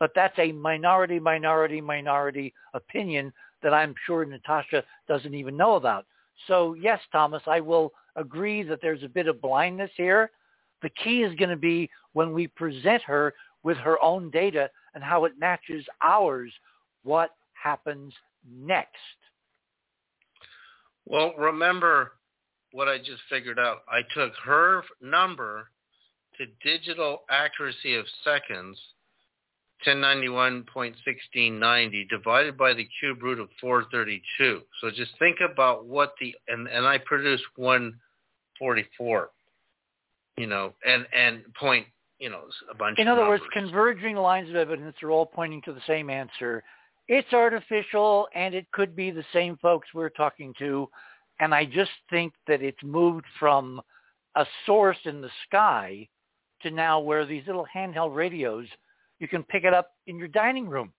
[0.00, 3.32] But that's a minority, minority, minority opinion
[3.62, 6.06] that I'm sure Natasha doesn't even know about.
[6.46, 10.30] So yes, Thomas, I will agree that there's a bit of blindness here.
[10.82, 15.02] The key is going to be when we present her with her own data and
[15.02, 16.52] how it matches ours,
[17.02, 18.12] what happens
[18.50, 18.96] next.
[21.06, 22.12] Well, remember
[22.72, 23.78] what I just figured out.
[23.88, 25.68] I took her number
[26.38, 28.78] to digital accuracy of seconds,
[29.86, 34.62] 1091.1690, divided by the cube root of 432.
[34.80, 39.30] So just think about what the, and, and I produced 144,
[40.36, 41.86] you know, and, and point,
[42.18, 43.40] you know, a bunch In other numbers.
[43.40, 46.62] words, converging lines of evidence are all pointing to the same answer.
[47.08, 50.88] It's artificial and it could be the same folks we're talking to.
[51.40, 53.80] And I just think that it's moved from
[54.36, 56.08] a source in the sky
[56.62, 58.66] to now where these little handheld radios,
[59.18, 60.92] you can pick it up in your dining room.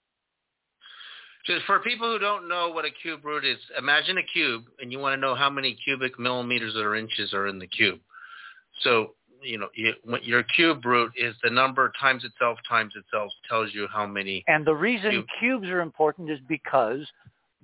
[1.45, 4.91] Just for people who don't know what a cube root is, imagine a cube and
[4.91, 7.99] you want to know how many cubic millimeters or inches are in the cube.
[8.82, 13.74] So, you know, you, your cube root is the number times itself times itself tells
[13.74, 14.44] you how many.
[14.48, 15.26] And the reason Cube.
[15.40, 17.06] cubes are important is because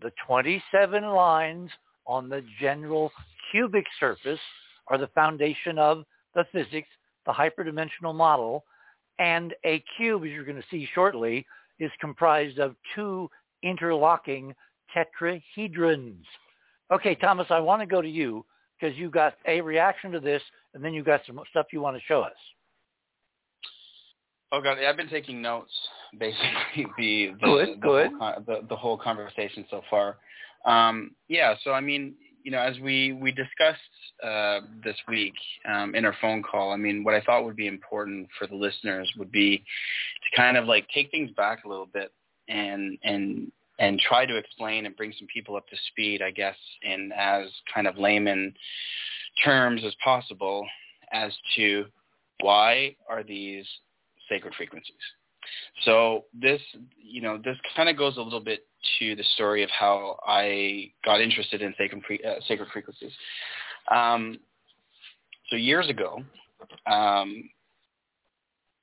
[0.01, 1.69] the 27 lines
[2.05, 3.11] on the general
[3.51, 4.39] cubic surface
[4.87, 6.03] are the foundation of
[6.35, 6.87] the physics,
[7.25, 8.63] the hyperdimensional model.
[9.19, 11.45] And a cube, as you're going to see shortly,
[11.79, 13.29] is comprised of two
[13.63, 14.55] interlocking
[14.95, 16.23] tetrahedrons.
[16.91, 18.45] Okay, Thomas, I want to go to you
[18.81, 20.41] because you got a reaction to this,
[20.73, 22.33] and then you got some stuff you want to show us.
[24.51, 25.71] Oh God, I've been taking notes.
[26.19, 28.11] Basically, the the, Good, the, good.
[28.19, 30.17] Whole, the the whole conversation so far.
[30.65, 33.79] Um, yeah, so I mean, you know, as we we discussed
[34.21, 35.33] uh, this week
[35.69, 38.55] um, in our phone call, I mean, what I thought would be important for the
[38.55, 42.11] listeners would be to kind of like take things back a little bit
[42.49, 43.51] and and
[43.81, 47.47] and try to explain and bring some people up to speed, I guess, in as
[47.73, 48.53] kind of layman
[49.43, 50.65] terms as possible
[51.11, 51.85] as to
[52.41, 53.65] why are these
[54.29, 54.93] sacred frequencies.
[55.83, 56.61] So this,
[57.01, 58.67] you know, this kind of goes a little bit
[58.99, 63.11] to the story of how I got interested in sacred, uh, sacred frequencies.
[63.91, 64.37] Um,
[65.49, 66.23] so years ago,
[66.85, 67.49] um,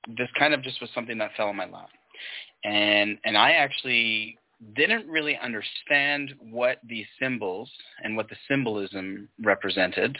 [0.09, 1.89] this kind of just was something that fell in my lap,
[2.65, 4.38] and and I actually
[4.75, 7.69] didn't really understand what these symbols
[8.03, 10.17] and what the symbolism represented,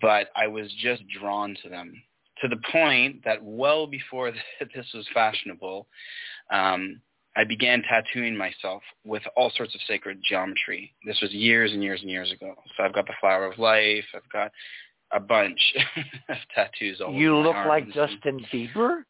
[0.00, 2.02] but I was just drawn to them
[2.42, 4.30] to the point that well before
[4.60, 5.86] this was fashionable,
[6.50, 7.00] um,
[7.34, 10.92] I began tattooing myself with all sorts of sacred geometry.
[11.06, 12.54] This was years and years and years ago.
[12.76, 14.04] So I've got the flower of life.
[14.14, 14.52] I've got
[15.12, 15.60] a bunch
[16.28, 17.86] of tattoos all You over my look like.
[17.92, 19.04] Justin Bieber?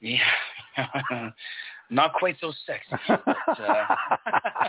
[0.00, 0.18] Yeah,
[1.90, 2.96] not quite so sexy.
[3.08, 3.86] But, uh,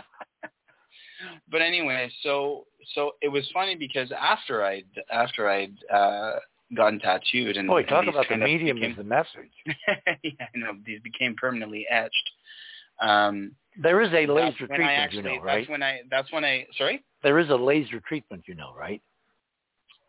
[1.50, 6.36] but anyway, so so it was funny because after I after I'd uh,
[6.76, 9.50] gotten tattooed and Boy, and talk about the medium became, as the message.
[10.22, 12.30] yeah, I know these became permanently etched.
[13.00, 15.60] Um, There is a laser treatment, actually, you know, right?
[15.60, 16.00] That's when I.
[16.10, 16.66] That's when I.
[16.76, 17.04] Sorry.
[17.22, 19.00] There is a laser treatment, you know, right?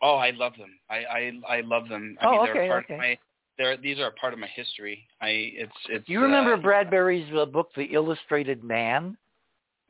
[0.01, 0.71] Oh, I love them.
[0.89, 2.17] I I, I love them.
[2.21, 2.93] I Oh, mean, okay, they're part okay.
[2.93, 3.17] of my.
[3.59, 5.05] They're these are a part of my history.
[5.21, 6.07] I it's it's.
[6.07, 9.15] Do you remember uh, Bradbury's uh, book, The Illustrated Man?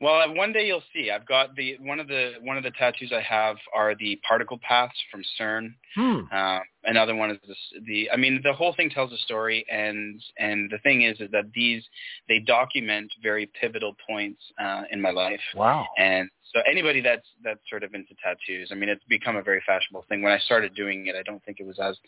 [0.00, 1.10] Well, one day you'll see.
[1.10, 4.58] I've got the one of the one of the tattoos I have are the particle
[4.66, 5.74] paths from CERN.
[5.94, 6.20] Hmm.
[6.32, 8.10] Uh, another one is the, the.
[8.10, 11.52] I mean, the whole thing tells a story, and and the thing is, is that
[11.54, 11.84] these
[12.28, 15.40] they document very pivotal points uh, in my life.
[15.54, 15.86] Wow.
[15.98, 19.62] And so anybody that's that's sort of into tattoos, I mean, it's become a very
[19.66, 20.22] fashionable thing.
[20.22, 21.98] When I started doing it, I don't think it was as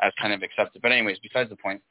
[0.00, 0.80] as kind of accepted.
[0.80, 1.82] But anyways, besides the point.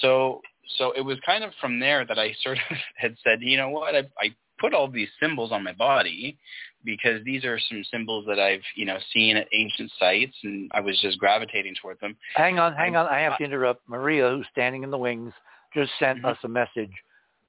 [0.00, 0.40] So
[0.78, 3.68] so it was kind of from there that I sort of had said, you know
[3.68, 6.38] what, I, I put all these symbols on my body
[6.84, 10.80] because these are some symbols that I've, you know, seen at ancient sites and I
[10.80, 12.16] was just gravitating toward them.
[12.36, 13.06] Hang on, hang on.
[13.06, 13.88] I have to interrupt.
[13.88, 15.32] Maria, who's standing in the wings,
[15.74, 16.26] just sent Mm-hmm.
[16.26, 16.92] us a message.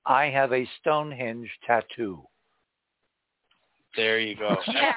[0.05, 2.23] I have a Stonehenge tattoo.
[3.95, 4.57] There you go.
[4.67, 4.95] Yes.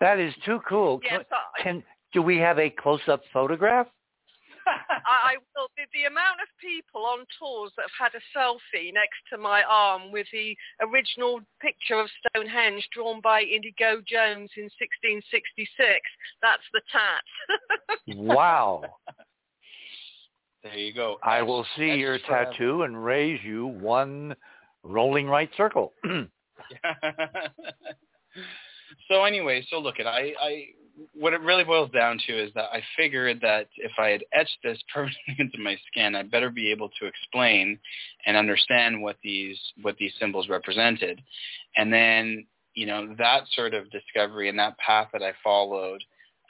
[0.00, 1.00] That is too cool.
[1.04, 1.82] Yes, I- Can
[2.12, 3.86] do we have a close-up photograph?
[5.06, 5.68] I, I will.
[5.76, 9.62] The, the amount of people on tours that have had a selfie next to my
[9.68, 16.00] arm with the original picture of Stonehenge drawn by Inigo Jones in 1666,
[16.42, 17.22] that's the tat.
[18.16, 18.82] Wow.
[20.62, 21.18] there you go.
[21.22, 22.42] I will see your forever.
[22.42, 24.34] Uh, tattoo and raise you one
[24.82, 25.92] rolling right circle.
[29.08, 30.66] so anyway, so look at I, I
[31.14, 34.58] what it really boils down to is that I figured that if I had etched
[34.62, 37.78] this permanently into my skin, I'd better be able to explain
[38.26, 41.20] and understand what these what these symbols represented.
[41.76, 46.02] And then, you know, that sort of discovery and that path that I followed,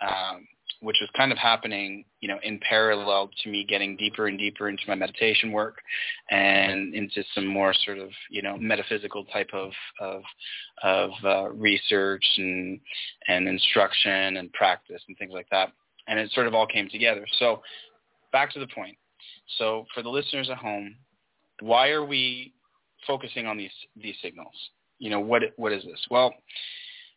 [0.02, 0.46] um,
[0.80, 4.68] which was kind of happening, you know, in parallel to me getting deeper and deeper
[4.68, 5.78] into my meditation work
[6.30, 9.70] and into some more sort of, you know, metaphysical type of
[10.00, 10.22] of
[10.82, 12.80] of uh, research and
[13.28, 15.72] and instruction and practice and things like that.
[16.08, 17.26] And it sort of all came together.
[17.38, 17.62] So
[18.32, 18.96] back to the point.
[19.58, 20.96] So for the listeners at home,
[21.60, 22.54] why are we
[23.06, 24.54] focusing on these these signals?
[24.98, 26.00] You know, what what is this?
[26.10, 26.32] Well,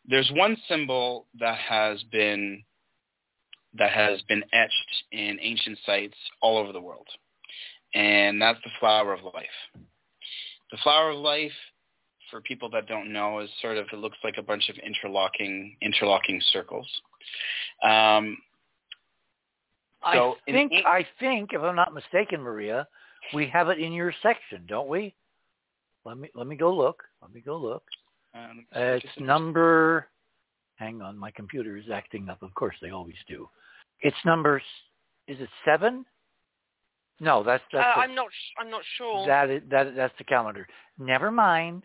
[0.06, 2.64] there's one symbol that has been
[3.78, 7.08] that has been etched in ancient sites all over the world.
[7.94, 9.84] And that's the flower of life.
[10.72, 11.52] The flower of life,
[12.32, 15.76] for people that don't know, is sort of it looks like a bunch of interlocking
[15.82, 16.88] interlocking circles.
[17.84, 18.38] Um,
[20.12, 22.88] so I think an- I think if I'm not mistaken, Maria,
[23.34, 25.14] we have it in your section, don't we?
[26.06, 27.04] Let me let me go look.
[27.22, 27.84] Let me go look.
[28.34, 30.10] um, Uh, it's number.
[30.76, 32.42] Hang on, my computer is acting up.
[32.42, 33.48] Of course, they always do.
[34.02, 34.62] It's number.
[35.28, 36.06] Is it seven?
[37.20, 38.28] No, that's uh, that's the- I'm not.
[38.32, 39.26] sh- I'm not sure.
[39.28, 40.68] that is that that's the calendar.
[40.98, 41.84] Never mind.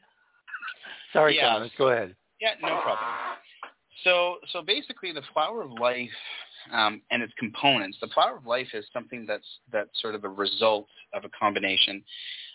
[1.12, 1.70] Sorry, Yeah, Thomas.
[1.78, 2.14] Go ahead.
[2.40, 3.08] Yeah, no problem.
[4.04, 6.10] So, so basically, the flower of life
[6.72, 7.98] um, and its components.
[8.00, 12.02] The flower of life is something that's that's sort of a result of a combination.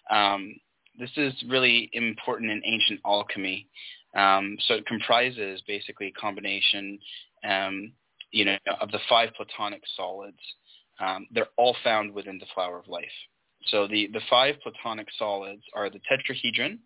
[0.09, 0.55] Um,
[0.99, 3.67] this is really important in ancient alchemy.
[4.15, 6.99] Um, so it comprises basically a combination,
[7.43, 7.91] um,
[8.33, 10.39] you know, of the five platonic solids.
[10.99, 13.05] Um, they're all found within the flower of life.
[13.67, 16.79] So the, the five platonic solids are the tetrahedron,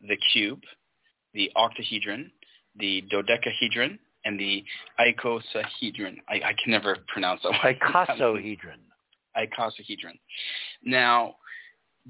[0.00, 0.62] the cube,
[1.34, 2.30] the octahedron,
[2.78, 4.64] the dodecahedron, and the
[4.98, 6.16] icosahedron.
[6.28, 7.60] I, I can never pronounce that one.
[7.74, 8.80] Icosahedron.
[9.36, 10.18] Icosahedron.
[10.84, 11.34] Now,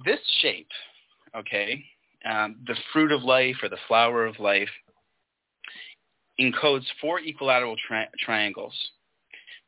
[0.04, 0.68] this shape,
[1.36, 1.84] okay,
[2.30, 4.68] um, the fruit of life or the flower of life,
[6.40, 8.74] encodes four equilateral tri- triangles,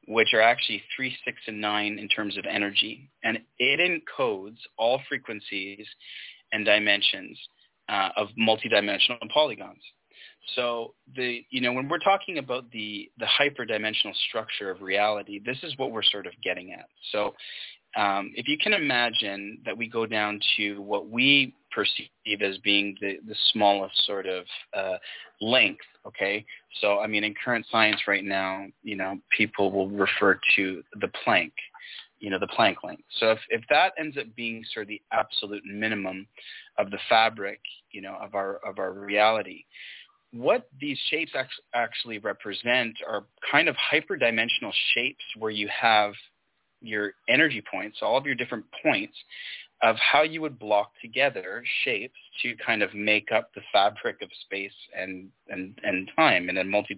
[0.06, 5.00] which are actually three, six, and nine in terms of energy, and it encodes all
[5.08, 5.86] frequencies
[6.52, 7.38] and dimensions
[7.88, 9.82] uh, of multidimensional polygons.
[10.54, 15.58] So the you know when we're talking about the the hyperdimensional structure of reality, this
[15.62, 16.86] is what we're sort of getting at.
[17.12, 17.34] So
[17.96, 22.96] um, if you can imagine that we go down to what we perceive as being
[23.00, 24.44] the, the smallest sort of
[24.76, 24.96] uh,
[25.40, 26.44] length, okay?
[26.80, 31.10] So I mean, in current science right now, you know, people will refer to the
[31.26, 31.52] Planck,
[32.18, 33.02] you know, the Planck length.
[33.18, 36.26] So if, if that ends up being sort of the absolute minimum
[36.78, 37.60] of the fabric,
[37.92, 39.64] you know, of our of our reality,
[40.32, 46.12] what these shapes act- actually represent are kind of hyperdimensional shapes where you have
[46.82, 49.14] your energy points, all of your different points
[49.82, 54.28] of how you would block together shapes to kind of make up the fabric of
[54.42, 56.96] space and and, and time in a multi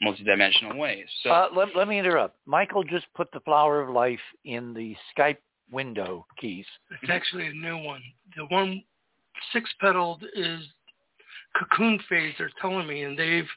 [0.00, 1.04] multi-dimensional way.
[1.22, 2.36] So Uh, let, let me interrupt.
[2.46, 5.38] Michael just put the flower of life in the Skype
[5.70, 6.66] window keys.
[7.02, 8.02] It's actually a new one.
[8.36, 8.82] The one
[9.52, 10.60] six petaled is
[11.58, 12.34] cocoon phase.
[12.38, 13.48] They're telling me, and they've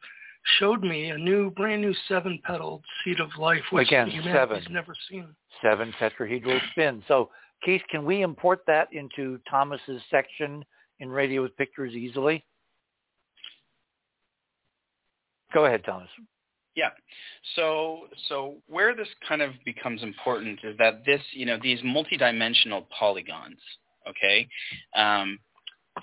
[0.60, 4.74] showed me a new, brand new seven petaled seed of life, which Again, humanity's seven.
[4.74, 5.28] never seen.
[5.62, 7.04] Seven tetrahedral spin.
[7.08, 7.30] So,
[7.64, 10.64] Keith, can we import that into Thomas's section
[11.00, 12.44] in radio with pictures easily?
[15.54, 16.10] Go ahead, Thomas.
[16.76, 16.90] Yeah.
[17.56, 22.86] So so where this kind of becomes important is that this, you know, these multidimensional
[22.90, 23.60] polygons,
[24.08, 24.48] okay,
[24.96, 25.40] um,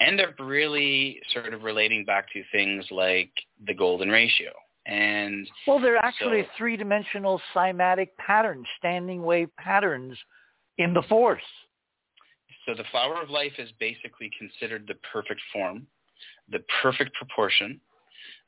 [0.00, 3.30] end up really sort of relating back to things like
[3.66, 4.50] the golden ratio.
[4.86, 10.16] And well, they're actually so, three-dimensional cymatic patterns, standing wave patterns
[10.78, 11.42] in the force.
[12.66, 15.86] So the flower of life is basically considered the perfect form,
[16.50, 17.80] the perfect proportion.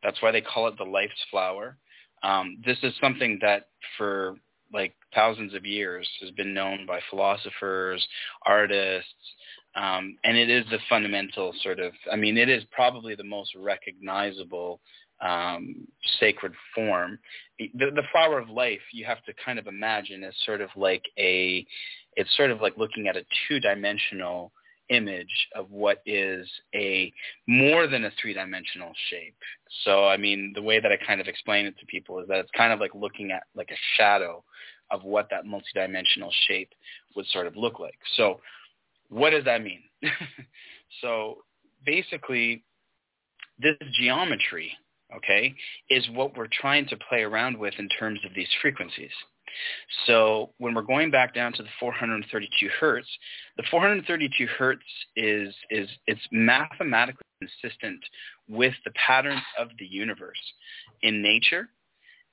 [0.02, 1.76] That's why they call it the life's flower.
[2.22, 3.68] Um, this is something that
[3.98, 4.36] for
[4.72, 8.06] like thousands of years has been known by philosophers,
[8.46, 9.09] artists,
[9.76, 13.55] um, and it is the fundamental sort of, I mean, it is probably the most
[13.56, 14.80] recognizable
[15.20, 15.86] um,
[16.20, 17.18] sacred form.
[17.59, 21.05] The, the flower of life, you have to kind of imagine as sort of like
[21.18, 21.66] a,
[22.16, 24.53] it's sort of like looking at a two-dimensional
[24.91, 27.12] image of what is a
[27.49, 29.36] more than a three-dimensional shape.
[29.85, 32.39] So, I mean, the way that I kind of explain it to people is that
[32.39, 34.45] it's kind of like looking at like a shadow
[34.91, 36.70] of what that multidimensional shape
[37.16, 37.99] would sort of look like.
[38.16, 38.41] So
[39.09, 39.81] what does that mean?
[41.01, 41.39] so
[41.85, 42.65] basically,
[43.59, 44.73] this geometry,
[45.16, 45.55] okay,
[45.89, 49.12] is what we're trying to play around with in terms of these frequencies.
[50.06, 53.09] So when we're going back down to the 432 hertz,
[53.56, 54.82] the 432 hertz
[55.16, 58.01] is is it's mathematically consistent
[58.48, 60.40] with the patterns of the universe
[61.02, 61.68] in nature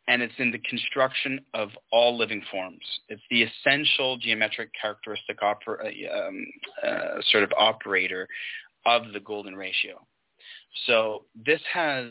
[0.08, 2.84] and it's in the construction of all living forms.
[3.08, 6.46] It's the essential geometric characteristic oper- uh, um,
[6.86, 8.28] uh, sort of operator
[8.86, 10.06] of the golden ratio.
[10.88, 12.08] So this has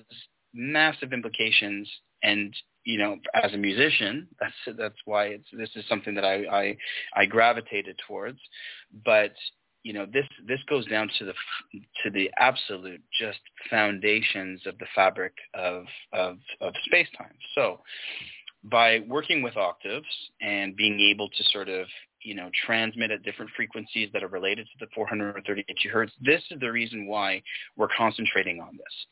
[0.55, 1.91] massive implications,
[2.23, 2.55] and
[2.85, 6.77] you know, as a musician, that's that's why it's this is something that I I,
[7.15, 8.39] I gravitated towards.
[9.05, 9.35] But
[9.82, 11.35] you know this this goes down to the
[12.02, 13.40] to the absolute just
[13.70, 17.35] foundations of the fabric of of, of space time.
[17.55, 17.81] So
[18.65, 20.07] by working with octaves
[20.43, 21.86] and being able to sort of
[22.23, 26.61] you know transmit at different frequencies that are related to the 432 hertz, this is
[26.61, 27.43] the reason why
[27.77, 29.07] we're concentrating on this.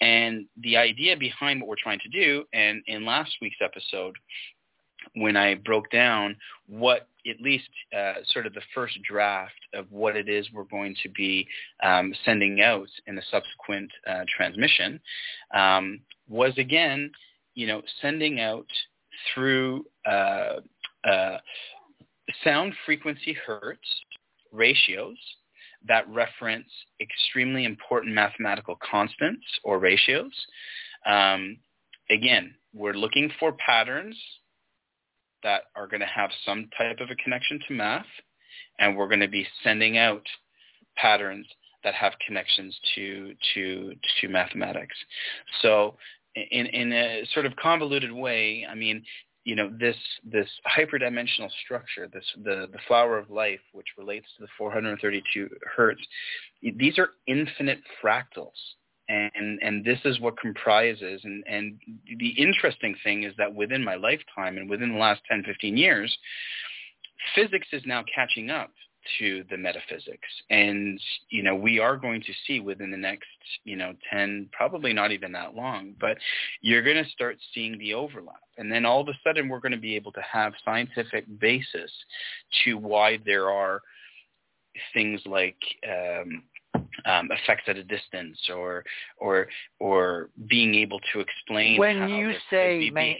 [0.00, 4.16] And the idea behind what we're trying to do, and in last week's episode,
[5.14, 6.36] when I broke down
[6.66, 10.94] what at least uh, sort of the first draft of what it is we're going
[11.02, 11.46] to be
[11.82, 15.00] um, sending out in the subsequent uh, transmission
[15.54, 17.10] um, was again,
[17.54, 18.66] you know, sending out
[19.34, 20.56] through uh,
[21.04, 21.38] uh
[22.44, 23.88] sound frequency hertz
[24.52, 25.16] ratios
[25.88, 26.68] that reference
[27.00, 30.32] extremely important mathematical constants or ratios.
[31.04, 31.58] Um,
[32.10, 34.16] again, we're looking for patterns
[35.42, 38.06] that are going to have some type of a connection to math,
[38.78, 40.26] and we're going to be sending out
[40.96, 41.46] patterns
[41.84, 44.96] that have connections to to to mathematics.
[45.62, 45.96] So
[46.34, 49.04] in in a sort of convoluted way, I mean,
[49.46, 54.42] you know, this this hyperdimensional structure, this the the flower of life, which relates to
[54.42, 56.00] the 432 hertz,
[56.60, 58.58] these are infinite fractals.
[59.08, 61.78] And and this is what comprises and and
[62.18, 66.18] the interesting thing is that within my lifetime and within the last 10 15 years
[67.36, 68.72] physics is now catching up
[69.18, 70.28] to the metaphysics.
[70.50, 71.00] And
[71.30, 73.26] you know we are going to see within the next
[73.64, 76.16] you know 10 probably not even that long but
[76.60, 78.40] you're going to start seeing the overlap.
[78.58, 81.90] And then all of a sudden we're going to be able to have scientific basis
[82.64, 83.82] to why there are
[84.92, 85.56] things like
[85.88, 86.42] um,
[87.04, 88.84] um, effects at a distance or
[89.18, 93.16] or or being able to explain when you say main,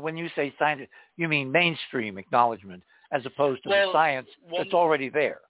[0.00, 0.82] when you say science
[1.16, 2.82] you mean mainstream acknowledgement
[3.12, 5.40] as opposed to well, the science well, that's already there.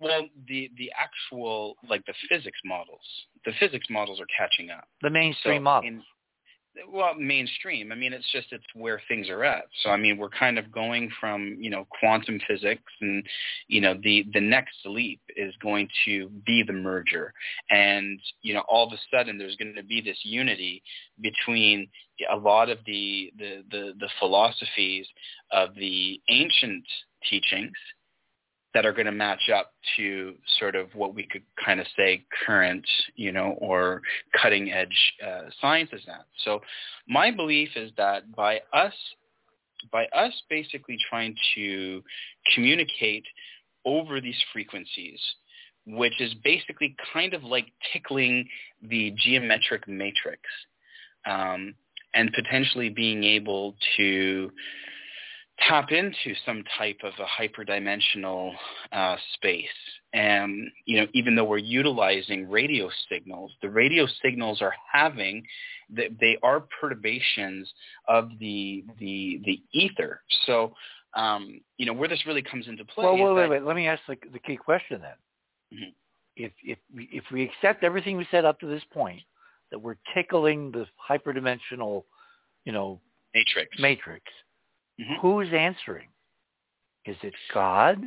[0.00, 3.00] well the the actual like the physics models
[3.44, 4.84] the physics models are catching up.
[5.02, 5.88] The mainstream so models.
[5.88, 6.02] in,
[6.90, 7.92] well mainstream.
[7.92, 9.64] I mean it's just it's where things are at.
[9.82, 13.24] So i mean we're kind of going from you know quantum physics and
[13.68, 17.32] you know the the next leap is going to be the merger.
[17.70, 20.82] And you know all of a sudden there's going to be this unity
[21.20, 21.88] between
[22.30, 25.06] a lot of the the the, the philosophies
[25.52, 26.84] of the ancient
[27.28, 27.72] teachings
[28.74, 32.24] that are going to match up to sort of what we could kind of say
[32.46, 32.86] current,
[33.16, 34.02] you know, or
[34.40, 36.20] cutting edge uh, sciences now.
[36.44, 36.60] So
[37.08, 38.92] my belief is that by us,
[39.90, 42.02] by us basically trying to
[42.54, 43.24] communicate
[43.84, 45.18] over these frequencies,
[45.86, 48.46] which is basically kind of like tickling
[48.82, 50.42] the geometric matrix,
[51.26, 51.74] um,
[52.14, 54.50] and potentially being able to
[55.66, 58.52] tap into some type of a hyperdimensional
[58.92, 59.66] uh, space.
[60.12, 65.44] And you know, even though we're utilizing radio signals, the radio signals are having
[65.90, 67.70] they are perturbations
[68.08, 70.20] of the the the ether.
[70.46, 70.72] So
[71.14, 73.04] um, you know where this really comes into play.
[73.04, 73.62] Well, wait, wait, that, wait.
[73.62, 75.78] Let me ask the, the key question then.
[75.78, 75.92] Mhm.
[76.36, 79.22] If if we, if we accept everything we said up to this point,
[79.70, 82.04] that we're tickling the hyperdimensional,
[82.64, 83.00] you know,
[83.34, 83.78] matrix.
[83.78, 84.24] matrix,
[85.00, 85.20] Mhm.
[85.20, 86.08] who's answering?
[87.04, 88.02] Is it God?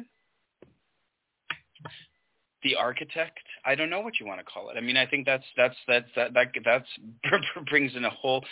[2.63, 5.25] the architect i don't know what you want to call it i mean i think
[5.25, 6.85] that's that's that's that that that's
[7.69, 8.43] brings in a whole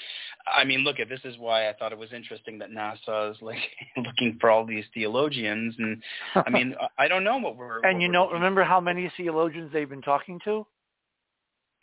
[0.51, 3.37] i mean look at this is why i thought it was interesting that nasa is
[3.41, 3.57] like
[3.97, 6.01] looking for all these theologians and
[6.35, 8.79] i mean i don't know what we're and what you we're know, looking remember how
[8.79, 10.65] many theologians they've been talking to?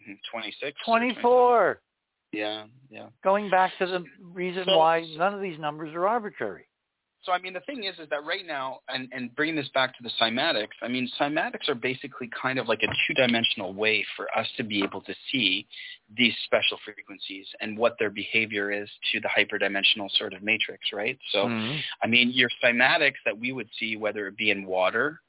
[0.04, 0.14] for.
[0.32, 1.80] 26 or 24.
[2.36, 6.66] Yeah yeah Going back to the reason So- why none of these numbers are arbitrary.
[7.22, 9.96] So I mean, the thing is, is that right now, and, and bringing this back
[9.96, 14.26] to the cymatics, I mean, cymatics are basically kind of like a two-dimensional way for
[14.38, 15.66] us to be able to see
[16.16, 21.18] these special frequencies and what their behavior is to the hyperdimensional sort of matrix, right?
[21.32, 21.80] So, Mhm.
[22.00, 25.20] I mean, your cymatics that we would see, whether it be in water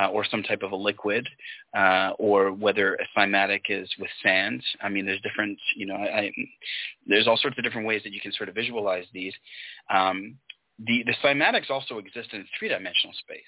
[0.00, 1.28] uh, or some type of a liquid,
[1.76, 4.62] uh, or whether a cymatic is with sand.
[4.80, 6.30] I mean, there's different, you know, I,
[7.06, 9.34] there's all sorts of different ways that you can sort of visualize these.
[9.92, 10.36] Um,
[10.78, 13.42] the, the cymatics also exist in three-dimensional space.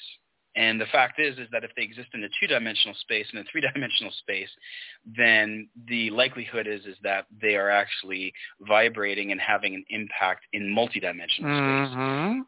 [0.55, 3.45] And the fact is, is that if they exist in a two-dimensional space and a
[3.51, 4.49] three-dimensional space,
[5.05, 10.71] then the likelihood is, is that they are actually vibrating and having an impact in
[10.71, 11.51] multi-dimensional
[11.91, 12.47] space.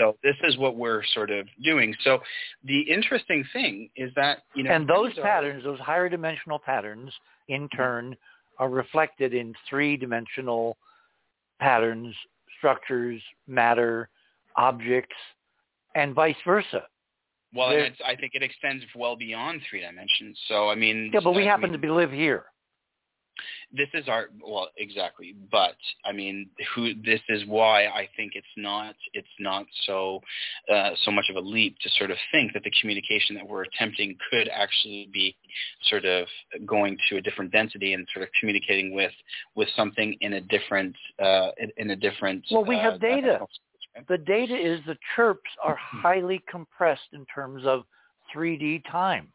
[0.00, 1.94] So this is what we're sort of doing.
[2.04, 2.20] So
[2.64, 7.12] the interesting thing is that, you know, and those patterns, those higher dimensional patterns,
[7.48, 7.76] in mm-hmm.
[7.76, 8.16] turn,
[8.58, 10.78] are reflected in three-dimensional
[11.60, 12.14] patterns,
[12.56, 14.08] structures, matter,
[14.56, 15.16] objects,
[15.94, 16.84] and vice versa.
[17.54, 20.38] well, it's, I think it extends well beyond three dimensions.
[20.48, 22.44] So, I mean, Yeah, but we I happen mean, to be live here.
[23.72, 28.46] This is our well exactly but i mean who this is why i think it's
[28.56, 30.20] not it's not so
[30.72, 33.62] uh, so much of a leap to sort of think that the communication that we're
[33.62, 35.36] attempting could actually be
[35.88, 36.26] sort of
[36.66, 39.12] going to a different density and sort of communicating with
[39.54, 43.38] with something in a different uh, in, in a different Well, we uh, have data.
[43.38, 43.48] space,
[43.96, 44.08] right?
[44.08, 47.84] The data is the chirps are highly compressed in terms of
[48.34, 49.28] 3D time.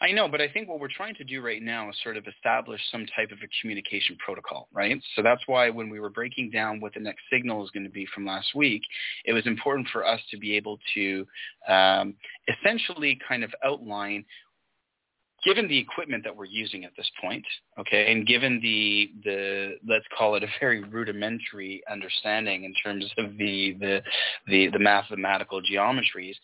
[0.00, 2.26] I know, but I think what we're trying to do right now is sort of
[2.26, 5.00] establish some type of a communication protocol, right?
[5.14, 7.90] So that's why when we were breaking down what the next signal is going to
[7.90, 8.82] be from last week,
[9.24, 11.26] it was important for us to be able to
[11.68, 12.14] um,
[12.48, 14.24] essentially kind of outline
[15.44, 17.44] given the equipment that we're using at this point,
[17.78, 23.36] okay, and given the the let's call it a very rudimentary understanding in terms of
[23.38, 24.02] the the
[24.48, 26.34] the, the mathematical geometries,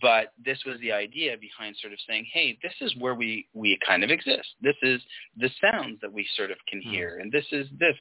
[0.00, 3.78] but this was the idea behind sort of saying, hey, this is where we we
[3.86, 4.48] kind of exist.
[4.60, 5.00] This is
[5.36, 7.94] the sounds that we sort of can hear, and this is this.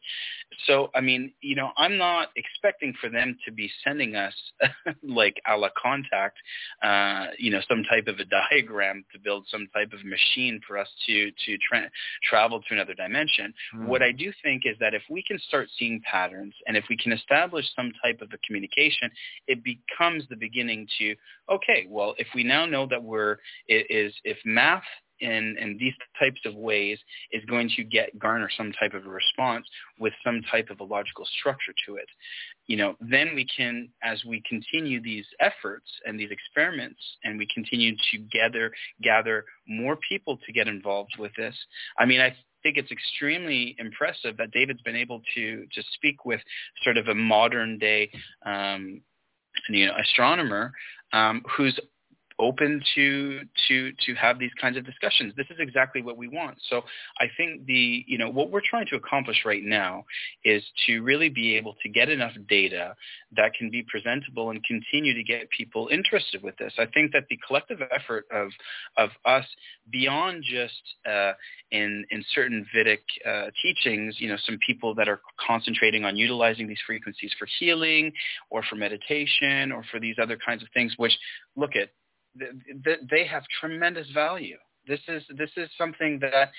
[0.66, 4.34] So I mean, you know, I'm not expecting for them to be sending us
[5.04, 6.38] like a la contact,
[6.84, 10.78] uh, you know, some type of a diagram to build some type of machine for
[10.78, 11.90] us to to tra-
[12.24, 13.54] travel to another dimension.
[13.88, 16.98] What I do think is that if we can start seeing patterns and if we
[16.98, 19.10] can establish some type of a communication,
[19.48, 21.16] it becomes the beginning to
[21.50, 24.84] okay, well, if we now know that we're is if math
[25.22, 26.98] in in these types of ways
[27.32, 29.66] is going to get garner some type of a response
[30.00, 32.08] with some type of a logical structure to it,
[32.68, 37.48] you know, then we can as we continue these efforts and these experiments and we
[37.54, 38.72] continue to gather
[39.02, 41.56] gather more people to get involved with this.
[41.98, 46.42] I mean, I think it's extremely impressive that David's been able to to speak with
[46.84, 48.10] sort of a modern day
[48.46, 49.02] um,
[49.70, 50.72] you know astronomer
[51.14, 51.80] um, who's
[52.40, 55.34] open to to to have these kinds of discussions.
[55.36, 56.58] This is exactly what we want.
[56.70, 56.82] So
[57.20, 60.06] I think the you know what we're trying to accomplish right now
[60.44, 62.96] is to really be able to get enough data
[63.36, 66.74] that can be presentable and continue to get people interested with this.
[66.80, 68.50] I think that the collective effort of
[68.98, 69.46] of us
[69.92, 71.34] beyond just uh,
[71.72, 76.68] in in certain Vedic uh, teachings, you know, some people that are concentrating on utilizing
[76.68, 78.12] these frequencies for healing
[78.50, 81.18] or for meditation or for these other kinds of things, which
[81.56, 81.90] look at
[82.36, 84.58] they have tremendous value.
[84.88, 86.50] This is this is something that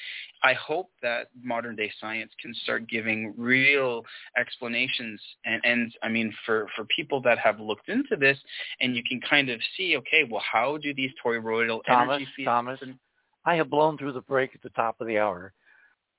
[0.45, 4.05] I hope that modern day science can start giving real
[4.39, 8.39] explanations and, and I mean for, for people that have looked into this
[8.81, 12.47] and you can kind of see, okay, well how do these toroidal Thomas, energy fields
[12.47, 12.99] Thomas, and-
[13.45, 15.53] I have blown through the break at the top of the hour.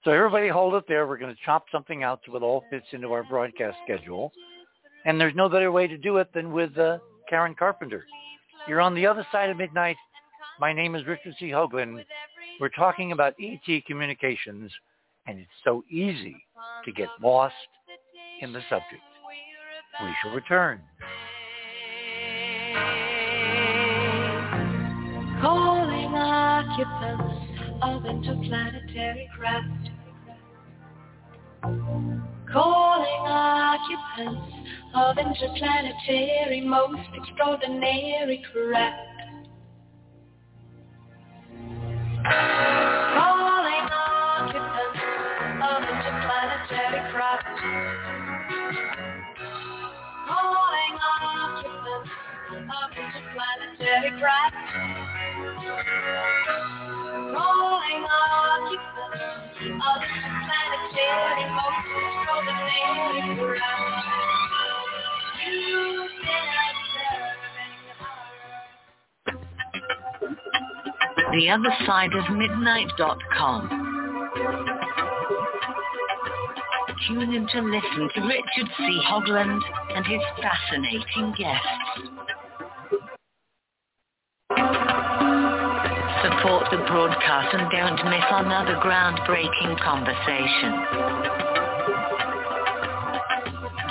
[0.03, 1.05] So everybody hold it there.
[1.05, 4.31] We're going to chop something out so it all fits into our broadcast schedule.
[5.05, 6.97] And there's no better way to do it than with uh,
[7.29, 8.05] Karen Carpenter.
[8.67, 9.97] You're on the other side of midnight.
[10.59, 11.47] My name is Richard C.
[11.49, 12.03] Hoagland.
[12.59, 14.71] We're talking about ET communications,
[15.25, 16.35] and it's so easy
[16.85, 17.55] to get lost
[18.41, 19.01] in the subject.
[20.01, 20.81] We shall return.
[25.41, 27.41] Calling occupants
[27.81, 29.89] of interplanetary craft.
[32.51, 34.53] Calling occupants
[34.93, 38.97] of interplanetary most extraordinary craft.
[43.15, 44.99] Calling occupants
[45.63, 47.47] of interplanetary craft.
[50.27, 52.11] Calling occupants
[52.67, 54.55] of interplanetary craft.
[57.33, 58.72] Calling of.
[58.72, 59.81] You've been
[60.72, 61.51] observing
[71.31, 73.69] The other side of midnight.com.
[77.07, 79.01] Tune in to listen to Richard C.
[79.07, 79.61] Hoagland
[79.95, 82.20] and his fascinating guests.
[86.41, 90.73] Support the broadcast and don't miss another groundbreaking conversation.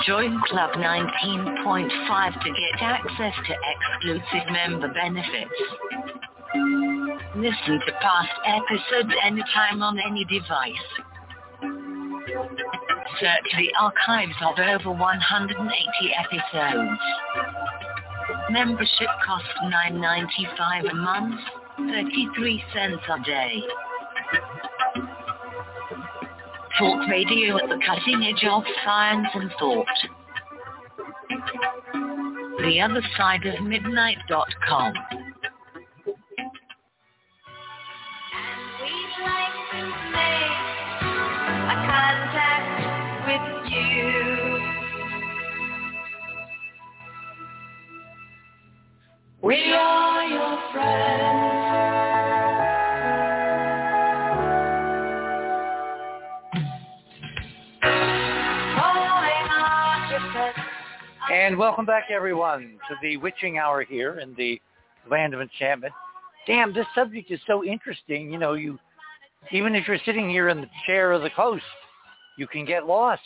[0.05, 5.49] Join Club 19.5 to get access to exclusive member benefits.
[7.37, 10.75] Listen to past episodes anytime on any device.
[13.21, 16.99] Search the archives of over 180 episodes.
[18.49, 21.39] Membership costs $9.95 a month,
[21.77, 23.61] 33 cents a day.
[26.79, 29.85] Talk radio at the cutting edge of science and thought.
[32.59, 34.93] The other side of midnight.com.
[49.43, 51.10] We are your friends.
[61.51, 64.61] And welcome back, everyone, to the witching hour here in the
[65.09, 65.93] land of enchantment.
[66.47, 68.31] Damn, this subject is so interesting.
[68.31, 68.79] You know, you
[69.51, 71.65] even if you're sitting here in the chair of the coast,
[72.37, 73.21] you can get lost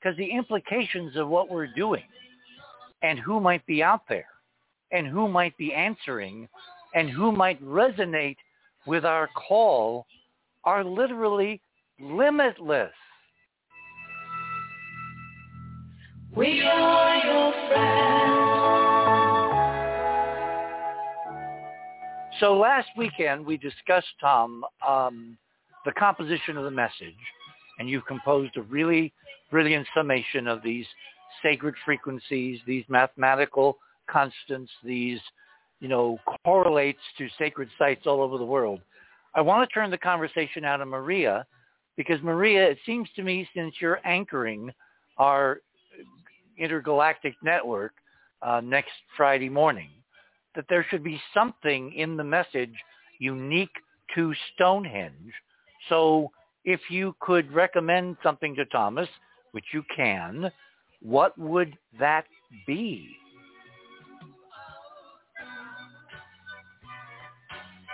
[0.00, 2.04] because the implications of what we're doing
[3.02, 4.28] and who might be out there
[4.90, 6.48] and who might be answering
[6.94, 8.38] and who might resonate
[8.86, 10.06] with our call
[10.64, 11.60] are literally
[12.00, 12.90] limitless.
[16.34, 17.09] We are
[22.40, 25.36] So last weekend we discussed, Tom, um,
[25.84, 27.14] the composition of the message,
[27.78, 29.12] and you've composed a really
[29.50, 30.86] brilliant summation of these
[31.42, 33.76] sacred frequencies, these mathematical
[34.10, 35.20] constants, these,
[35.80, 38.80] you know, correlates to sacred sites all over the world.
[39.34, 41.46] I want to turn the conversation out to Maria
[41.96, 44.72] because Maria, it seems to me since you're anchoring
[45.18, 45.60] our
[46.60, 47.92] intergalactic network
[48.42, 49.90] uh, next Friday morning,
[50.54, 52.74] that there should be something in the message
[53.18, 53.74] unique
[54.14, 55.32] to Stonehenge.
[55.88, 56.30] So
[56.64, 59.08] if you could recommend something to Thomas,
[59.52, 60.50] which you can,
[61.02, 62.24] what would that
[62.66, 63.16] be?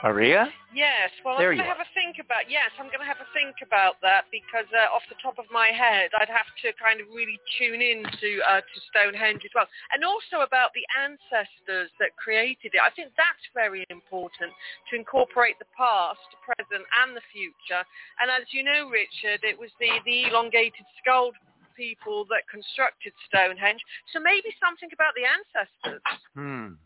[0.05, 0.53] Maria?
[0.75, 2.53] Yes, well, There I'm going to have a think about.
[2.53, 5.49] Yes, I'm going to have a think about that because uh, off the top of
[5.49, 9.53] my head, I'd have to kind of really tune in to uh, to Stonehenge as
[9.57, 9.65] well,
[9.97, 12.81] and also about the ancestors that created it.
[12.85, 14.53] I think that's very important
[14.93, 17.81] to incorporate the past, the present, and the future.
[18.21, 21.33] And as you know, Richard, it was the the elongated skull
[21.73, 23.81] people that constructed Stonehenge.
[24.13, 26.05] So maybe something about the ancestors.
[26.37, 26.81] Hmm.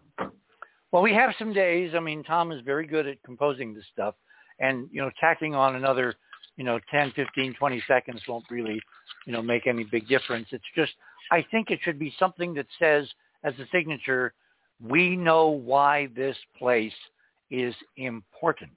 [0.93, 1.93] Well, we have some days.
[1.95, 4.15] I mean, Tom is very good at composing this stuff.
[4.59, 6.15] And, you know, tacking on another,
[6.57, 8.81] you know, 10, 15, 20 seconds won't really,
[9.27, 10.49] you know, make any big difference.
[10.51, 10.93] It's just,
[11.31, 13.09] I think it should be something that says
[13.45, 14.35] as a signature,
[14.83, 16.93] we know why this place
[17.51, 18.73] is important.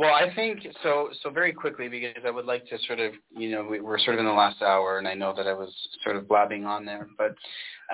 [0.00, 1.10] Well, I think so.
[1.22, 4.14] So very quickly, because I would like to sort of, you know, we, we're sort
[4.14, 5.70] of in the last hour, and I know that I was
[6.02, 7.34] sort of blabbing on there, but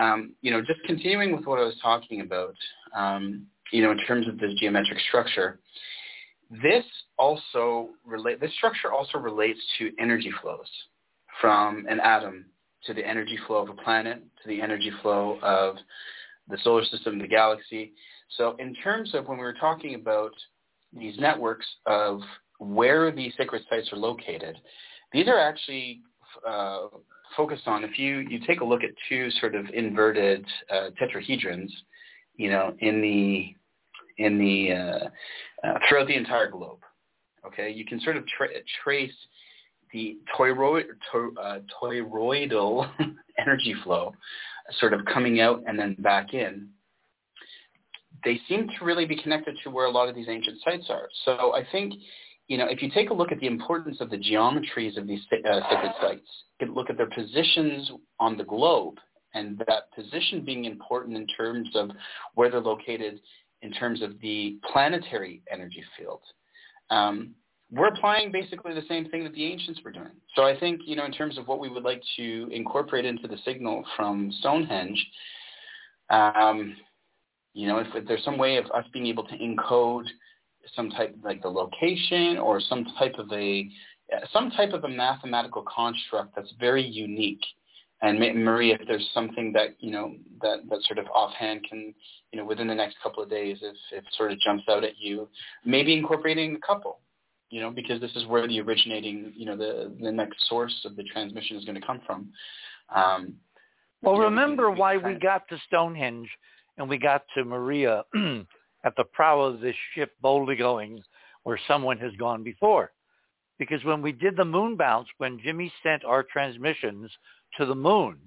[0.00, 2.54] um, you know, just continuing with what I was talking about,
[2.94, 5.58] um, you know, in terms of this geometric structure,
[6.48, 6.84] this
[7.18, 8.40] also relate.
[8.40, 10.70] This structure also relates to energy flows
[11.40, 12.44] from an atom
[12.84, 15.74] to the energy flow of a planet, to the energy flow of
[16.48, 17.94] the solar system, the galaxy.
[18.36, 20.30] So in terms of when we were talking about
[20.98, 22.20] these networks of
[22.58, 24.56] where these sacred sites are located,
[25.12, 26.00] these are actually
[26.46, 26.86] uh,
[27.36, 31.70] focused on, if you, you take a look at two sort of inverted uh, tetrahedrons,
[32.36, 33.54] you know, in the,
[34.18, 36.78] in the, uh, uh throughout the entire globe,
[37.46, 38.48] okay, you can sort of tra-
[38.82, 39.12] trace
[39.92, 42.90] the toroid, to, uh, toroidal
[43.38, 44.12] energy flow
[44.80, 46.68] sort of coming out and then back in,
[48.24, 51.08] they seem to really be connected to where a lot of these ancient sites are.
[51.24, 51.94] So I think,
[52.48, 55.20] you know, if you take a look at the importance of the geometries of these
[55.32, 56.28] uh, sacred sites,
[56.60, 57.90] you look at their positions
[58.20, 58.94] on the globe,
[59.34, 61.90] and that position being important in terms of
[62.34, 63.20] where they're located
[63.62, 66.22] in terms of the planetary energy field.
[66.90, 67.34] Um,
[67.70, 70.12] we're applying basically the same thing that the ancients were doing.
[70.36, 73.26] So I think, you know, in terms of what we would like to incorporate into
[73.26, 75.04] the signal from Stonehenge,
[76.10, 76.76] um,
[77.56, 80.04] you know, if, if there's some way of us being able to encode
[80.74, 83.68] some type like the location or some type of a
[84.32, 87.42] some type of a mathematical construct that's very unique.
[88.02, 91.94] And Maria, if there's something that you know that that sort of offhand can
[92.30, 94.84] you know within the next couple of days, if if it sort of jumps out
[94.84, 95.26] at you,
[95.64, 97.00] maybe incorporating a couple
[97.48, 100.96] you know, because this is where the originating, you know, the the next source of
[100.96, 102.28] the transmission is going to come from.
[102.94, 103.34] Um,
[104.02, 106.28] well, remember we why we got to Stonehenge
[106.78, 108.04] and we got to Maria
[108.84, 111.02] at the prow of this ship boldly going
[111.44, 112.92] where someone has gone before.
[113.58, 117.10] Because when we did the moon bounce, when Jimmy sent our transmissions
[117.56, 118.18] to the moon,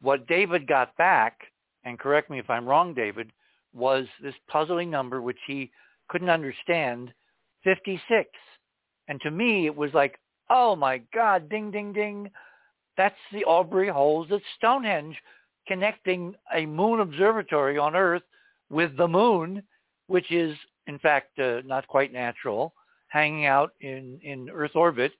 [0.00, 1.38] what David got back,
[1.84, 3.30] and correct me if I'm wrong, David,
[3.74, 5.70] was this puzzling number which he
[6.08, 7.12] couldn't understand
[7.64, 8.28] 56.
[9.08, 12.30] And to me, it was like, oh my God, ding, ding, ding.
[12.96, 15.16] That's the Aubrey holes at Stonehenge
[15.66, 18.22] connecting a moon observatory on Earth
[18.70, 19.62] with the moon,
[20.06, 20.56] which is,
[20.86, 22.72] in fact, uh, not quite natural,
[23.08, 25.12] hanging out in, in Earth orbit,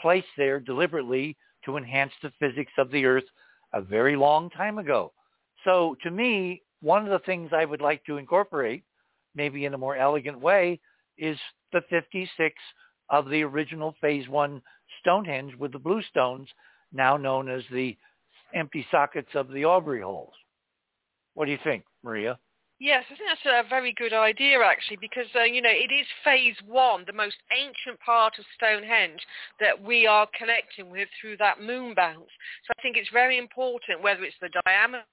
[0.00, 3.24] placed there deliberately to enhance the physics of the Earth
[3.72, 5.12] a very long time ago.
[5.64, 8.84] So to me, one of the things I would like to incorporate,
[9.34, 10.80] maybe in a more elegant way,
[11.16, 11.38] is
[11.72, 12.54] the 56
[13.10, 14.62] of the original phase one
[15.00, 16.48] Stonehenge with the blue stones,
[16.92, 17.96] now known as the
[18.54, 20.32] empty sockets of the Aubrey holes.
[21.34, 22.38] What do you think, Maria?
[22.80, 26.06] Yes, I think that's a very good idea actually because, uh, you know, it is
[26.24, 29.20] phase one, the most ancient part of Stonehenge
[29.60, 32.30] that we are connecting with through that moon bounce.
[32.66, 35.06] So I think it's very important whether it's the diameter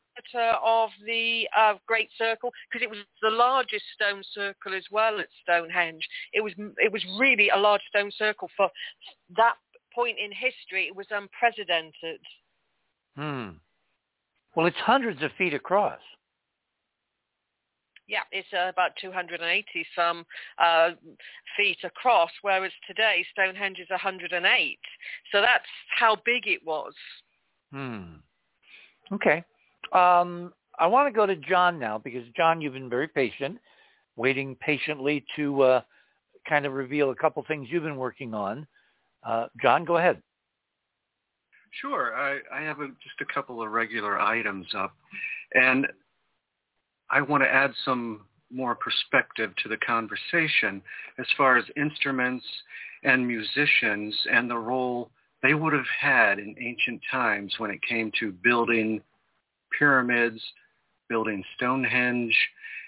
[0.64, 5.28] of the uh, Great Circle because it was the largest stone circle as well at
[5.44, 6.06] Stonehenge.
[6.34, 8.70] It was it was really a large stone circle for
[9.38, 9.56] that
[9.94, 10.88] point in history.
[10.88, 12.20] It was unprecedented.
[13.16, 13.50] Hmm.
[14.56, 16.00] Well, it's hundreds of feet across.
[18.08, 19.66] Yeah, it's uh, about 280
[19.96, 20.26] some
[20.62, 20.90] uh,
[21.56, 24.80] feet across, whereas today Stonehenge is 108.
[25.32, 25.64] So that's
[25.98, 26.94] how big it was.
[27.72, 28.16] Hmm.
[29.14, 29.44] Okay.
[29.94, 33.58] Um, I want to go to John now because John, you've been very patient,
[34.18, 35.82] waiting patiently to uh,
[36.48, 38.68] kind of reveal a couple things you've been working on.
[39.24, 40.22] Uh, John, go ahead.
[41.80, 42.15] Sure.
[42.15, 44.93] I, I have a, just a couple of regular items up,
[45.53, 45.88] and
[47.10, 50.81] I want to add some more perspective to the conversation
[51.18, 52.45] as far as instruments
[53.03, 55.10] and musicians and the role
[55.41, 59.02] they would have had in ancient times when it came to building
[59.77, 60.41] pyramids,
[61.10, 62.35] building Stonehenge,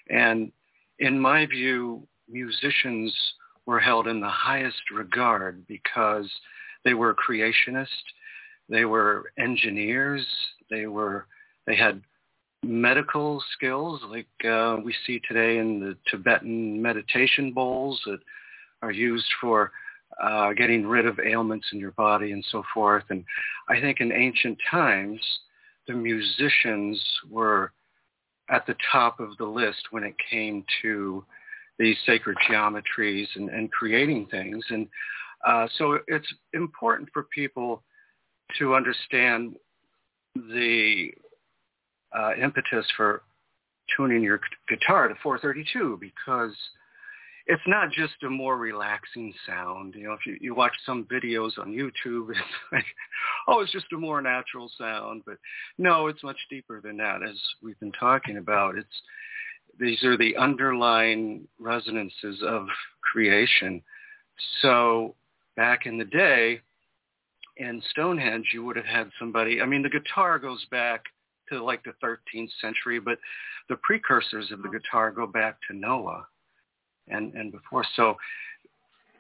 [0.09, 0.51] and
[0.99, 3.13] in my view, musicians
[3.65, 6.29] were held in the highest regard because
[6.85, 7.87] they were creationists,
[8.73, 10.25] they were engineers,
[10.71, 11.27] they were
[11.67, 12.01] they had
[12.63, 18.19] medical skills like uh, we see today in the Tibetan meditation bowls that
[18.81, 19.71] are used for
[20.21, 23.03] uh, getting rid of ailments in your body and so forth.
[23.11, 23.23] And
[23.69, 25.21] I think in ancient times,
[25.87, 27.73] the musicians were
[28.49, 31.23] at the top of the list when it came to
[31.77, 34.63] these sacred geometries and, and creating things.
[34.69, 34.87] And
[35.45, 37.83] uh, so it's important for people
[38.59, 39.55] to understand
[40.35, 41.09] the
[42.17, 43.23] uh, impetus for
[43.95, 44.39] tuning your
[44.69, 46.55] guitar to 432 because
[47.45, 49.95] it's not just a more relaxing sound.
[49.95, 52.39] You know, if you, you watch some videos on YouTube, it's
[52.71, 52.85] like,
[53.47, 55.23] oh, it's just a more natural sound.
[55.25, 55.37] But
[55.77, 58.77] no, it's much deeper than that, as we've been talking about.
[58.77, 59.01] It's
[59.79, 62.67] these are the underlying resonances of
[63.01, 63.81] creation.
[64.61, 65.15] So
[65.57, 66.61] back in the day,
[67.57, 69.61] in Stonehenge, you would have had somebody.
[69.61, 71.03] I mean, the guitar goes back
[71.49, 73.17] to like the 13th century, but
[73.69, 74.79] the precursors of the uh-huh.
[74.79, 76.25] guitar go back to Noah
[77.07, 77.85] and and before.
[77.95, 78.15] So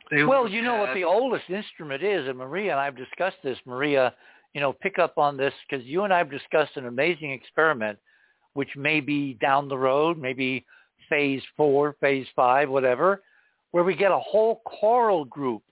[0.09, 3.57] they well, you know what the oldest instrument is, and Maria and I've discussed this.
[3.65, 4.13] Maria,
[4.53, 7.97] you know, pick up on this because you and I have discussed an amazing experiment,
[8.53, 10.65] which may be down the road, maybe
[11.09, 13.21] phase four, phase five, whatever,
[13.71, 15.63] where we get a whole choral group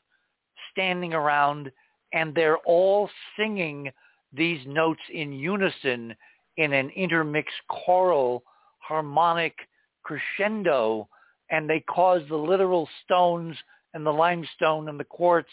[0.72, 1.72] standing around
[2.14, 3.92] and they're all singing
[4.34, 6.16] these notes in unison
[6.58, 8.44] in an intermixed choral
[8.80, 9.56] harmonic
[10.04, 11.08] crescendo
[11.50, 13.56] and they cause the literal stones
[13.94, 15.50] and the limestone and the quartz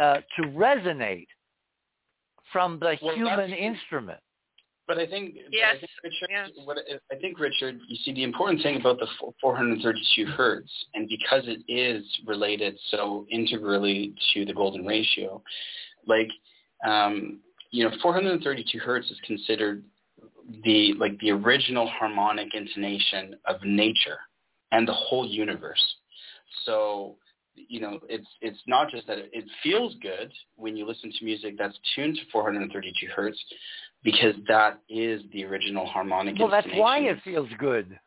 [0.00, 1.26] uh, to resonate
[2.52, 4.20] from the Well, human instrument.
[4.86, 6.50] But I think, Yes, I think Richard, yes.
[6.64, 6.78] what
[7.12, 9.08] I think Richard, you see the important thing about the
[9.40, 15.42] 432 hertz, and because it is related so integrally to the golden ratio,
[16.06, 16.28] like
[16.86, 17.40] um,
[17.70, 19.82] you know, 432 hertz is considered
[20.64, 24.18] the like the original harmonic intonation of nature
[24.72, 25.84] and the whole universe.
[26.64, 27.16] So
[27.54, 31.24] you know, it's it's not just that it, it feels good when you listen to
[31.24, 33.38] music that's tuned to 432 hertz,
[34.06, 36.36] because that is the original harmonic.
[36.38, 37.98] Well, that's why it feels good.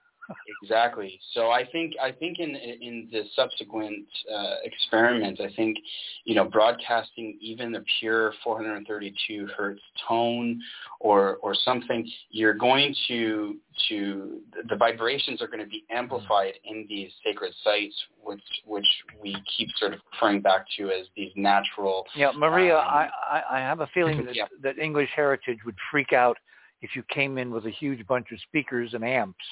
[0.63, 1.19] Exactly.
[1.33, 5.77] So I think I think in in the subsequent uh, experiments, I think
[6.25, 10.61] you know broadcasting even the pure 432 hertz tone
[10.99, 13.57] or or something, you're going to
[13.87, 18.87] to the vibrations are going to be amplified in these sacred sites, which which
[19.21, 22.05] we keep sort of referring back to as these natural.
[22.15, 24.45] Yeah, Maria, um, I, I, I have a feeling that, yeah.
[24.61, 26.37] that English Heritage would freak out
[26.81, 29.43] if you came in with a huge bunch of speakers and amps.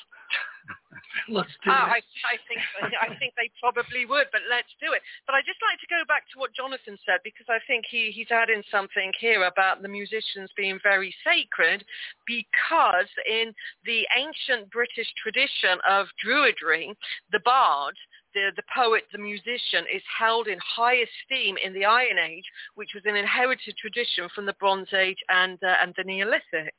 [1.29, 2.05] Let's do Ah, I, it.
[2.25, 2.61] I think
[3.01, 5.01] I think they probably would, but let's do it.
[5.25, 8.11] But I just like to go back to what Jonathan said because I think he,
[8.11, 11.83] he's adding something here about the musicians being very sacred
[12.25, 13.53] because in
[13.85, 16.93] the ancient British tradition of Druidry,
[17.31, 17.95] the bard,
[18.37, 22.45] the, the poet, the musician is held in high esteem in the Iron Age,
[22.75, 26.75] which was an inherited tradition from the Bronze Age and, uh, and the Neolithic.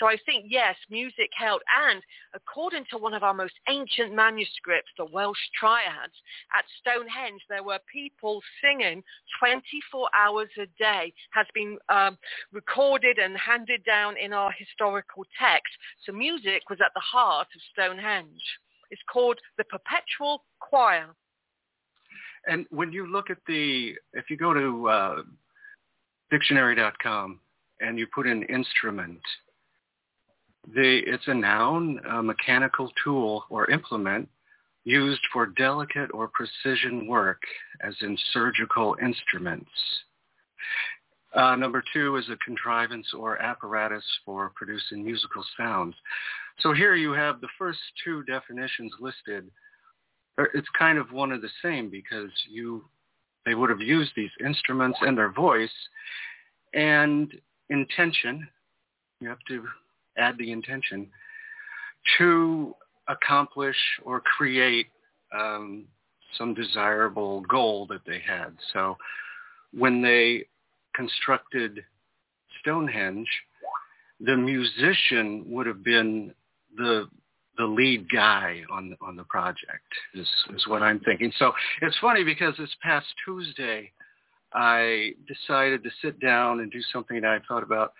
[0.00, 1.62] So I think, yes, music held.
[1.88, 2.02] And
[2.34, 6.18] according to one of our most ancient manuscripts, the Welsh Triads,
[6.52, 9.04] at Stonehenge, there were people singing
[9.38, 12.18] 24 hours a day, has been um,
[12.50, 15.70] recorded and handed down in our historical text.
[16.04, 18.42] So music was at the heart of Stonehenge.
[18.90, 21.14] It's called the Perpetual Choir.
[22.46, 25.16] And when you look at the, if you go to uh,
[26.30, 27.40] dictionary.com
[27.80, 29.20] and you put in instrument,
[30.74, 34.28] the, it's a noun, a mechanical tool or implement
[34.84, 37.42] used for delicate or precision work,
[37.80, 39.70] as in surgical instruments.
[41.34, 45.94] Uh, number two is a contrivance or apparatus for producing musical sounds.
[46.60, 49.50] So here you have the first two definitions listed.
[50.54, 52.84] It's kind of one of the same because you
[53.44, 55.70] they would have used these instruments and their voice
[56.74, 57.32] and
[57.70, 58.46] intention.
[59.20, 59.64] You have to
[60.18, 61.08] add the intention
[62.18, 62.74] to
[63.08, 64.88] accomplish or create
[65.32, 65.84] um,
[66.36, 68.56] some desirable goal that they had.
[68.72, 68.96] So
[69.72, 70.46] when they
[70.94, 71.84] constructed
[72.60, 73.28] Stonehenge,
[74.20, 76.34] the musician would have been
[76.76, 77.08] the
[77.58, 81.32] the lead guy on on the project is is what I'm thinking.
[81.38, 83.92] So it's funny because this past Tuesday
[84.52, 87.92] I decided to sit down and do something that I thought about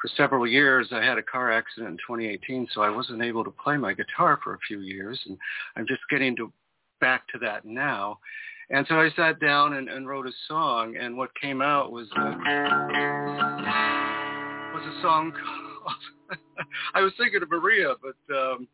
[0.00, 0.88] for several years.
[0.90, 4.40] I had a car accident in 2018, so I wasn't able to play my guitar
[4.42, 5.38] for a few years, and
[5.76, 6.52] I'm just getting to
[7.00, 8.18] back to that now.
[8.70, 12.08] And so I sat down and, and wrote a song, and what came out was
[12.16, 12.34] uh,
[14.74, 15.71] was a song called.
[16.94, 18.68] I was thinking of Maria, but um,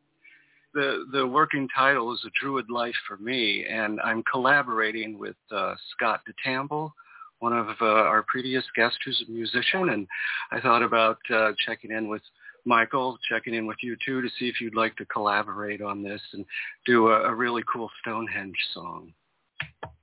[0.74, 5.74] the the working title is "A Druid Life for Me," and I'm collaborating with uh,
[5.92, 6.92] Scott DeTamble,
[7.40, 10.06] one of uh, our previous guests who's a musician, and
[10.52, 12.22] I thought about uh, checking in with
[12.64, 16.20] Michael, checking in with you too to see if you'd like to collaborate on this
[16.32, 16.44] and
[16.86, 19.12] do a, a really cool Stonehenge song.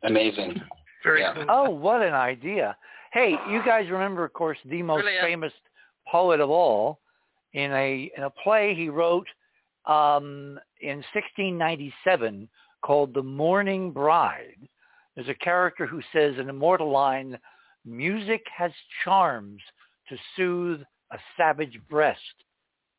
[0.04, 0.62] Amazing.
[1.04, 1.34] Very Yeah.
[1.34, 1.46] cool.
[1.50, 2.76] Oh, what an idea.
[3.14, 5.26] Hey, you guys remember, of course, the most Brilliant.
[5.26, 5.54] famous
[6.08, 7.00] poet of all.
[7.54, 9.28] In a, in a play he wrote
[9.86, 12.50] um, in 1697
[12.82, 14.68] called The Morning Bride,
[15.16, 17.38] there's a character who says an immortal line,
[17.86, 18.72] music has
[19.04, 19.62] charms
[20.10, 22.20] to soothe a savage breast.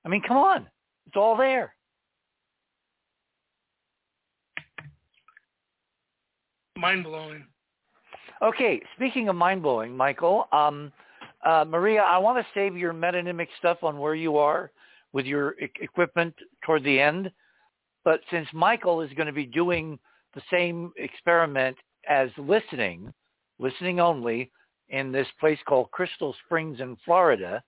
[0.05, 0.66] I mean, come on.
[1.07, 1.74] It's all there.
[6.77, 7.45] Mind blowing.
[8.43, 10.93] Okay, speaking of mind blowing, Michael, um,
[11.47, 14.73] Uh, Maria, I want to save your metonymic stuff on where you are
[15.12, 17.31] with your e- equipment toward the end.
[18.05, 19.97] But since Michael is going to be doing
[20.35, 21.77] the same experiment
[22.09, 23.14] as listening,
[23.60, 24.51] listening only,
[24.89, 27.62] in this place called Crystal Springs in Florida,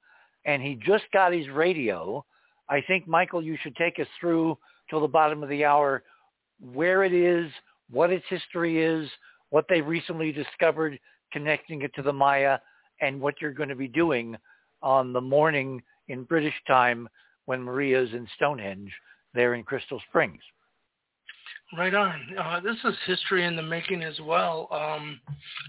[0.45, 2.25] and he just got his radio,
[2.69, 4.59] I think, Michael, you should take us through
[4.91, 6.03] till the bottom of the hour
[6.61, 7.49] where it is,
[7.91, 9.09] what its history is,
[9.51, 10.99] what they recently discovered
[11.33, 12.59] connecting it to the Maya,
[13.01, 14.37] and what you're going to be doing
[14.83, 17.09] on the morning in British time
[17.47, 18.93] when Maria's in Stonehenge
[19.35, 20.43] there in Crystal Springs.
[21.77, 22.21] Right on.
[22.39, 24.69] Uh, this is history in the making as well.
[24.71, 25.21] Um,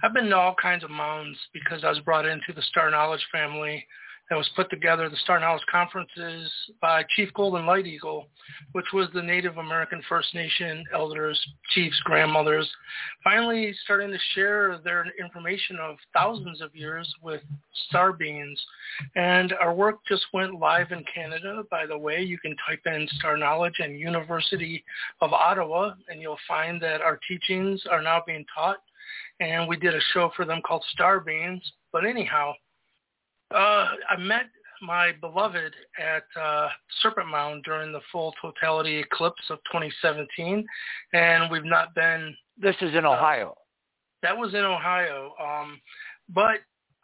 [0.01, 3.25] I've been to all kinds of mounds because I was brought into the Star Knowledge
[3.33, 3.85] family
[4.29, 6.51] that was put together, the Star Knowledge Conferences
[6.81, 8.27] by Chief Golden Light Eagle,
[8.73, 11.39] which was the Native American First Nation elders,
[11.71, 12.69] chiefs, grandmothers,
[13.23, 17.41] finally starting to share their information of thousands of years with
[17.87, 18.59] star beings.
[19.15, 21.63] And our work just went live in Canada.
[21.71, 24.83] By the way, you can type in Star Knowledge and University
[25.21, 28.77] of Ottawa, and you'll find that our teachings are now being taught.
[29.39, 31.63] And we did a show for them called Star Beings.
[31.91, 32.53] But anyhow,
[33.51, 34.45] uh, I met
[34.81, 36.69] my beloved at uh,
[37.01, 40.65] Serpent Mound during the full totality eclipse of 2017,
[41.13, 42.35] and we've not been.
[42.57, 43.51] This is in Ohio.
[43.51, 43.61] Uh,
[44.21, 45.79] that was in Ohio, um,
[46.33, 46.59] but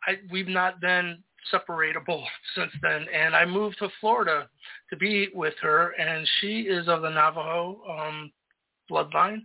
[0.08, 2.24] I, we've not been separatable
[2.56, 3.06] since then.
[3.14, 4.50] And I moved to Florida
[4.90, 8.32] to be with her, and she is of the Navajo um,
[8.90, 9.42] bloodline.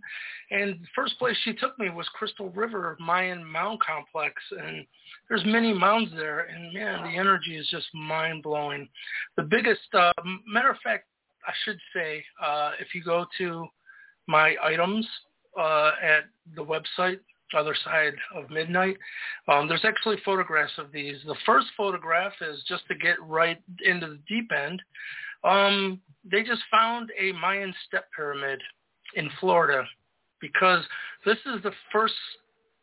[0.51, 4.85] And the first place she took me was Crystal River Mayan Mound Complex, and
[5.29, 8.87] there's many mounds there, and man, the energy is just mind blowing.
[9.37, 10.13] The biggest, uh,
[10.47, 11.05] matter of fact,
[11.47, 13.65] I should say, uh, if you go to
[14.27, 15.07] my items
[15.59, 17.19] uh, at the website,
[17.53, 18.97] other side of midnight.
[19.47, 21.17] Um, there's actually photographs of these.
[21.25, 24.81] The first photograph is just to get right into the deep end.
[25.43, 28.61] Um, they just found a Mayan step pyramid
[29.15, 29.83] in Florida
[30.39, 30.83] because
[31.25, 32.13] this is the first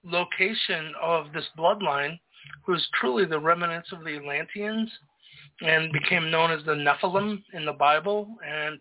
[0.05, 2.18] location of this bloodline
[2.65, 4.90] who's truly the remnants of the Atlanteans
[5.60, 8.28] and became known as the Nephilim in the Bible.
[8.47, 8.78] And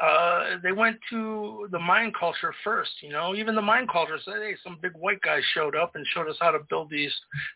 [0.00, 3.34] uh, they went to the Mayan culture first, you know.
[3.34, 6.36] Even the Mayan culture said, hey, some big white guy showed up and showed us
[6.40, 7.12] how to build these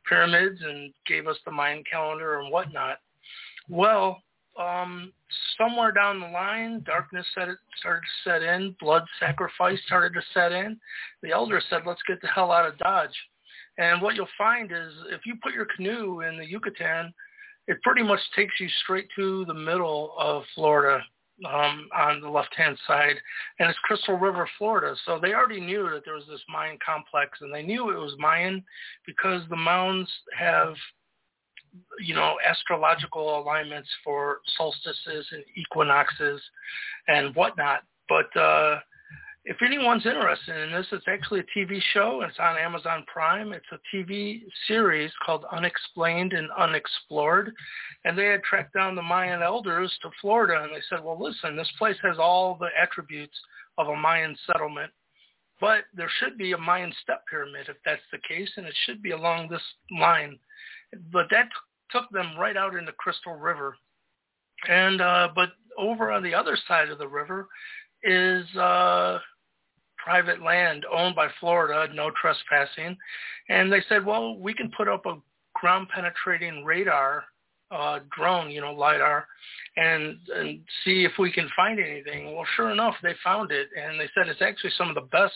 [0.08, 2.98] pyramids and gave us the Mayan calendar and whatnot.
[3.68, 4.22] Well,
[4.58, 5.12] um,
[5.58, 10.52] somewhere down the line, darkness started, started to set in, blood sacrifice started to set
[10.52, 10.78] in.
[11.22, 13.16] The elder said, let's get the hell out of Dodge.
[13.78, 17.12] And what you'll find is if you put your canoe in the Yucatan,
[17.66, 21.00] it pretty much takes you straight to the middle of Florida
[21.50, 23.16] um, on the left-hand side,
[23.58, 24.94] and it's Crystal River, Florida.
[25.04, 28.14] So they already knew that there was this Mayan complex, and they knew it was
[28.18, 28.62] Mayan
[29.06, 30.08] because the mounds
[30.38, 30.74] have
[32.00, 36.40] you know, astrological alignments for solstices and equinoxes
[37.08, 37.80] and whatnot.
[38.08, 38.78] But uh,
[39.44, 42.22] if anyone's interested in this, it's actually a TV show.
[42.22, 43.52] It's on Amazon Prime.
[43.52, 47.52] It's a TV series called Unexplained and Unexplored.
[48.04, 51.56] And they had tracked down the Mayan elders to Florida, and they said, well, listen,
[51.56, 53.38] this place has all the attributes
[53.76, 54.90] of a Mayan settlement.
[55.60, 59.02] But there should be a Mayan step pyramid if that's the case, and it should
[59.02, 59.62] be along this
[59.98, 60.38] line
[61.12, 61.48] but that
[61.90, 63.76] took them right out into Crystal River.
[64.68, 67.48] And uh, but over on the other side of the river
[68.02, 69.18] is uh,
[69.98, 72.96] private land owned by Florida, no trespassing.
[73.48, 75.16] And they said, well, we can put up a
[75.54, 77.24] ground penetrating radar
[77.70, 79.26] uh, drone, you know, lidar,
[79.76, 82.34] and and see if we can find anything.
[82.34, 85.34] Well, sure enough, they found it, and they said it's actually some of the best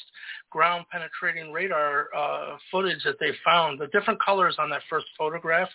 [0.51, 3.81] ground penetrating radar uh, footage that they found.
[3.81, 5.69] The different colors on that first photograph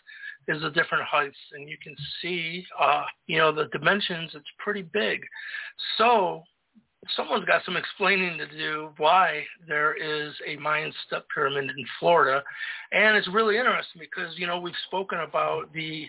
[0.48, 4.32] is the different heights, and you can see, uh, you know, the dimensions.
[4.34, 5.22] It's pretty big.
[5.98, 6.44] So
[7.16, 12.44] someone's got some explaining to do why there is a Mayan step pyramid in Florida.
[12.92, 16.08] And it's really interesting because, you know, we've spoken about the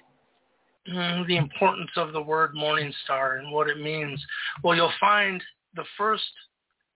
[0.87, 4.23] the importance of the word morning star and what it means.
[4.63, 5.43] Well, you'll find
[5.75, 6.23] the first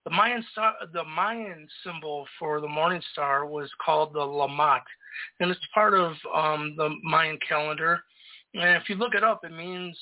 [0.05, 4.81] the Mayan star, the Mayan symbol for the morning star was called the Lamat,
[5.39, 8.01] and it's part of um, the Mayan calendar.
[8.55, 9.95] And if you look it up, it means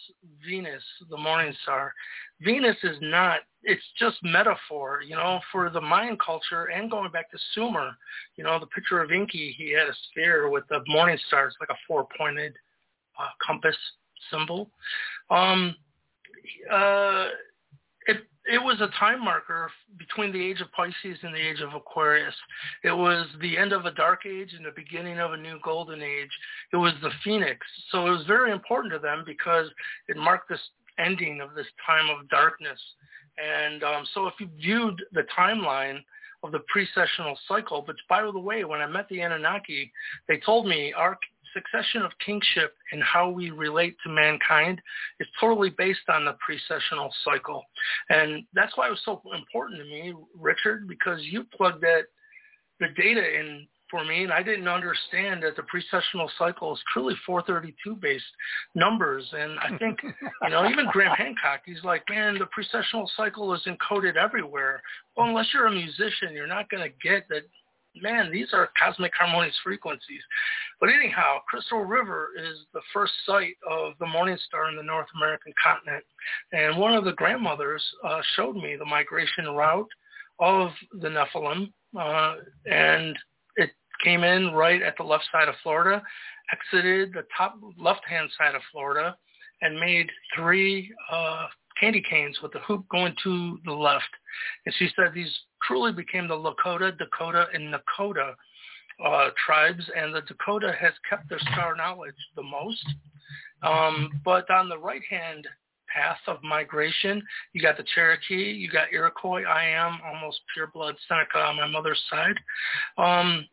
[0.48, 1.93] Venus, the morning star.
[2.40, 7.30] Venus is not, it's just metaphor, you know, for the Mayan culture and going back
[7.32, 7.91] to Sumer.
[8.38, 11.48] You know, the picture of Enki, he had a sphere with the morning star.
[11.48, 12.56] It's like a four-pointed
[13.19, 13.75] uh, compass
[14.31, 14.69] symbol.
[15.29, 15.75] Um,
[16.71, 17.27] uh,
[18.07, 21.73] it, it was a time marker between the age of Pisces and the age of
[21.73, 22.35] Aquarius.
[22.83, 26.01] It was the end of a dark age and the beginning of a new golden
[26.01, 26.31] age.
[26.71, 27.65] It was the phoenix.
[27.91, 29.67] So it was very important to them because
[30.07, 30.61] it marked this
[30.97, 32.79] ending of this time of darkness.
[33.37, 35.99] And um, so if you viewed the timeline
[36.43, 39.91] of the precessional cycle, which by the way, when I met the Anunnaki,
[40.27, 41.17] they told me our
[41.53, 44.82] succession of kingship and how we relate to mankind
[45.19, 47.64] is totally based on the precessional cycle.
[48.09, 52.03] And that's why it was so important to me, Richard, because you plugged that
[52.80, 57.16] the data in for me, and I didn't understand that the precessional cycle is truly
[57.26, 58.26] 432 based
[58.76, 59.26] numbers.
[59.32, 63.66] And I think, you know, even Graham Hancock, he's like, man, the precessional cycle is
[63.66, 64.82] encoded everywhere.
[65.16, 67.43] Well, unless you're a musician, you're not going to get that
[68.01, 70.22] man, these are cosmic harmonious frequencies.
[70.80, 75.07] But anyhow, Crystal River is the first site of the morning star in the North
[75.15, 76.03] American continent.
[76.51, 79.89] And one of the grandmothers uh, showed me the migration route
[80.39, 80.69] of
[81.01, 81.72] the Nephilim.
[81.97, 83.17] Uh, and
[83.56, 83.72] it
[84.03, 86.03] came in right at the left side of Florida,
[86.51, 89.15] exited the top left-hand side of Florida,
[89.61, 91.47] and made three uh,
[91.80, 94.09] candy canes with the hoop going to the left.
[94.65, 98.33] And she said these truly became the Lakota, Dakota, and Nakota
[99.03, 102.85] uh, tribes, and the Dakota has kept their star knowledge the most.
[103.64, 105.48] Um, but on the right-hand
[105.93, 109.43] path of migration, you got the Cherokee, you got Iroquois.
[109.43, 112.40] I am almost pure blood Seneca on my mother's side.
[112.98, 113.48] Um,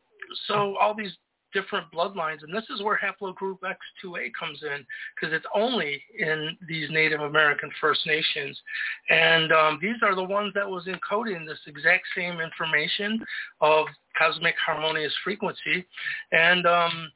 [0.46, 1.12] so all these
[1.54, 2.42] different bloodlines.
[2.42, 4.84] And this is where haplogroup X2A comes in
[5.14, 8.60] because it's only in these Native American First Nations.
[9.08, 13.24] And um, these are the ones that was encoding this exact same information
[13.60, 13.86] of
[14.18, 15.86] cosmic harmonious frequency.
[16.32, 17.10] And, um,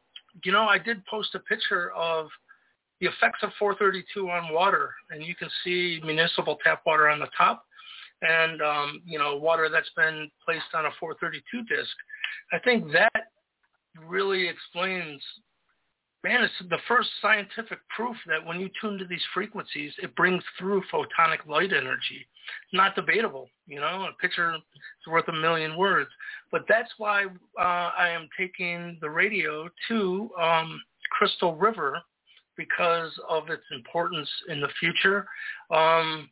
[0.45, 2.29] you know, I did post a picture of
[3.01, 4.95] the effects of 432 on water.
[5.11, 7.65] And you can see municipal tap water on the top
[8.23, 11.91] and, um, you know, water that's been placed on a 432 disc.
[12.53, 13.18] I think that
[14.07, 15.23] really explains
[16.25, 20.43] man, it's the first scientific proof that when you tune to these frequencies, it brings
[20.59, 22.27] through photonic light energy.
[22.73, 24.07] Not debatable, you know.
[24.09, 24.61] A picture is
[25.07, 26.11] worth a million words,
[26.51, 32.01] but that's why uh, I am taking the radio to um, Crystal River
[32.57, 35.27] because of its importance in the future.
[35.71, 36.29] Um,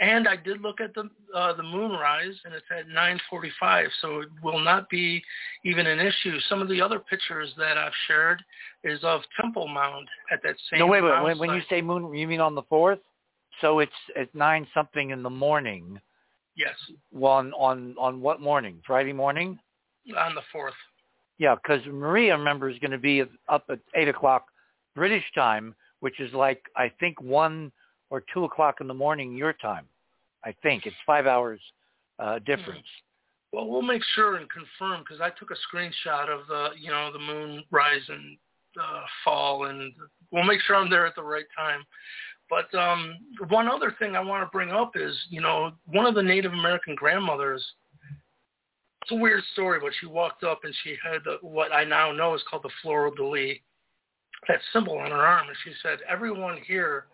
[0.00, 4.28] and I did look at the uh, the moonrise, and it's at 9:45, so it
[4.42, 5.22] will not be
[5.64, 6.38] even an issue.
[6.48, 8.42] Some of the other pictures that I've shared
[8.82, 10.80] is of Temple Mound at that same.
[10.80, 11.22] No, wait, wait.
[11.22, 12.98] When, when you say moon, you mean on the fourth?
[13.60, 16.00] So it's at nine something in the morning.
[16.56, 16.74] Yes.
[17.12, 18.80] Well, on on on what morning?
[18.86, 19.58] Friday morning.
[20.16, 20.74] On the fourth.
[21.38, 24.46] Yeah, because Maria, remember, is going to be up at eight o'clock
[24.94, 27.70] British time, which is like I think one
[28.10, 29.86] or two o'clock in the morning your time.
[30.44, 31.60] I think it's five hours
[32.18, 32.86] uh, difference.
[33.52, 37.12] Well, we'll make sure and confirm because I took a screenshot of the you know
[37.12, 38.36] the moon rise and
[38.80, 39.92] uh, fall, and
[40.30, 41.82] we'll make sure I'm there at the right time.
[42.48, 43.16] But um,
[43.48, 46.52] one other thing I want to bring up is you know one of the Native
[46.52, 47.64] American grandmothers.
[49.02, 52.12] It's a weird story, but she walked up and she had the, what I now
[52.12, 53.56] know is called the fleur de lis,
[54.46, 57.06] that symbol on her arm, and she said, "Everyone here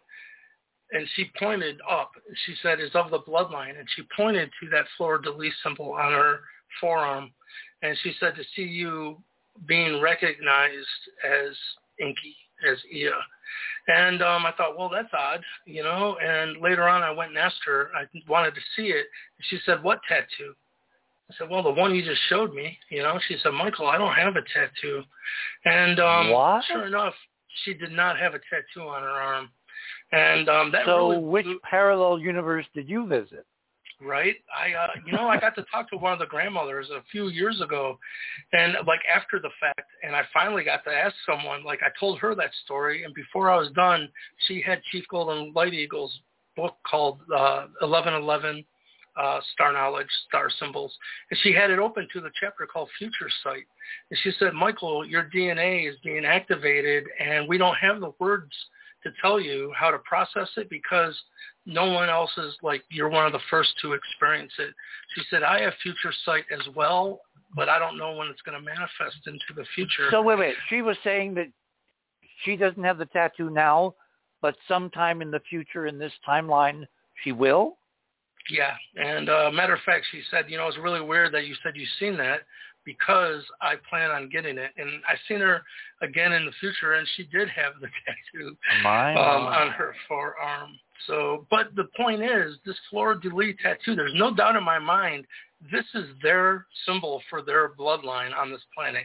[0.93, 2.13] and she pointed up.
[2.45, 5.93] She said, "Is of the bloodline," and she pointed to that fleur de lis symbol
[5.93, 6.41] on her
[6.81, 7.33] forearm,
[7.83, 9.23] and she said, "To see you
[9.67, 10.87] being recognized
[11.25, 11.57] as
[12.01, 12.37] Enki,
[12.71, 13.11] as Ea."
[13.89, 16.17] And um, I thought, well, that's odd, you know.
[16.21, 17.91] And later on, I went and asked her.
[17.95, 19.07] I wanted to see it.
[19.43, 20.55] She said, "What tattoo?"
[21.31, 23.19] I said, well, the one you just showed me, you know.
[23.27, 25.03] She said, Michael, I don't have a tattoo.
[25.65, 26.63] And um, what?
[26.65, 27.15] sure enough,
[27.65, 29.51] she did not have a tattoo on her arm.
[30.17, 33.47] And um, that so really which parallel universe did you visit?
[34.01, 34.37] right?
[34.57, 37.29] I, uh, you know, I got to talk to one of the grandmothers a few
[37.29, 37.99] years ago,
[38.53, 41.65] and like after the fact, and I finally got to ask someone.
[41.65, 44.09] Like I told her that story, and before I was done,
[44.47, 46.21] she had Chief Golden Light Eagle's
[46.57, 48.65] book called uh, Eleven Eleven.
[49.19, 50.95] Uh, star knowledge, star symbols,
[51.31, 53.65] and she had it open to the chapter called Future Sight.
[54.11, 58.53] And she said, Michael, your DNA is being activated, and we don't have the words
[59.03, 61.17] to tell you how to process it because
[61.65, 64.75] no one else is like you're one of the first to experience it.
[65.15, 67.21] She said, I have future sight as well,
[67.55, 70.09] but I don't know when it's going to manifest into the future.
[70.11, 70.55] So wait, wait.
[70.69, 71.47] She was saying that
[72.45, 73.95] she doesn't have the tattoo now,
[74.43, 76.87] but sometime in the future in this timeline
[77.25, 77.79] she will.
[78.49, 81.57] Yeah, and uh, matter of fact, she said, you know, it's really weird that you
[81.63, 82.43] said you've seen that
[82.87, 84.71] because I plan on getting it.
[84.79, 85.63] And I've seen her
[86.01, 88.57] again in the future, and she did have the tattoo
[89.19, 90.71] um, on her forearm.
[91.07, 93.95] So, but the point is, this fleur de lis tattoo.
[93.95, 95.27] There's no doubt in my mind.
[95.71, 99.05] This is their symbol for their bloodline on this planet.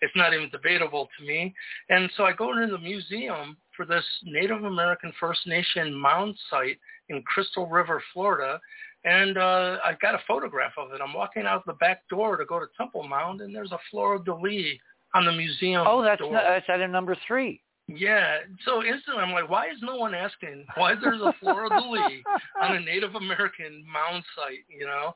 [0.00, 1.54] It's not even debatable to me.
[1.88, 6.78] And so I go into the museum for this Native American First Nation mound site
[7.08, 8.60] in Crystal River, Florida,
[9.04, 11.00] and uh, I got a photograph of it.
[11.02, 14.18] I'm walking out the back door to go to Temple Mound, and there's a fleur
[14.18, 14.78] de lis
[15.14, 15.84] on the museum.
[15.86, 16.32] Oh, that's door.
[16.32, 17.60] no, that's item number three.
[17.88, 18.38] Yeah.
[18.64, 22.22] So instantly, I'm like, why is no one asking why there's a fleur de lis
[22.62, 24.64] on a Native American mound site?
[24.68, 25.14] You know,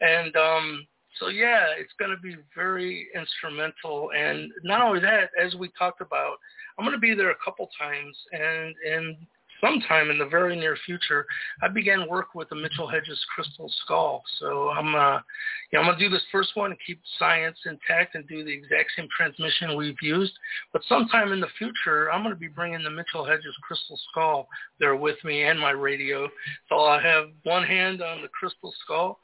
[0.00, 0.86] and um,
[1.18, 4.10] so yeah, it's going to be very instrumental.
[4.16, 6.36] And not only that, as we talked about,
[6.78, 9.16] I'm going to be there a couple times, and and
[9.60, 11.26] sometime in the very near future,
[11.62, 14.22] I began work with the Mitchell Hedges Crystal Skull.
[14.38, 15.20] So I'm, uh,
[15.72, 18.52] you know, I'm gonna do this first one and keep science intact and do the
[18.52, 20.32] exact same transmission we've used.
[20.72, 24.96] But sometime in the future, I'm gonna be bringing the Mitchell Hedges Crystal Skull there
[24.96, 26.28] with me and my radio.
[26.68, 29.18] So I have one hand on the Crystal Skull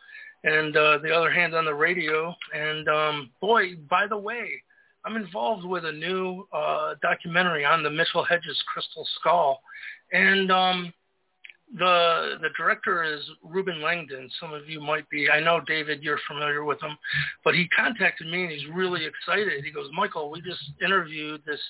[0.44, 2.34] and uh, the other hand on the radio.
[2.54, 4.62] And um, boy, by the way,
[5.05, 9.60] I'm involved with a new uh, documentary on the Mitchell Hedges Crystal Skull,
[10.12, 10.92] and um,
[11.78, 14.31] the the director is Reuben Langdon.
[14.39, 15.31] Some of you might be.
[15.31, 16.97] I know David, you're familiar with him,
[17.44, 19.64] but he contacted me and he's really excited.
[19.64, 21.60] He goes, Michael, we just interviewed this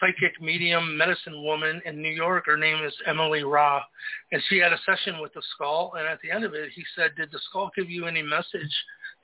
[0.00, 2.44] psychic medium medicine woman in New York.
[2.46, 3.82] Her name is Emily Ra,
[4.32, 5.92] and she had a session with the skull.
[5.98, 8.74] And at the end of it, he said, "Did the skull give you any message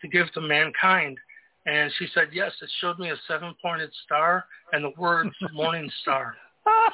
[0.01, 1.19] to give to mankind?"
[1.67, 6.35] And she said, yes, it showed me a seven-pointed star and the words morning star.
[6.65, 6.93] that,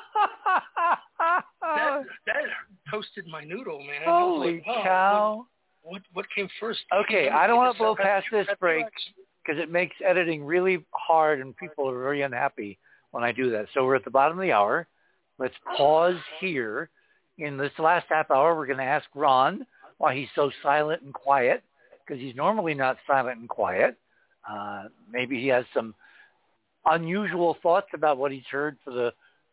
[2.27, 2.37] that
[2.91, 4.03] toasted my noodle, man.
[4.05, 5.47] Holy like, wow, cow.
[5.83, 6.81] What, what came first?
[6.95, 8.85] Okay, I don't want to blow past this break
[9.43, 12.79] because it makes editing really hard and people are very unhappy
[13.11, 13.67] when I do that.
[13.73, 14.87] So we're at the bottom of the hour.
[15.39, 16.91] Let's pause here.
[17.39, 19.65] In this last half hour, we're going to ask Ron
[19.99, 21.63] why he's so silent and quiet
[22.05, 23.97] because he's normally not silent and quiet.
[24.49, 25.94] Uh, maybe he has some
[26.86, 29.12] unusual thoughts about what he's heard for the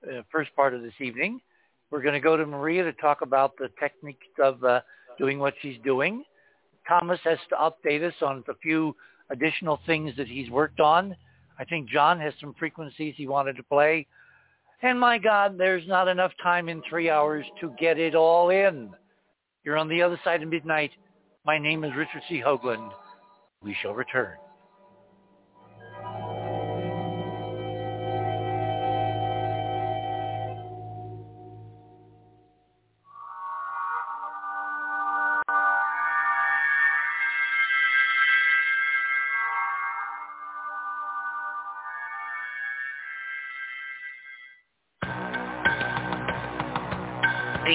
[0.10, 1.40] uh, first part of this evening.
[1.92, 4.82] We're going to go to Maria to talk about the techniques of uh,
[5.18, 6.24] doing what she's doing.
[6.88, 8.96] Thomas has to update us on a few
[9.30, 11.16] additional things that he's worked on.
[11.58, 14.08] I think John has some frequencies he wanted to play.
[14.82, 18.92] And my God, there's not enough time in three hours to get it all in.
[19.64, 20.92] You're on the other side of midnight.
[21.46, 22.42] My name is Richard C.
[22.46, 22.92] Hoagland.
[23.64, 24.36] We shall return.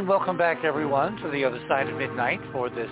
[0.00, 2.88] And welcome back, everyone, to the other side of midnight for this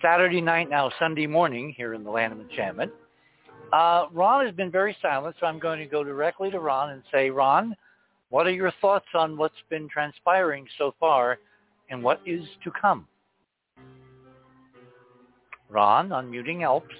[0.00, 2.92] Saturday night, now Sunday morning here in the land of enchantment.
[3.72, 7.02] Uh, Ron has been very silent, so I'm going to go directly to Ron and
[7.12, 7.74] say, Ron,
[8.28, 11.40] what are your thoughts on what's been transpiring so far
[11.90, 13.08] and what is to come?
[15.68, 16.94] Ron, unmuting helps.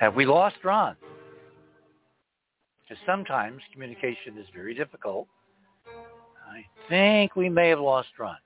[0.00, 0.96] Have we lost Ron?
[2.94, 5.26] Because sometimes communication is very difficult.
[6.48, 8.36] I think we may have lost Ron.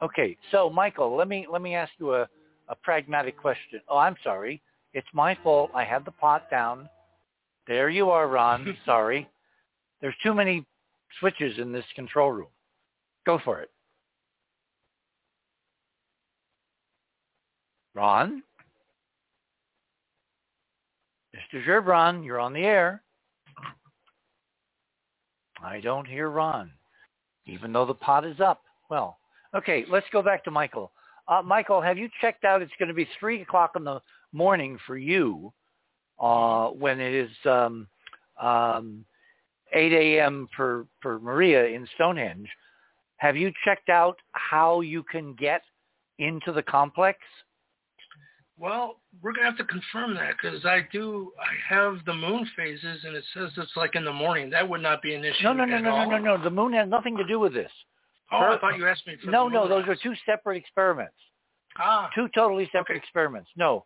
[0.00, 2.28] Okay, so Michael, let me let me ask you a,
[2.68, 3.80] a pragmatic question.
[3.88, 4.62] Oh, I'm sorry.
[4.92, 5.72] It's my fault.
[5.74, 6.88] I had the pot down.
[7.66, 8.76] There you are, Ron.
[8.86, 9.28] sorry.
[10.00, 10.64] There's too many
[11.18, 12.48] switches in this control room.
[13.26, 13.70] Go for it.
[17.94, 18.42] Ron?
[21.34, 21.64] Mr.
[21.66, 23.03] Gerbron, you're on the air.
[25.64, 26.70] I don't hear Ron,
[27.46, 28.62] even though the pot is up.
[28.90, 29.18] Well,
[29.56, 30.92] okay, let's go back to Michael.
[31.26, 32.60] Uh, Michael, have you checked out?
[32.60, 34.00] It's going to be 3 o'clock in the
[34.32, 35.52] morning for you
[36.20, 37.88] uh, when it is um,
[38.40, 39.04] um,
[39.72, 40.48] 8 a.m.
[40.54, 42.48] for, for Maria in Stonehenge.
[43.16, 45.62] Have you checked out how you can get
[46.18, 47.18] into the complex?
[48.58, 51.32] Well, we're gonna have to confirm that because I do.
[51.40, 54.48] I have the moon phases, and it says it's like in the morning.
[54.50, 55.42] That would not be an issue.
[55.42, 56.10] No, no, no, no, all.
[56.10, 56.44] no, no, no.
[56.44, 57.70] The moon has nothing to do with this.
[58.30, 61.14] Oh, I thought you asked me for No, no, those are two separate experiments.
[61.78, 63.50] Ah, Two totally separate experiments.
[63.56, 63.84] No,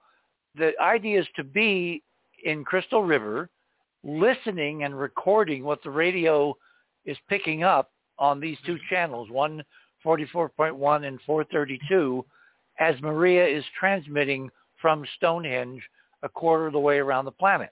[0.55, 2.03] the idea is to be
[2.45, 3.49] in Crystal River,
[4.05, 6.55] listening and recording what the radio
[7.05, 12.25] is picking up on these two channels, 144.1 and 432,
[12.79, 14.51] as Maria is transmitting
[14.81, 15.83] from Stonehenge
[16.23, 17.71] a quarter of the way around the planet.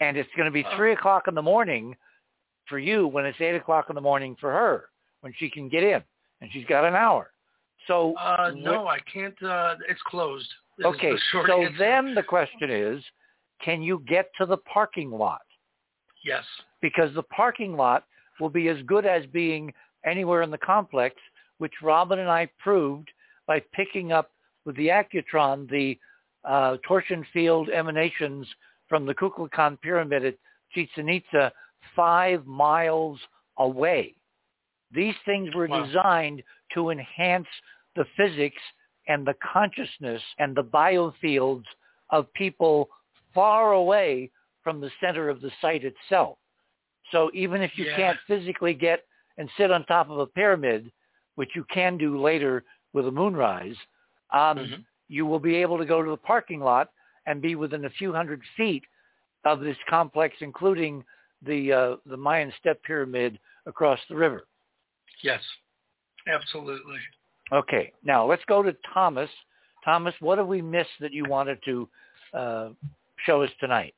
[0.00, 1.94] And it's going to be 3 o'clock in the morning
[2.68, 4.88] for you when it's 8 o'clock in the morning for her,
[5.20, 6.02] when she can get in.
[6.40, 7.30] And she's got an hour.
[7.86, 9.40] So uh, no, I can't.
[9.42, 10.48] Uh, it's closed.
[10.78, 11.76] is Okay, the so answer.
[11.78, 13.02] then the question is,
[13.64, 15.42] can you get to the parking lot?
[16.24, 16.44] yes.
[16.80, 18.04] Because the parking lot
[18.40, 19.72] will be as good as being
[20.04, 21.16] anywhere in the complex,
[21.58, 23.08] which Robin and I proved
[23.46, 24.30] by picking up
[24.64, 25.98] with the Accutron the
[26.44, 28.46] uh, torsion field emanations
[28.88, 30.34] from the Kukulkan pyramid at
[30.72, 31.52] Chichen Itza
[31.94, 33.18] five miles
[33.58, 34.14] away.
[34.92, 35.84] These things were Wow.
[35.84, 36.42] designed
[36.74, 37.46] to enhance
[37.96, 38.60] the physics
[39.08, 41.64] and the consciousness and the biofields
[42.10, 42.88] of people
[43.34, 44.30] far away
[44.62, 46.38] from the center of the site itself.
[47.10, 47.96] So even if you Yeah.
[47.96, 49.06] can't physically get
[49.38, 50.92] and sit on top of a pyramid,
[51.34, 53.76] which you can do later with a moonrise,
[54.32, 54.84] um, Mhm.
[55.08, 56.90] you will be able to go to the parking lot
[57.26, 58.84] and be within a few hundred feet
[59.44, 61.04] of this complex, including
[61.42, 64.46] the uh, the Mayan step pyramid across the river.
[65.22, 65.42] Yes.
[66.26, 66.98] Absolutely.
[67.50, 69.30] Okay, now let's go to Thomas.
[69.84, 71.88] Thomas, what have we missed that you wanted to
[72.32, 72.70] uh,
[73.26, 73.94] show us tonight?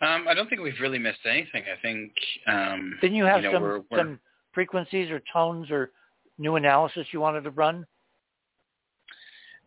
[0.00, 1.64] Um, I don't think we've really missed anything.
[1.64, 2.12] I think
[2.46, 4.20] um, Didn't you have know, some we're, we're, some
[4.52, 5.92] frequencies or tones or
[6.38, 7.86] new analysis you wanted to run?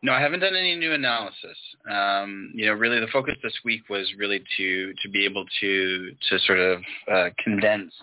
[0.01, 1.57] No, I haven't done any new analysis.
[1.89, 6.11] Um, you know, really the focus this week was really to to be able to
[6.29, 6.81] to sort of
[7.11, 7.93] uh, condense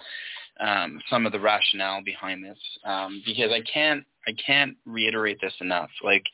[0.60, 5.54] um, some of the rationale behind this um, because I can't I can't reiterate this
[5.60, 5.90] enough.
[6.02, 6.24] Like,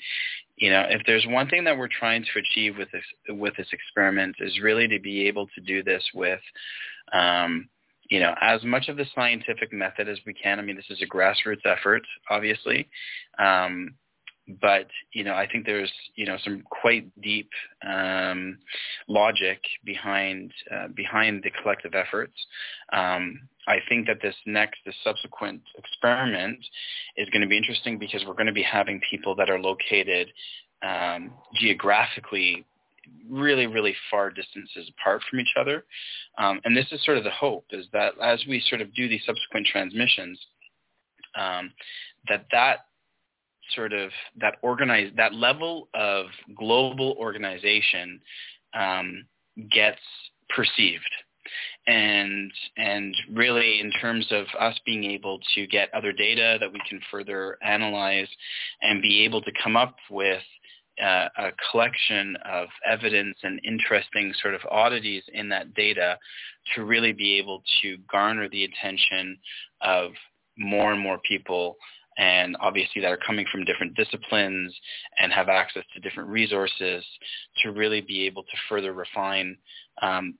[0.56, 3.68] you know, if there's one thing that we're trying to achieve with this with this
[3.72, 6.40] experiment is really to be able to do this with
[7.12, 7.68] um,
[8.12, 10.58] you know, as much of the scientific method as we can.
[10.58, 12.86] I mean, this is a grassroots effort, obviously.
[13.38, 13.94] Um,
[14.60, 17.48] but you know, I think there's you know some quite deep
[17.88, 18.58] um,
[19.08, 22.34] logic behind uh, behind the collective efforts.
[22.92, 26.58] Um, I think that this next, this subsequent experiment
[27.16, 30.28] is going to be interesting because we're going to be having people that are located
[30.82, 32.66] um, geographically
[33.28, 35.84] really, really far distances apart from each other.
[36.38, 39.08] Um, and this is sort of the hope is that as we sort of do
[39.08, 40.38] these subsequent transmissions,
[41.34, 41.72] um,
[42.28, 42.86] that that
[43.74, 48.20] sort of that organize that level of global organization
[48.74, 49.24] um,
[49.70, 50.00] gets
[50.54, 51.08] perceived
[51.86, 56.80] and and really in terms of us being able to get other data that we
[56.88, 58.28] can further analyze
[58.82, 60.42] and be able to come up with
[61.00, 66.18] uh, a collection of evidence and interesting sort of oddities in that data
[66.74, 69.38] to really be able to garner the attention
[69.80, 70.10] of
[70.58, 71.76] more and more people
[72.18, 74.74] and obviously that are coming from different disciplines
[75.18, 77.04] and have access to different resources
[77.62, 79.56] to really be able to further refine
[80.02, 80.34] um,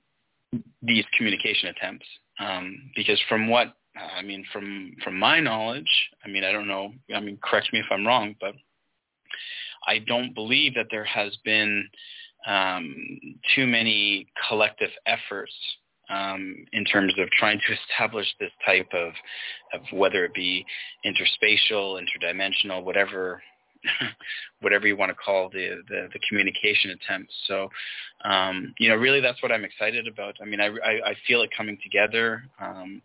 [0.81, 2.05] these communication attempts.
[2.39, 5.89] Um, because from what I mean, from from my knowledge,
[6.25, 6.93] I mean, I don't know.
[7.15, 8.53] I mean, correct me if I'm wrong, but
[9.87, 11.87] I don't believe that there has been
[12.47, 12.95] um,
[13.55, 15.53] too many collective efforts
[16.09, 19.13] um, in terms of trying to establish this type of,
[19.73, 20.65] of whether it be
[21.05, 23.41] interspatial, interdimensional, whatever
[24.61, 27.33] whatever you want to call the, the, the communication attempts.
[27.47, 27.69] So,
[28.23, 30.35] um, you know, really that's what I'm excited about.
[30.41, 32.43] I mean, I, I, I feel it coming together.
[32.59, 33.01] Um,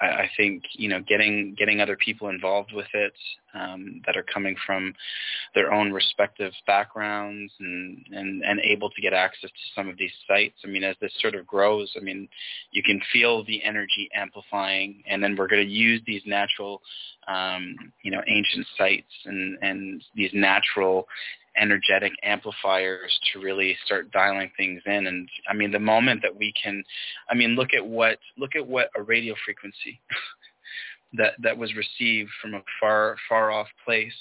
[0.00, 3.12] I, I think, you know, getting, getting other people involved with it
[3.54, 4.94] um, that are coming from
[5.54, 10.12] their own respective backgrounds and, and, and able to get access to some of these
[10.26, 10.56] sites.
[10.64, 12.28] I mean, as this sort of grows, I mean,
[12.70, 16.80] you can feel the energy amplifying and then we're going to use these natural,
[17.28, 21.06] um, you know, ancient sites and, and these natural
[21.60, 25.06] energetic amplifiers to really start dialing things in.
[25.06, 26.82] And i mean the moment that we can
[27.30, 30.00] i mean look at what look at what a radio frequency
[31.18, 34.14] that that was received from a far far off place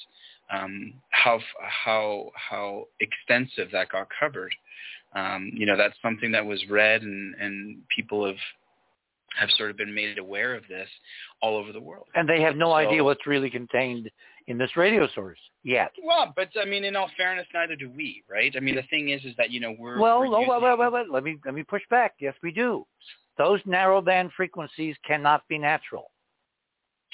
[0.51, 4.53] um, how how how extensive that got covered.
[5.15, 8.35] Um, you know that's something that was read and and people have
[9.39, 10.89] have sort of been made aware of this
[11.41, 12.05] all over the world.
[12.15, 14.09] And they have no So- idea what's really contained
[14.47, 15.91] in this radio source yet.
[16.03, 18.53] Well, but I mean, in all fairness, neither do we, right?
[18.55, 20.91] I mean, the thing is, is that you know we're Well, we're well, well, well,
[20.91, 22.15] well, let me let me push back.
[22.19, 22.85] Yes, we do.
[23.37, 26.11] Those narrow band frequencies cannot be natural.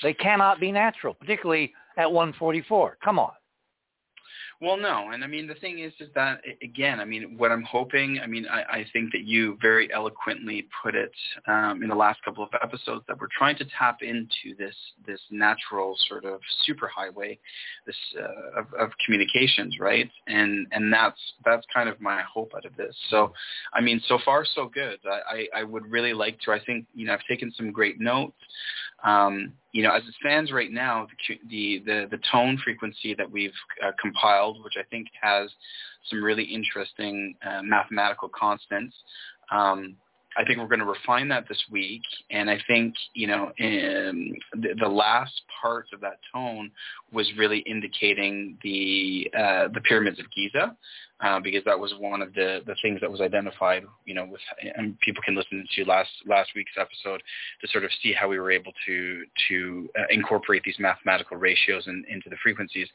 [0.03, 2.97] They cannot be natural, particularly at 144.
[3.03, 3.31] Come on.
[4.61, 7.63] Well, no, and I mean the thing is, is that again, I mean what I'm
[7.63, 8.19] hoping.
[8.21, 11.11] I mean, I, I think that you very eloquently put it
[11.47, 14.75] um, in the last couple of episodes that we're trying to tap into this
[15.05, 17.37] this natural sort of superhighway,
[17.85, 20.09] this uh, of, of communications, right?
[20.27, 22.95] And and that's that's kind of my hope out of this.
[23.09, 23.33] So,
[23.73, 24.99] I mean, so far so good.
[25.05, 26.51] I I, I would really like to.
[26.51, 28.35] I think you know I've taken some great notes.
[29.03, 31.07] Um, you know, as it stands right now,
[31.49, 33.51] the the, the tone frequency that we've
[33.83, 35.51] uh, compiled, which I think has
[36.09, 38.95] some really interesting uh, mathematical constants.
[39.51, 39.95] Um,
[40.37, 44.33] I think we're going to refine that this week, and I think you know um,
[44.53, 46.71] the, the last part of that tone
[47.11, 50.75] was really indicating the uh, the pyramids of Giza,
[51.21, 53.83] uh, because that was one of the the things that was identified.
[54.05, 54.41] You know, with
[54.75, 57.23] and people can listen to last last week's episode
[57.61, 61.87] to sort of see how we were able to to uh, incorporate these mathematical ratios
[61.87, 62.87] in, into the frequencies.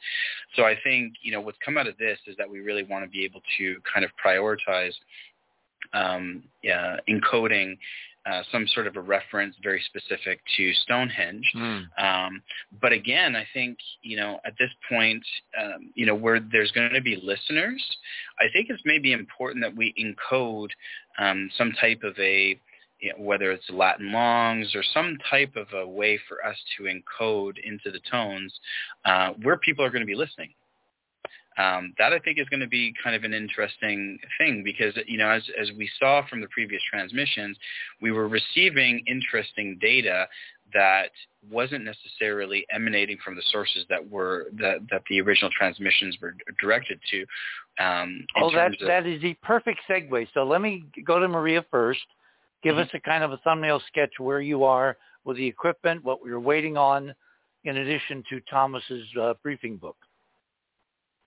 [0.55, 3.03] So I think you know what's come out of this is that we really want
[3.03, 4.93] to be able to kind of prioritize
[5.93, 7.77] um, yeah, encoding
[8.25, 11.45] uh, some sort of a reference very specific to Stonehenge.
[11.97, 12.41] Um,
[12.81, 15.23] but again, I think you know at this point,
[15.61, 17.83] um, you know where there's going to be listeners,
[18.39, 20.69] I think it's maybe important that we encode
[21.19, 22.57] um, some type of a
[23.03, 26.83] you know, whether it's Latin longs or some type of a way for us to
[26.83, 28.53] encode into the tones
[29.03, 30.51] uh, where people are going to be listening.
[31.57, 35.17] Um, that I think is going to be kind of an interesting thing because you
[35.17, 37.57] know as as we saw from the previous transmissions,
[38.01, 40.27] we were receiving interesting data
[40.73, 41.11] that
[41.51, 46.99] wasn't necessarily emanating from the sources that were that that the original transmissions were directed
[47.11, 47.25] to.
[47.83, 50.27] Um, Oh, that of- that is the perfect segue.
[50.33, 52.01] So let me go to Maria first.
[52.63, 52.81] Give Mm-hmm.
[52.83, 56.39] us a kind of a thumbnail sketch where you are with the equipment, what we're
[56.39, 57.13] waiting on,
[57.65, 59.97] in addition to Thomas's uh, briefing book.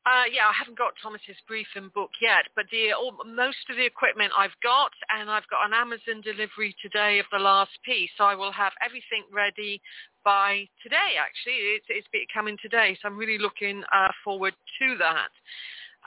[0.06, 3.84] Uh, yeah, I haven't got Thomas's briefing book yet, but the all, most of the
[3.84, 8.10] equipment I've got, and I've got an Amazon delivery today of the last piece.
[8.16, 9.82] So I will have everything ready
[10.24, 11.18] by today.
[11.18, 15.34] Actually, it's, it's coming today, so I'm really looking uh, forward to that,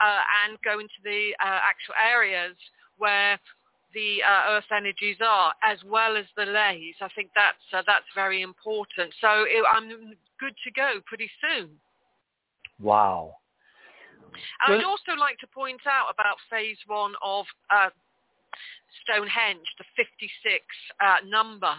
[0.00, 2.56] uh, and go into the uh, actual areas
[2.96, 3.38] where
[3.92, 6.96] the uh, earth energies are, as well as the lays.
[7.02, 9.12] I think that's uh, that's very important.
[9.20, 11.68] So it, I'm good to go pretty soon.
[12.80, 13.36] Wow.
[14.66, 17.90] I'd also like to point out about phase one of uh,
[19.02, 20.64] Stonehenge, the 56
[21.00, 21.74] uh, number.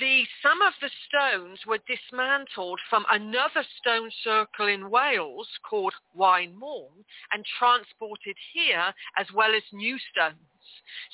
[0.00, 6.54] The, some of the stones were dismantled from another stone circle in Wales called Waun
[6.54, 10.38] Mawn and transported here as well as new stones.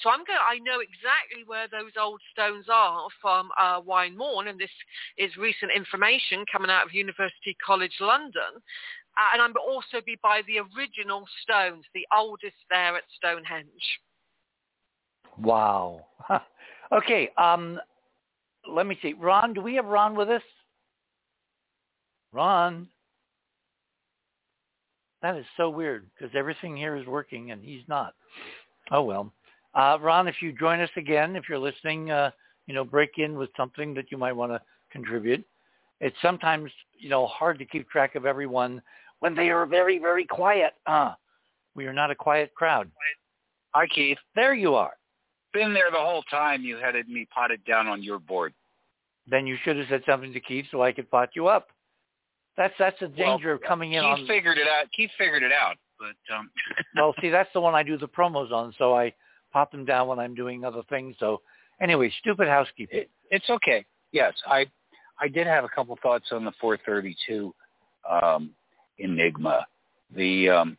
[0.02, 0.38] So I'm going.
[0.38, 4.72] I know exactly where those old stones are from uh, Waun Mawn, and this
[5.16, 8.60] is recent information coming out of University College London.
[9.16, 13.68] Uh, and I'm also be by the original stones, the oldest there at Stonehenge.
[15.38, 16.06] Wow.
[16.92, 17.30] okay.
[17.38, 17.80] Um,
[18.68, 19.12] let me see.
[19.14, 20.42] Ron, do we have Ron with us?
[22.32, 22.88] Ron.
[25.22, 28.14] That is so weird because everything here is working and he's not.
[28.90, 29.32] Oh well.
[29.74, 32.30] Uh, Ron, if you join us again, if you're listening, uh,
[32.66, 34.60] you know, break in with something that you might want to
[34.90, 35.44] contribute.
[36.00, 38.82] It's sometimes, you know, hard to keep track of everyone
[39.24, 40.74] when they are very, very quiet.
[40.86, 41.14] Uh,
[41.74, 42.90] we are not a quiet crowd.
[43.70, 44.18] Hi, Keith.
[44.34, 44.92] There you are.
[45.54, 46.60] Been there the whole time.
[46.60, 48.52] You had me potted down on your board.
[49.26, 51.68] Then you should have said something to Keith so I could pot you up.
[52.58, 54.26] That's that's the danger well, of coming in Keith on.
[54.26, 54.92] figured it out.
[54.94, 56.50] Keith figured it out, but um.
[56.94, 59.14] well, see, that's the one I do the promos on, so I
[59.54, 61.16] pop them down when I'm doing other things.
[61.18, 61.40] So,
[61.80, 62.98] anyway, stupid housekeeping.
[62.98, 63.86] It, it's okay.
[64.12, 64.66] Yes, I
[65.18, 67.54] I did have a couple thoughts on the 432
[68.08, 68.50] um,
[68.98, 69.66] Enigma.
[70.14, 70.76] The um,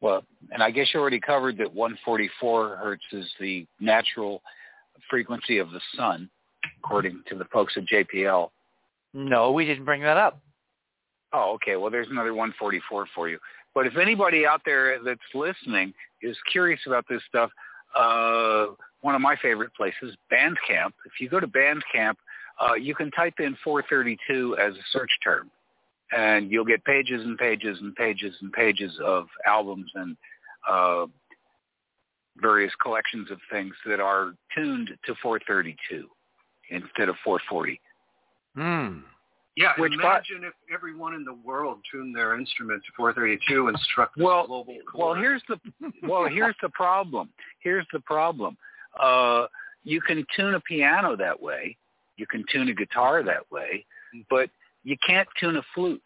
[0.00, 4.42] well, and I guess you already covered that 144 hertz is the natural
[5.10, 6.28] frequency of the sun,
[6.78, 8.50] according to the folks at JPL.
[9.14, 10.40] No, we didn't bring that up.
[11.32, 11.76] Oh, okay.
[11.76, 13.38] Well, there's another 144 for you.
[13.74, 17.50] But if anybody out there that's listening is curious about this stuff,
[17.94, 18.66] uh,
[19.00, 20.92] one of my favorite places, Bandcamp.
[21.04, 22.14] If you go to Bandcamp,
[22.60, 25.50] uh, you can type in 432 as a search term,
[26.12, 30.16] and you'll get pages and pages and pages and pages of albums and
[30.68, 31.06] uh,
[32.38, 36.06] various collections of things that are tuned to 432
[36.70, 37.80] instead of 440.
[38.54, 38.98] Hmm.
[39.56, 44.14] Yeah, Which imagine if everyone in the world tuned their instrument to 432 and struck
[44.14, 45.58] this well, global well, here's the
[46.02, 47.30] well, here's the problem.
[47.60, 48.58] Here's the problem.
[49.00, 49.46] Uh,
[49.82, 51.74] you can tune a piano that way.
[52.18, 53.86] You can tune a guitar that way,
[54.28, 54.50] but
[54.86, 56.00] you can't tune a flute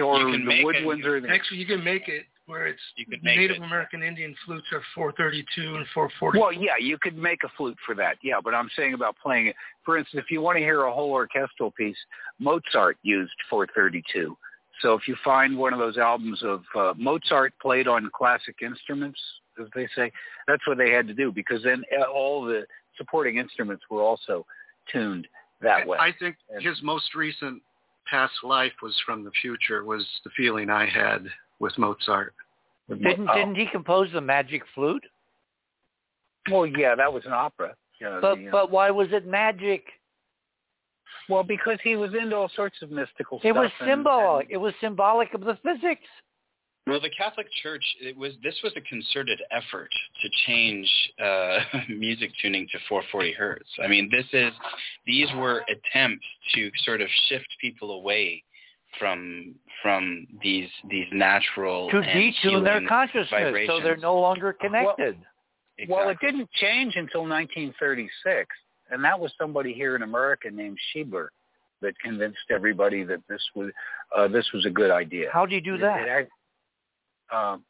[0.00, 1.28] or You can the make it- woodwinds or the.
[1.28, 3.62] Actually, you can make it where it's You could make Native it.
[3.62, 6.38] American Indian flutes are 432 and 440.
[6.38, 8.16] Well, yeah, you could make a flute for that.
[8.22, 9.56] Yeah, but I'm saying about playing it.
[9.84, 11.98] For instance, if you want to hear a whole orchestral piece,
[12.40, 14.36] Mozart used 432.
[14.80, 19.20] So if you find one of those albums of uh, Mozart played on classic instruments,
[19.60, 20.10] as they say,
[20.48, 24.46] that's what they had to do because then uh, all the supporting instruments were also
[24.90, 25.28] tuned
[25.60, 25.98] that way.
[25.98, 27.62] I think And- his most recent
[28.06, 29.84] past life was from the future.
[29.84, 31.26] Was the feeling I had
[31.58, 32.34] with Mozart.
[32.88, 33.34] Didn't Oh.
[33.34, 35.04] didn't he compose the Magic Flute?
[36.50, 37.76] Well, yeah, that was an opera.
[38.00, 39.92] Yeah, But the, uh, but why was it magic?
[41.28, 43.48] well, because he was into all sorts of mystical It stuff.
[43.50, 44.46] It was and- symbolic.
[44.50, 46.08] It was symbolic of the physics.
[46.90, 49.90] Well, the Catholic Church, it was this was a concerted effort
[50.22, 50.90] to change
[51.22, 53.68] uh, music tuning to 440 hertz.
[53.82, 54.52] I mean, this is
[55.06, 58.42] these were attempts to sort of shift people away
[58.98, 64.52] from from these these natural To and detune their healing consciousness so they're no longer
[64.52, 65.16] connected.
[65.88, 68.48] Well, it didn't change until 1936,
[68.90, 71.28] and that was somebody here in America named Scheibler
[71.82, 73.70] that convinced everybody that this was
[74.16, 75.28] uh, this was a good idea.
[75.32, 76.02] How do you do that?
[76.02, 76.32] it act-
[77.32, 77.64] um,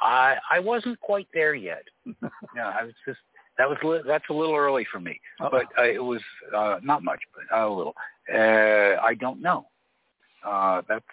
[0.00, 1.84] I I wasn't quite there yet.
[2.04, 3.20] no, I was just
[3.58, 5.48] that was li- that's a little early for me, Uh-oh.
[5.50, 6.20] but uh, it was
[6.54, 7.94] uh, not much, but a little.
[8.32, 9.66] Uh, I don't know.
[10.44, 11.04] Uh, that's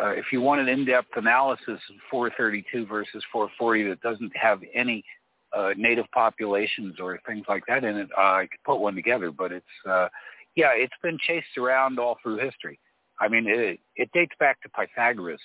[0.00, 5.04] uh, if you want an in-depth analysis of 432 versus 440 that doesn't have any
[5.52, 9.32] uh, native populations or things like that in it, uh, I could put one together.
[9.32, 10.08] But it's uh,
[10.54, 12.78] yeah, it's been chased around all through history.
[13.20, 15.40] I mean, it, it dates back to Pythagoras,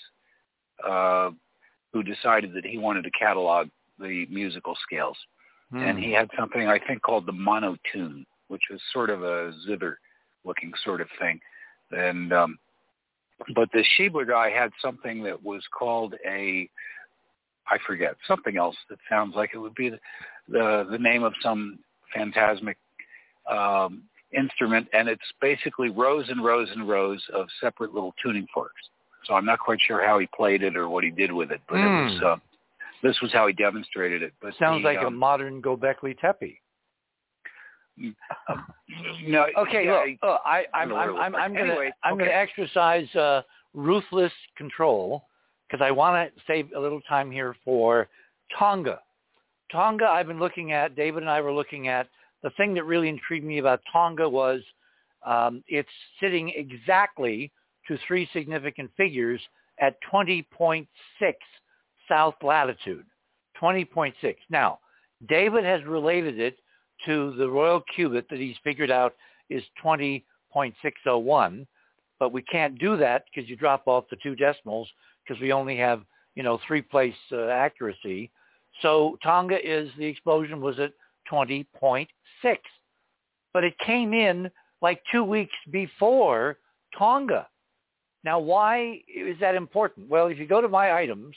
[0.88, 1.32] uh,
[1.92, 5.18] who decided that he wanted to catalog the musical scales,
[5.72, 5.80] Hmm.
[5.80, 10.74] and he had something I think called the monotune, which was sort of a zither-looking
[10.84, 11.40] sort of thing,
[11.92, 12.60] and um,
[13.56, 16.70] but the Scheibler guy had something that was called a
[17.68, 20.00] I forget something else that sounds like it would be the
[20.48, 21.80] the, the name of some
[22.14, 22.78] phantasmic
[23.50, 28.82] um, instrument, and it's basically rows and rows and rows of separate little tuning forks.
[29.26, 31.62] So I'm not quite sure how he played it or what he did with it,
[31.70, 32.26] but it was Hmm.
[32.26, 32.36] uh,
[33.02, 34.34] this was how he demonstrated it.
[34.42, 36.60] But Sounds the, like a um, modern Gobekli Tepe.
[39.28, 41.42] no, Okay, yeah, look, uh, I, I I'm, don't know what it I'm, I'm.
[41.42, 42.26] I'm gonna, Anyway, I'm okay.
[42.26, 43.42] gonna exercise uh,
[43.74, 45.26] ruthless control
[45.68, 48.08] because I want to save a little time here for
[48.58, 49.00] Tonga.
[49.72, 50.96] Tonga, I've been looking at.
[50.96, 52.08] David and I were looking at.
[52.42, 54.62] The thing that really intrigued me about Tonga was
[55.26, 57.52] um, it's sitting exactly
[57.88, 59.42] to three significant figures
[59.80, 60.88] at 20.6
[62.08, 63.06] south latitude.
[63.62, 64.14] 20.6.
[64.50, 64.80] Now,
[65.28, 66.58] David has related it
[67.06, 69.16] to the royal cubit that he's figured out
[69.50, 71.68] is 20.601,
[72.20, 74.90] but we can't do that because you drop off the two decimals
[75.26, 76.02] because we only have,
[76.36, 78.32] you know, three-place uh, accuracy.
[78.82, 80.94] So Tonga is, the explosion was at
[81.32, 82.08] 20.6.
[83.54, 84.50] But it came in
[84.82, 86.58] like two weeks before
[86.98, 87.48] Tonga.
[88.24, 90.10] Now, why is that important?
[90.10, 91.36] Well, if you go to my items,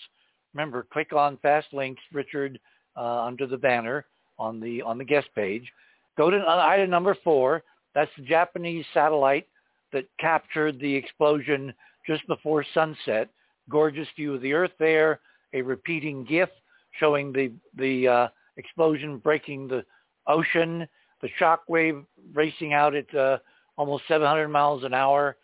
[0.55, 2.58] remember, click on fast links, Richard,
[2.97, 4.06] uh, under the banner
[4.39, 5.70] on the on the guest page.
[6.16, 7.62] Go to item number four.
[7.94, 9.47] That's the Japanese satellite
[9.92, 11.73] that captured the explosion
[12.06, 13.28] just before sunset.
[13.68, 15.20] Gorgeous view of the Earth there.
[15.55, 16.50] A repeating GIF
[17.00, 19.84] showing the the uh, explosion breaking the
[20.26, 20.86] ocean.
[21.23, 23.39] The shock wave racing out at uh,
[23.76, 25.36] almost 700 miles an hour.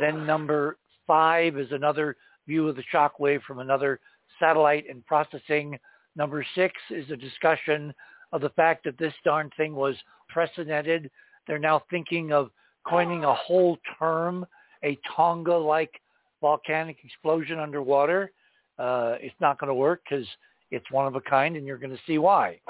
[0.00, 0.76] Then number
[1.10, 2.16] five is another
[2.46, 3.98] view of the shock wave from another
[4.38, 5.76] satellite and processing.
[6.14, 7.92] Number six is a discussion
[8.30, 9.96] of the fact that this darn thing was
[10.28, 11.10] precedented.
[11.48, 12.50] They're now thinking of
[12.88, 14.46] coining a whole term,
[14.84, 16.00] a Tonga-like
[16.40, 18.30] volcanic explosion underwater.
[18.78, 20.28] Uh, it's not going to work because
[20.70, 22.60] it's one of a kind, and you're going to see why.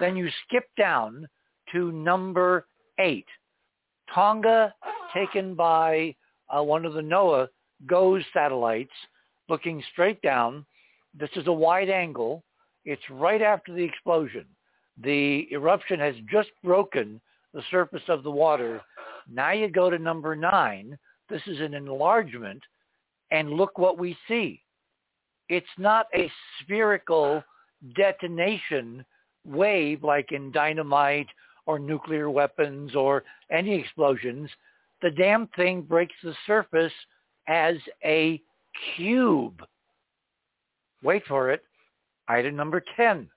[0.00, 1.28] Then you skip down
[1.72, 3.26] to number eight.
[4.14, 4.72] Tonga
[5.12, 6.16] taken by
[6.48, 7.48] uh, one of the NOAA
[7.86, 8.92] GOES satellites
[9.48, 10.64] looking straight down.
[11.18, 12.42] This is a wide angle.
[12.84, 14.46] It's right after the explosion.
[15.02, 17.20] The eruption has just broken
[17.54, 18.80] the surface of the water.
[19.30, 20.98] Now you go to number nine.
[21.28, 22.62] This is an enlargement.
[23.30, 24.62] And look what we see.
[25.48, 26.30] It's not a
[26.60, 27.42] spherical
[27.96, 29.04] detonation
[29.44, 31.26] wave like in dynamite
[31.66, 34.50] or nuclear weapons or any explosions.
[35.00, 36.92] The damn thing breaks the surface
[37.48, 38.40] as a
[38.96, 39.62] cube.
[41.02, 41.62] Wait for it.
[42.28, 43.28] Item number 10.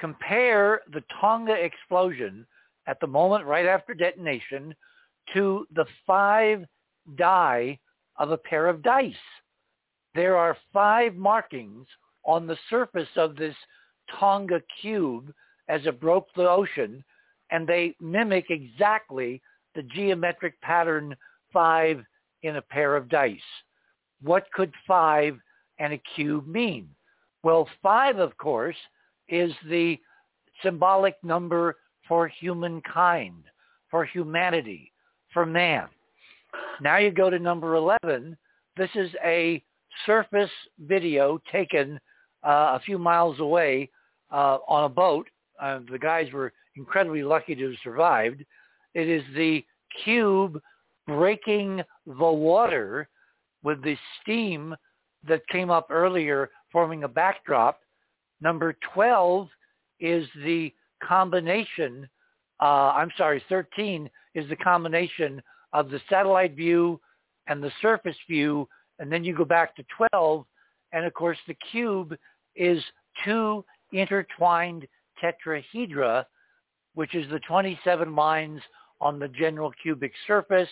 [0.00, 2.46] Compare the Tonga explosion
[2.86, 4.74] at the moment right after detonation
[5.34, 6.64] to the five
[7.16, 7.78] die
[8.18, 9.14] of a pair of dice.
[10.14, 11.86] There are five markings
[12.24, 13.54] on the surface of this
[14.18, 15.32] Tonga cube
[15.68, 17.04] as it broke the ocean,
[17.50, 19.40] and they mimic exactly
[19.74, 21.14] the geometric pattern
[21.52, 22.04] five
[22.42, 23.38] in a pair of dice.
[24.22, 25.38] What could five
[25.78, 26.88] and a cube mean?
[27.42, 28.76] Well, five, of course,
[29.28, 29.98] is the
[30.62, 33.44] symbolic number for humankind,
[33.90, 34.92] for humanity,
[35.32, 35.86] for man.
[36.80, 38.36] Now you go to number 11.
[38.76, 39.62] This is a
[40.06, 42.00] surface video taken
[42.42, 43.90] uh, a few miles away
[44.30, 45.28] uh, on a boat.
[45.60, 48.44] Uh, the guys were incredibly lucky to have survived.
[48.94, 49.64] It is the
[50.04, 50.60] cube
[51.10, 53.08] breaking the water
[53.62, 54.74] with the steam
[55.26, 57.80] that came up earlier forming a backdrop.
[58.40, 59.48] Number 12
[59.98, 60.72] is the
[61.02, 62.08] combination,
[62.62, 67.00] uh, I'm sorry, 13 is the combination of the satellite view
[67.48, 68.68] and the surface view.
[68.98, 70.44] And then you go back to 12.
[70.92, 72.14] And of course, the cube
[72.56, 72.82] is
[73.24, 74.86] two intertwined
[75.22, 76.24] tetrahedra,
[76.94, 78.60] which is the 27 lines
[79.00, 80.68] on the general cubic surface.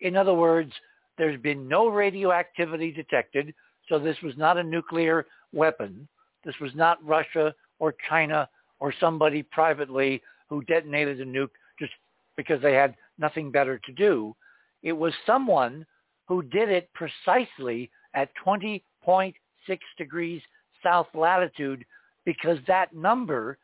[0.00, 0.72] In other words,
[1.18, 3.54] there's been no radioactivity detected,
[3.88, 6.08] so this was not a nuclear weapon.
[6.44, 8.48] This was not Russia or China
[8.78, 11.92] or somebody privately who detonated a nuke just
[12.36, 14.34] because they had nothing better to do.
[14.82, 15.84] It was someone
[16.26, 19.32] who did it precisely at 20.6
[19.98, 20.42] degrees
[20.82, 21.84] south latitude
[22.24, 23.58] because that number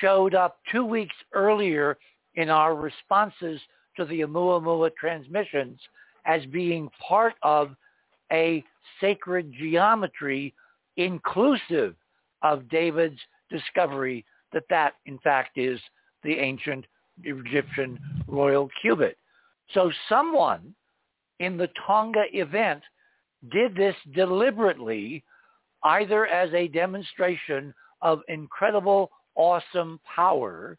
[0.00, 1.98] showed up two weeks earlier
[2.34, 3.60] in our responses
[3.96, 5.78] to the Oumuamua transmissions
[6.26, 7.74] as being part of
[8.32, 8.64] a
[9.00, 10.54] sacred geometry
[10.96, 11.94] inclusive
[12.42, 13.18] of David's
[13.50, 15.80] discovery that that in fact is
[16.22, 16.84] the ancient
[17.24, 19.16] Egyptian royal cubit.
[19.72, 20.74] So someone
[21.38, 22.82] in the Tonga event
[23.50, 25.24] did this deliberately
[25.84, 30.76] either as a demonstration of incredible, awesome power,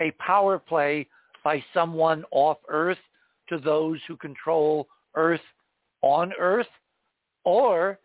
[0.00, 1.06] a power play
[1.44, 2.98] by someone off Earth
[3.48, 5.40] to those who control Earth
[6.02, 6.68] on Earth,
[7.44, 7.98] or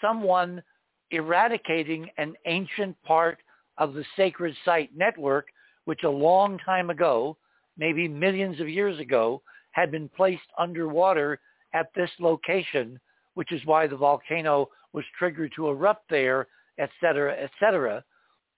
[0.00, 0.62] someone
[1.10, 3.38] eradicating an ancient part
[3.78, 5.48] of the sacred site network,
[5.84, 7.36] which a long time ago,
[7.76, 11.40] maybe millions of years ago, had been placed underwater
[11.74, 13.00] at this location,
[13.34, 16.46] which is why the volcano was triggered to erupt there,
[16.78, 18.04] etc., cetera, et cetera,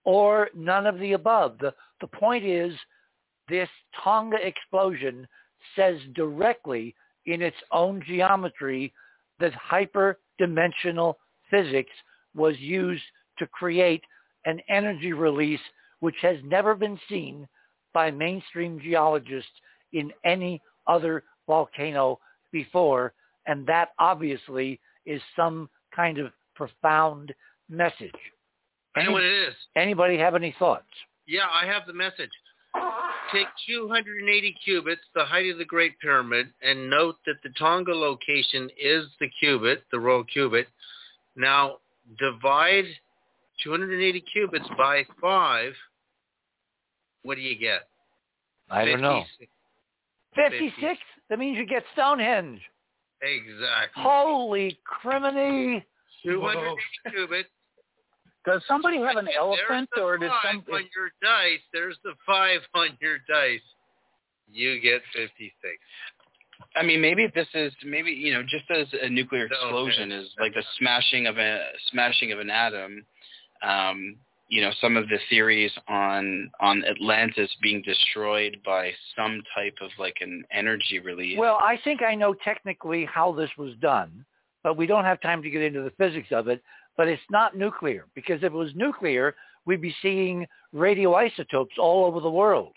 [0.03, 1.57] or none of the above.
[1.59, 2.73] The, the point is
[3.49, 3.69] this
[4.03, 5.27] Tonga explosion
[5.75, 8.93] says directly in its own geometry
[9.39, 11.15] that hyperdimensional
[11.49, 11.91] physics
[12.35, 13.03] was used
[13.37, 14.03] to create
[14.45, 15.59] an energy release
[15.99, 17.47] which has never been seen
[17.93, 19.49] by mainstream geologists
[19.93, 22.19] in any other volcano
[22.51, 23.13] before.
[23.47, 27.33] And that obviously is some kind of profound
[27.69, 28.11] message.
[28.95, 29.55] I know what it is.
[29.75, 30.85] Anybody have any thoughts?
[31.27, 32.29] Yeah, I have the message.
[33.33, 38.69] Take 280 cubits, the height of the Great Pyramid, and note that the Tonga location
[38.79, 40.67] is the cubit, the royal cubit.
[41.35, 41.77] Now
[42.19, 42.85] divide
[43.63, 45.73] 280 cubits by 5.
[47.23, 47.87] What do you get?
[48.69, 49.23] I don't know.
[49.39, 49.51] 56.
[50.35, 50.99] 56?
[51.29, 52.61] That means you get Stonehenge.
[53.21, 54.03] Exactly.
[54.03, 55.83] Holy criminy.
[56.23, 56.75] 280
[57.15, 57.49] cubits.
[58.45, 60.75] Does somebody have an There's elephant, the or did five some?
[60.75, 61.61] on your dice?
[61.73, 63.61] There's the five on your dice.
[64.51, 65.51] You get 56.
[66.75, 70.21] I mean, maybe this is maybe you know just as a nuclear explosion okay.
[70.21, 71.59] is like the smashing of a
[71.91, 73.05] smashing of an atom.
[73.61, 74.17] Um,
[74.47, 79.89] you know, some of the theories on on Atlantis being destroyed by some type of
[79.97, 81.37] like an energy release.
[81.37, 84.25] Well, I think I know technically how this was done,
[84.63, 86.61] but we don't have time to get into the physics of it.
[86.97, 92.19] But it's not nuclear because if it was nuclear, we'd be seeing radioisotopes all over
[92.19, 92.73] the world.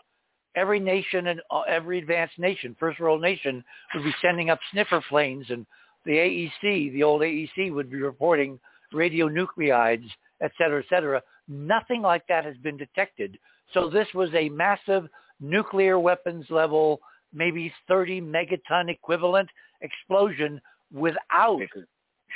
[0.57, 3.63] Every nation and uh, every advanced nation, first world nation,
[3.95, 5.67] would be sending up sniffer planes, and
[6.05, 8.59] the AEC, the old AEC, would be reporting
[8.93, 10.09] radionuclides,
[10.41, 11.23] et cetera, et cetera.
[11.47, 13.39] Nothing like that has been detected.
[13.73, 15.09] So this was a massive
[15.41, 17.01] nuclear weapons level,
[17.33, 19.49] maybe 30 megaton equivalent
[19.83, 20.61] explosion
[20.93, 21.61] without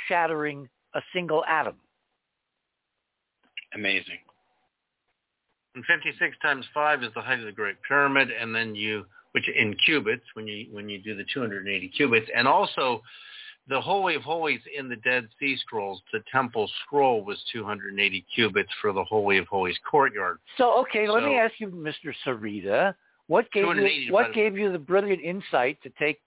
[0.07, 1.75] shattering a single atom.
[3.73, 4.19] Amazing.
[5.75, 9.49] And 56 times 5 is the height of the Great Pyramid, and then you, which
[9.49, 13.01] in cubits, when you when you do the 280 cubits, and also
[13.67, 18.69] the Holy of Holies in the Dead Sea Scrolls, the temple scroll was 280 cubits
[18.81, 20.37] for the Holy of Holies courtyard.
[20.57, 22.13] So okay, let me ask you, Mr.
[22.25, 22.93] Sereda,
[23.27, 26.19] what gave you what gave you the brilliant insight to take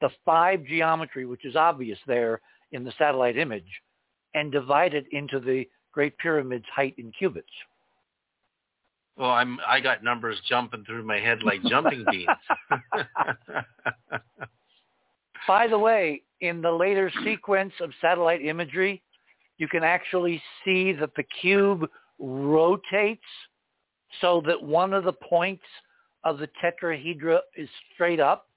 [0.00, 2.40] the five geometry, which is obvious there
[2.72, 3.82] in the satellite image,
[4.34, 7.48] and divide it into the Great Pyramid's height in cubits?
[9.16, 12.28] Well, I'm I got numbers jumping through my head like jumping beans.
[15.46, 19.02] By the way, in the later sequence of satellite imagery,
[19.58, 21.88] you can actually see that the cube
[22.18, 23.22] rotates
[24.20, 25.64] so that one of the points
[26.24, 28.48] of the tetrahedra is straight up.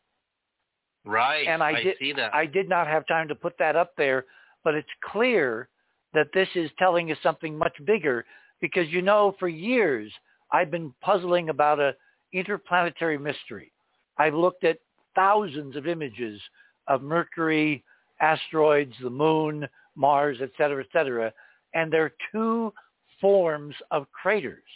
[1.06, 1.46] right.
[1.48, 2.34] And I, did, see that.
[2.34, 4.26] I did not have time to put that up there,
[4.68, 5.70] but it's clear
[6.14, 8.26] that this is telling us something much bigger
[8.60, 10.12] because you know for years
[10.52, 11.96] I've been puzzling about a
[12.34, 13.72] interplanetary mystery.
[14.18, 14.80] I've looked at
[15.16, 16.42] thousands of images
[16.90, 17.82] of Mercury,
[18.20, 21.32] asteroids, the moon, Mars, et cetera, et cetera,
[21.74, 22.74] and there are two
[23.22, 24.68] forms of craters.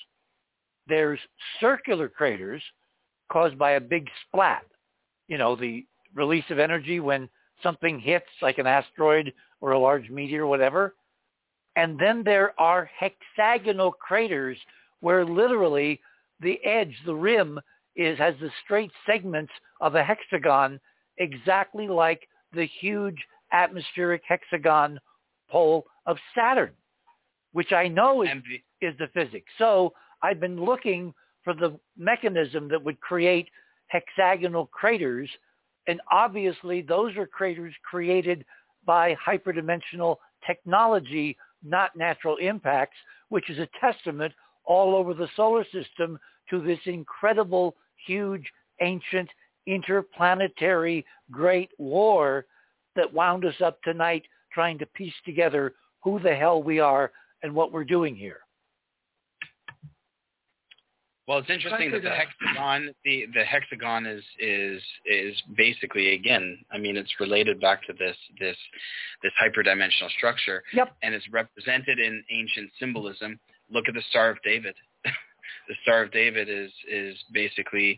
[0.87, 1.19] There's
[1.59, 2.63] circular craters
[3.29, 4.63] caused by a big splat,
[5.27, 7.27] you know, the release of energy when
[7.63, 10.95] something hits like an asteroid or a large meteor, whatever.
[11.75, 14.57] And then there are hexagonal craters
[14.99, 15.99] where literally
[16.41, 17.59] the edge, the rim,
[17.95, 20.79] is has the straight segments of a hexagon,
[21.17, 23.17] exactly like the huge
[23.51, 24.99] atmospheric hexagon
[25.49, 26.71] pole of Saturn,
[27.51, 29.51] which I know is, the- is the physics.
[29.57, 33.49] So I've been looking for the mechanism that would create
[33.87, 35.29] hexagonal craters,
[35.87, 38.45] and obviously those are craters created
[38.85, 42.97] by hyperdimensional technology, not natural impacts,
[43.29, 44.33] which is a testament
[44.65, 46.19] all over the solar system
[46.49, 48.45] to this incredible, huge,
[48.81, 49.29] ancient,
[49.67, 52.45] interplanetary great war
[52.95, 57.11] that wound us up tonight trying to piece together who the hell we are
[57.43, 58.39] and what we're doing here.
[61.31, 66.77] Well, it's interesting that the hexagon, the the hexagon is is is basically again, I
[66.77, 68.57] mean, it's related back to this this
[69.23, 70.89] this hyperdimensional structure, Yep.
[71.01, 73.39] and it's represented in ancient symbolism.
[73.69, 74.75] Look at the Star of David.
[75.05, 77.97] the Star of David is is basically,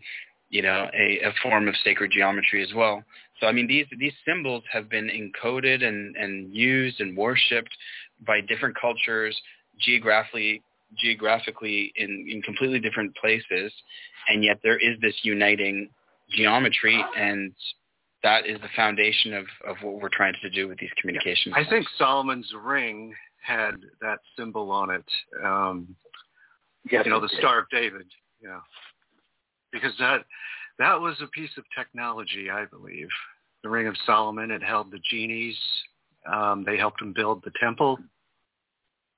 [0.51, 3.03] you know, a, a form of sacred geometry as well.
[3.39, 7.75] So I mean, these these symbols have been encoded and and used and worshipped
[8.27, 9.35] by different cultures
[9.79, 10.61] geographically
[10.97, 13.71] geographically in, in completely different places,
[14.27, 15.89] and yet there is this uniting
[16.29, 17.51] geometry, and
[18.23, 21.53] that is the foundation of, of what we're trying to do with these communications.
[21.57, 25.05] I think Solomon's ring had that symbol on it.
[25.43, 25.95] Um,
[26.91, 27.39] Yes, you know, the did.
[27.39, 28.05] Star of David.
[28.43, 28.59] Yeah,
[29.71, 30.25] because that
[30.79, 33.07] that was a piece of technology, I believe.
[33.63, 34.51] The Ring of Solomon.
[34.51, 35.55] It held the genies.
[36.29, 37.99] Um, they helped him build the temple.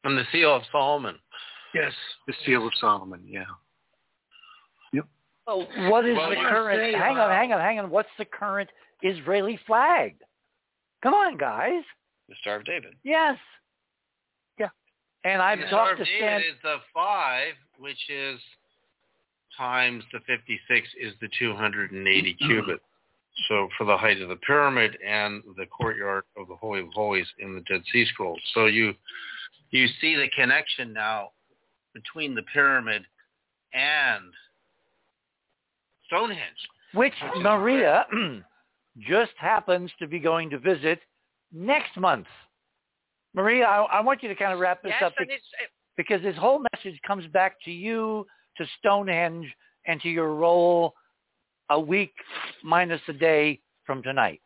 [0.04, 1.16] and the seal of Solomon.
[1.76, 1.92] Yes.
[2.26, 3.22] The Seal of Solomon.
[3.28, 3.44] Yeah.
[4.94, 5.06] Yep.
[5.46, 6.80] Oh, what is Well, the current?
[6.80, 7.90] say, hang uh, on, hang on, hang on.
[7.90, 8.70] What's the current
[9.04, 10.16] Israeli flag?
[11.04, 11.84] Come on, guys.
[12.30, 12.94] the Star of David.
[13.04, 13.38] Yes.
[14.58, 14.70] Yeah.
[15.26, 16.40] And I've the Star talked of to David Stan.
[16.40, 18.40] is the five, which is
[19.58, 22.80] times the 56 is the 280 cubit.
[23.50, 27.28] So for the height of the pyramid and the courtyard of the Holy of Holies
[27.40, 28.40] in the Dead Sea Scrolls.
[28.54, 28.94] So you
[29.72, 31.32] you see the connection now
[31.96, 33.04] between the pyramid
[33.74, 34.32] and
[36.06, 36.42] Stonehenge.
[36.94, 38.06] which Maria
[39.00, 41.00] just happens to be going to visit
[41.52, 42.28] next month.
[43.34, 45.44] Maria, I, I want you to kind of wrap this Yes, up and be- it's
[45.98, 49.48] because this whole message comes back to you, to Stonehenge,
[49.88, 50.94] and to your role
[51.70, 52.14] a week
[52.64, 54.42] minus a day from tonight?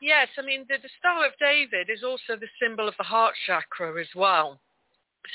[0.00, 3.34] Yes, I mean the, the Star of David is also the symbol of the heart
[3.46, 4.60] chakra as well.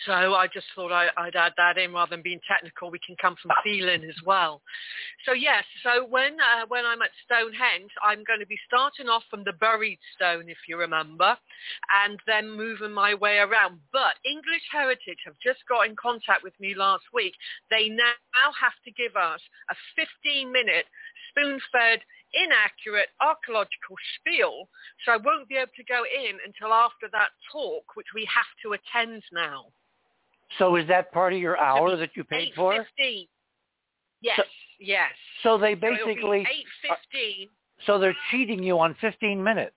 [0.06, 2.92] So I just thought I, I'd add that in rather than being technical.
[2.92, 4.61] We can come from feeling as well.
[5.26, 9.24] So yes, so when uh, when I'm at Stonehenge, I'm going to be starting off
[9.30, 11.38] from the buried stone, if you remember,
[12.06, 13.80] and then moving my way around.
[13.92, 17.34] But English Heritage have just got in contact with me last week.
[17.70, 20.86] They now have to give us a 15-minute
[21.30, 22.00] spoon-fed
[22.34, 24.68] inaccurate archaeological spiel,
[25.03, 28.48] so I won't be able to go in until after that talk, which we have
[28.64, 29.68] to attend now.
[30.58, 32.74] So is that part of your hour that you paid for?
[33.00, 33.28] 8.15.
[34.22, 34.44] Yes, So-
[34.80, 35.12] yes.
[35.44, 36.46] So they So basically,
[36.84, 37.50] 8.15.
[37.86, 39.76] so they're cheating you on 15 minutes.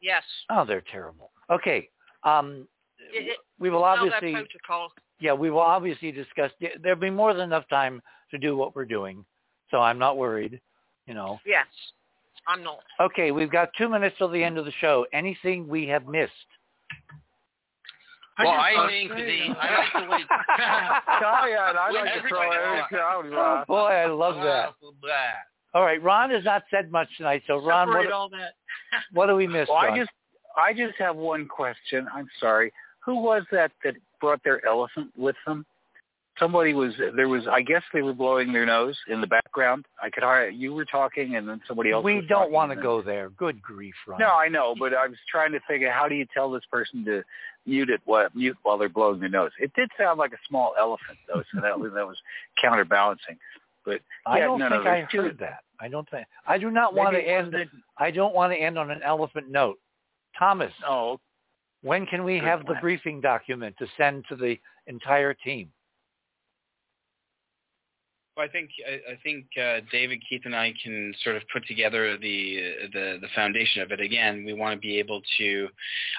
[0.00, 0.22] Yes.
[0.48, 1.32] Oh, they're terrible.
[1.50, 1.90] Okay.
[2.22, 4.92] Um, It- it- we will obviously, protocol.
[5.18, 6.52] yeah, we will obviously discuss.
[6.78, 9.26] There'll be more than enough time to do what we're doing,
[9.70, 10.60] so I'm not worried.
[11.06, 11.40] You know.
[11.44, 11.66] Yes.
[12.46, 12.84] I'm not.
[13.00, 15.06] Okay, we've got two minutes till the end of the show.
[15.12, 16.46] Anything we have missed?
[18.38, 20.24] Well, just I wanna think say, the I like the way.
[21.20, 23.36] Diane, I'd like to throw Everybody- everything.
[23.38, 24.74] Oh, boy, I love that.
[25.74, 28.52] All right, Ron has not said much tonight, so Ron, Separate what, all that.
[29.12, 29.68] what do we miss?
[29.68, 30.10] Well, I just,
[30.56, 32.08] I just have one question.
[32.14, 32.72] I'm sorry.
[33.04, 35.66] Who was that that brought their elephant with them?
[36.38, 36.92] Somebody was.
[37.16, 37.46] There was.
[37.50, 39.86] I guess they were blowing their nose in the background.
[40.02, 40.22] I could.
[40.22, 42.04] hire- You were talking, and then somebody else.
[42.04, 43.30] we don't want to then- go there.
[43.30, 44.20] Good grief, Ron.
[44.20, 47.04] No, I know, but I was trying to figure how do you tell this person
[47.06, 47.22] to
[47.66, 49.50] mute it while mute while they're blowing their nose.
[49.58, 52.16] It did sound like a small elephant though, so that was that was
[52.60, 53.38] counterbalancing.
[53.84, 55.60] But I yeah, don't no, no, think I two- heard that.
[55.80, 56.26] I don't think.
[56.46, 57.54] I do not Maybe want to end.
[57.98, 59.78] I don't want to end on an elephant note.
[60.38, 61.18] Thomas, Oh,
[61.82, 65.70] when can we have the briefing document to send to the entire team?
[68.38, 71.66] Well, I think I, I think uh, David, Keith, and I can sort of put
[71.66, 74.00] together the the the foundation of it.
[74.00, 75.68] Again, we want to be able to.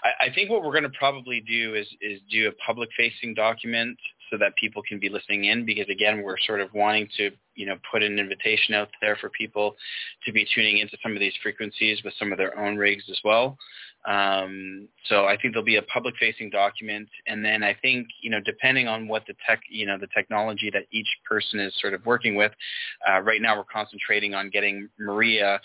[0.03, 3.35] I, I think what we're going to probably do is is do a public facing
[3.35, 3.97] document
[4.29, 7.65] so that people can be listening in because again we're sort of wanting to you
[7.65, 9.75] know put an invitation out there for people
[10.25, 13.19] to be tuning into some of these frequencies with some of their own rigs as
[13.23, 13.57] well.
[14.07, 18.29] Um, so I think there'll be a public facing document and then I think you
[18.29, 21.93] know depending on what the tech you know the technology that each person is sort
[21.93, 22.51] of working with
[23.09, 25.59] uh, right now we're concentrating on getting Maria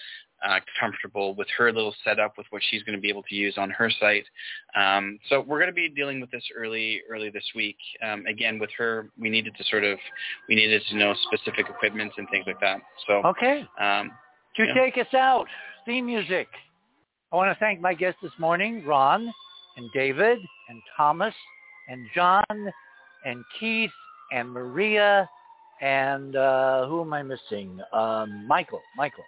[0.46, 3.54] uh, comfortable with her little setup with what she's going to be able to use
[3.56, 4.24] on her site.
[4.76, 7.76] Um, so we're going to be dealing with this early, early this week.
[8.02, 9.98] Um, again, with her, we needed to sort of,
[10.48, 12.80] we needed to know specific equipment and things like that.
[13.06, 13.66] So, Okay.
[13.78, 14.10] um,
[14.56, 14.74] To Yeah.
[14.74, 15.48] take us out,
[15.84, 16.48] theme music.
[17.32, 19.34] I want to thank my guests this morning, Ron
[19.76, 21.34] and David and Thomas
[21.88, 22.44] and John
[23.24, 23.90] and Keith
[24.30, 25.28] and Maria
[25.80, 27.80] and uh, who am I missing?
[27.92, 28.82] Um, Michael.
[28.96, 29.24] Michael.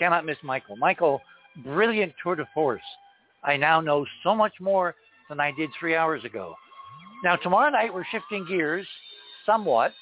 [0.00, 0.76] Cannot miss Michael.
[0.76, 1.20] Michael,
[1.62, 2.80] brilliant tour de force.
[3.44, 4.94] I now know so much more
[5.28, 6.54] than I did three hours ago.
[7.22, 8.86] Now, tomorrow night we're shifting gears
[9.44, 9.92] somewhat.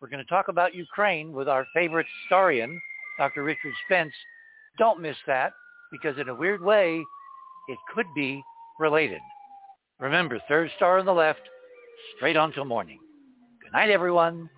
[0.00, 2.78] We're going to talk about Ukraine with our favorite historian,
[3.16, 3.42] Dr.
[3.42, 4.12] Richard Spence.
[4.78, 5.52] Don't miss that
[5.90, 7.02] because in a weird way,
[7.68, 8.42] it could be
[8.78, 9.20] related.
[9.98, 11.40] Remember, third star on the left,
[12.16, 12.98] straight on till morning.
[13.62, 14.50] Good night, everyone.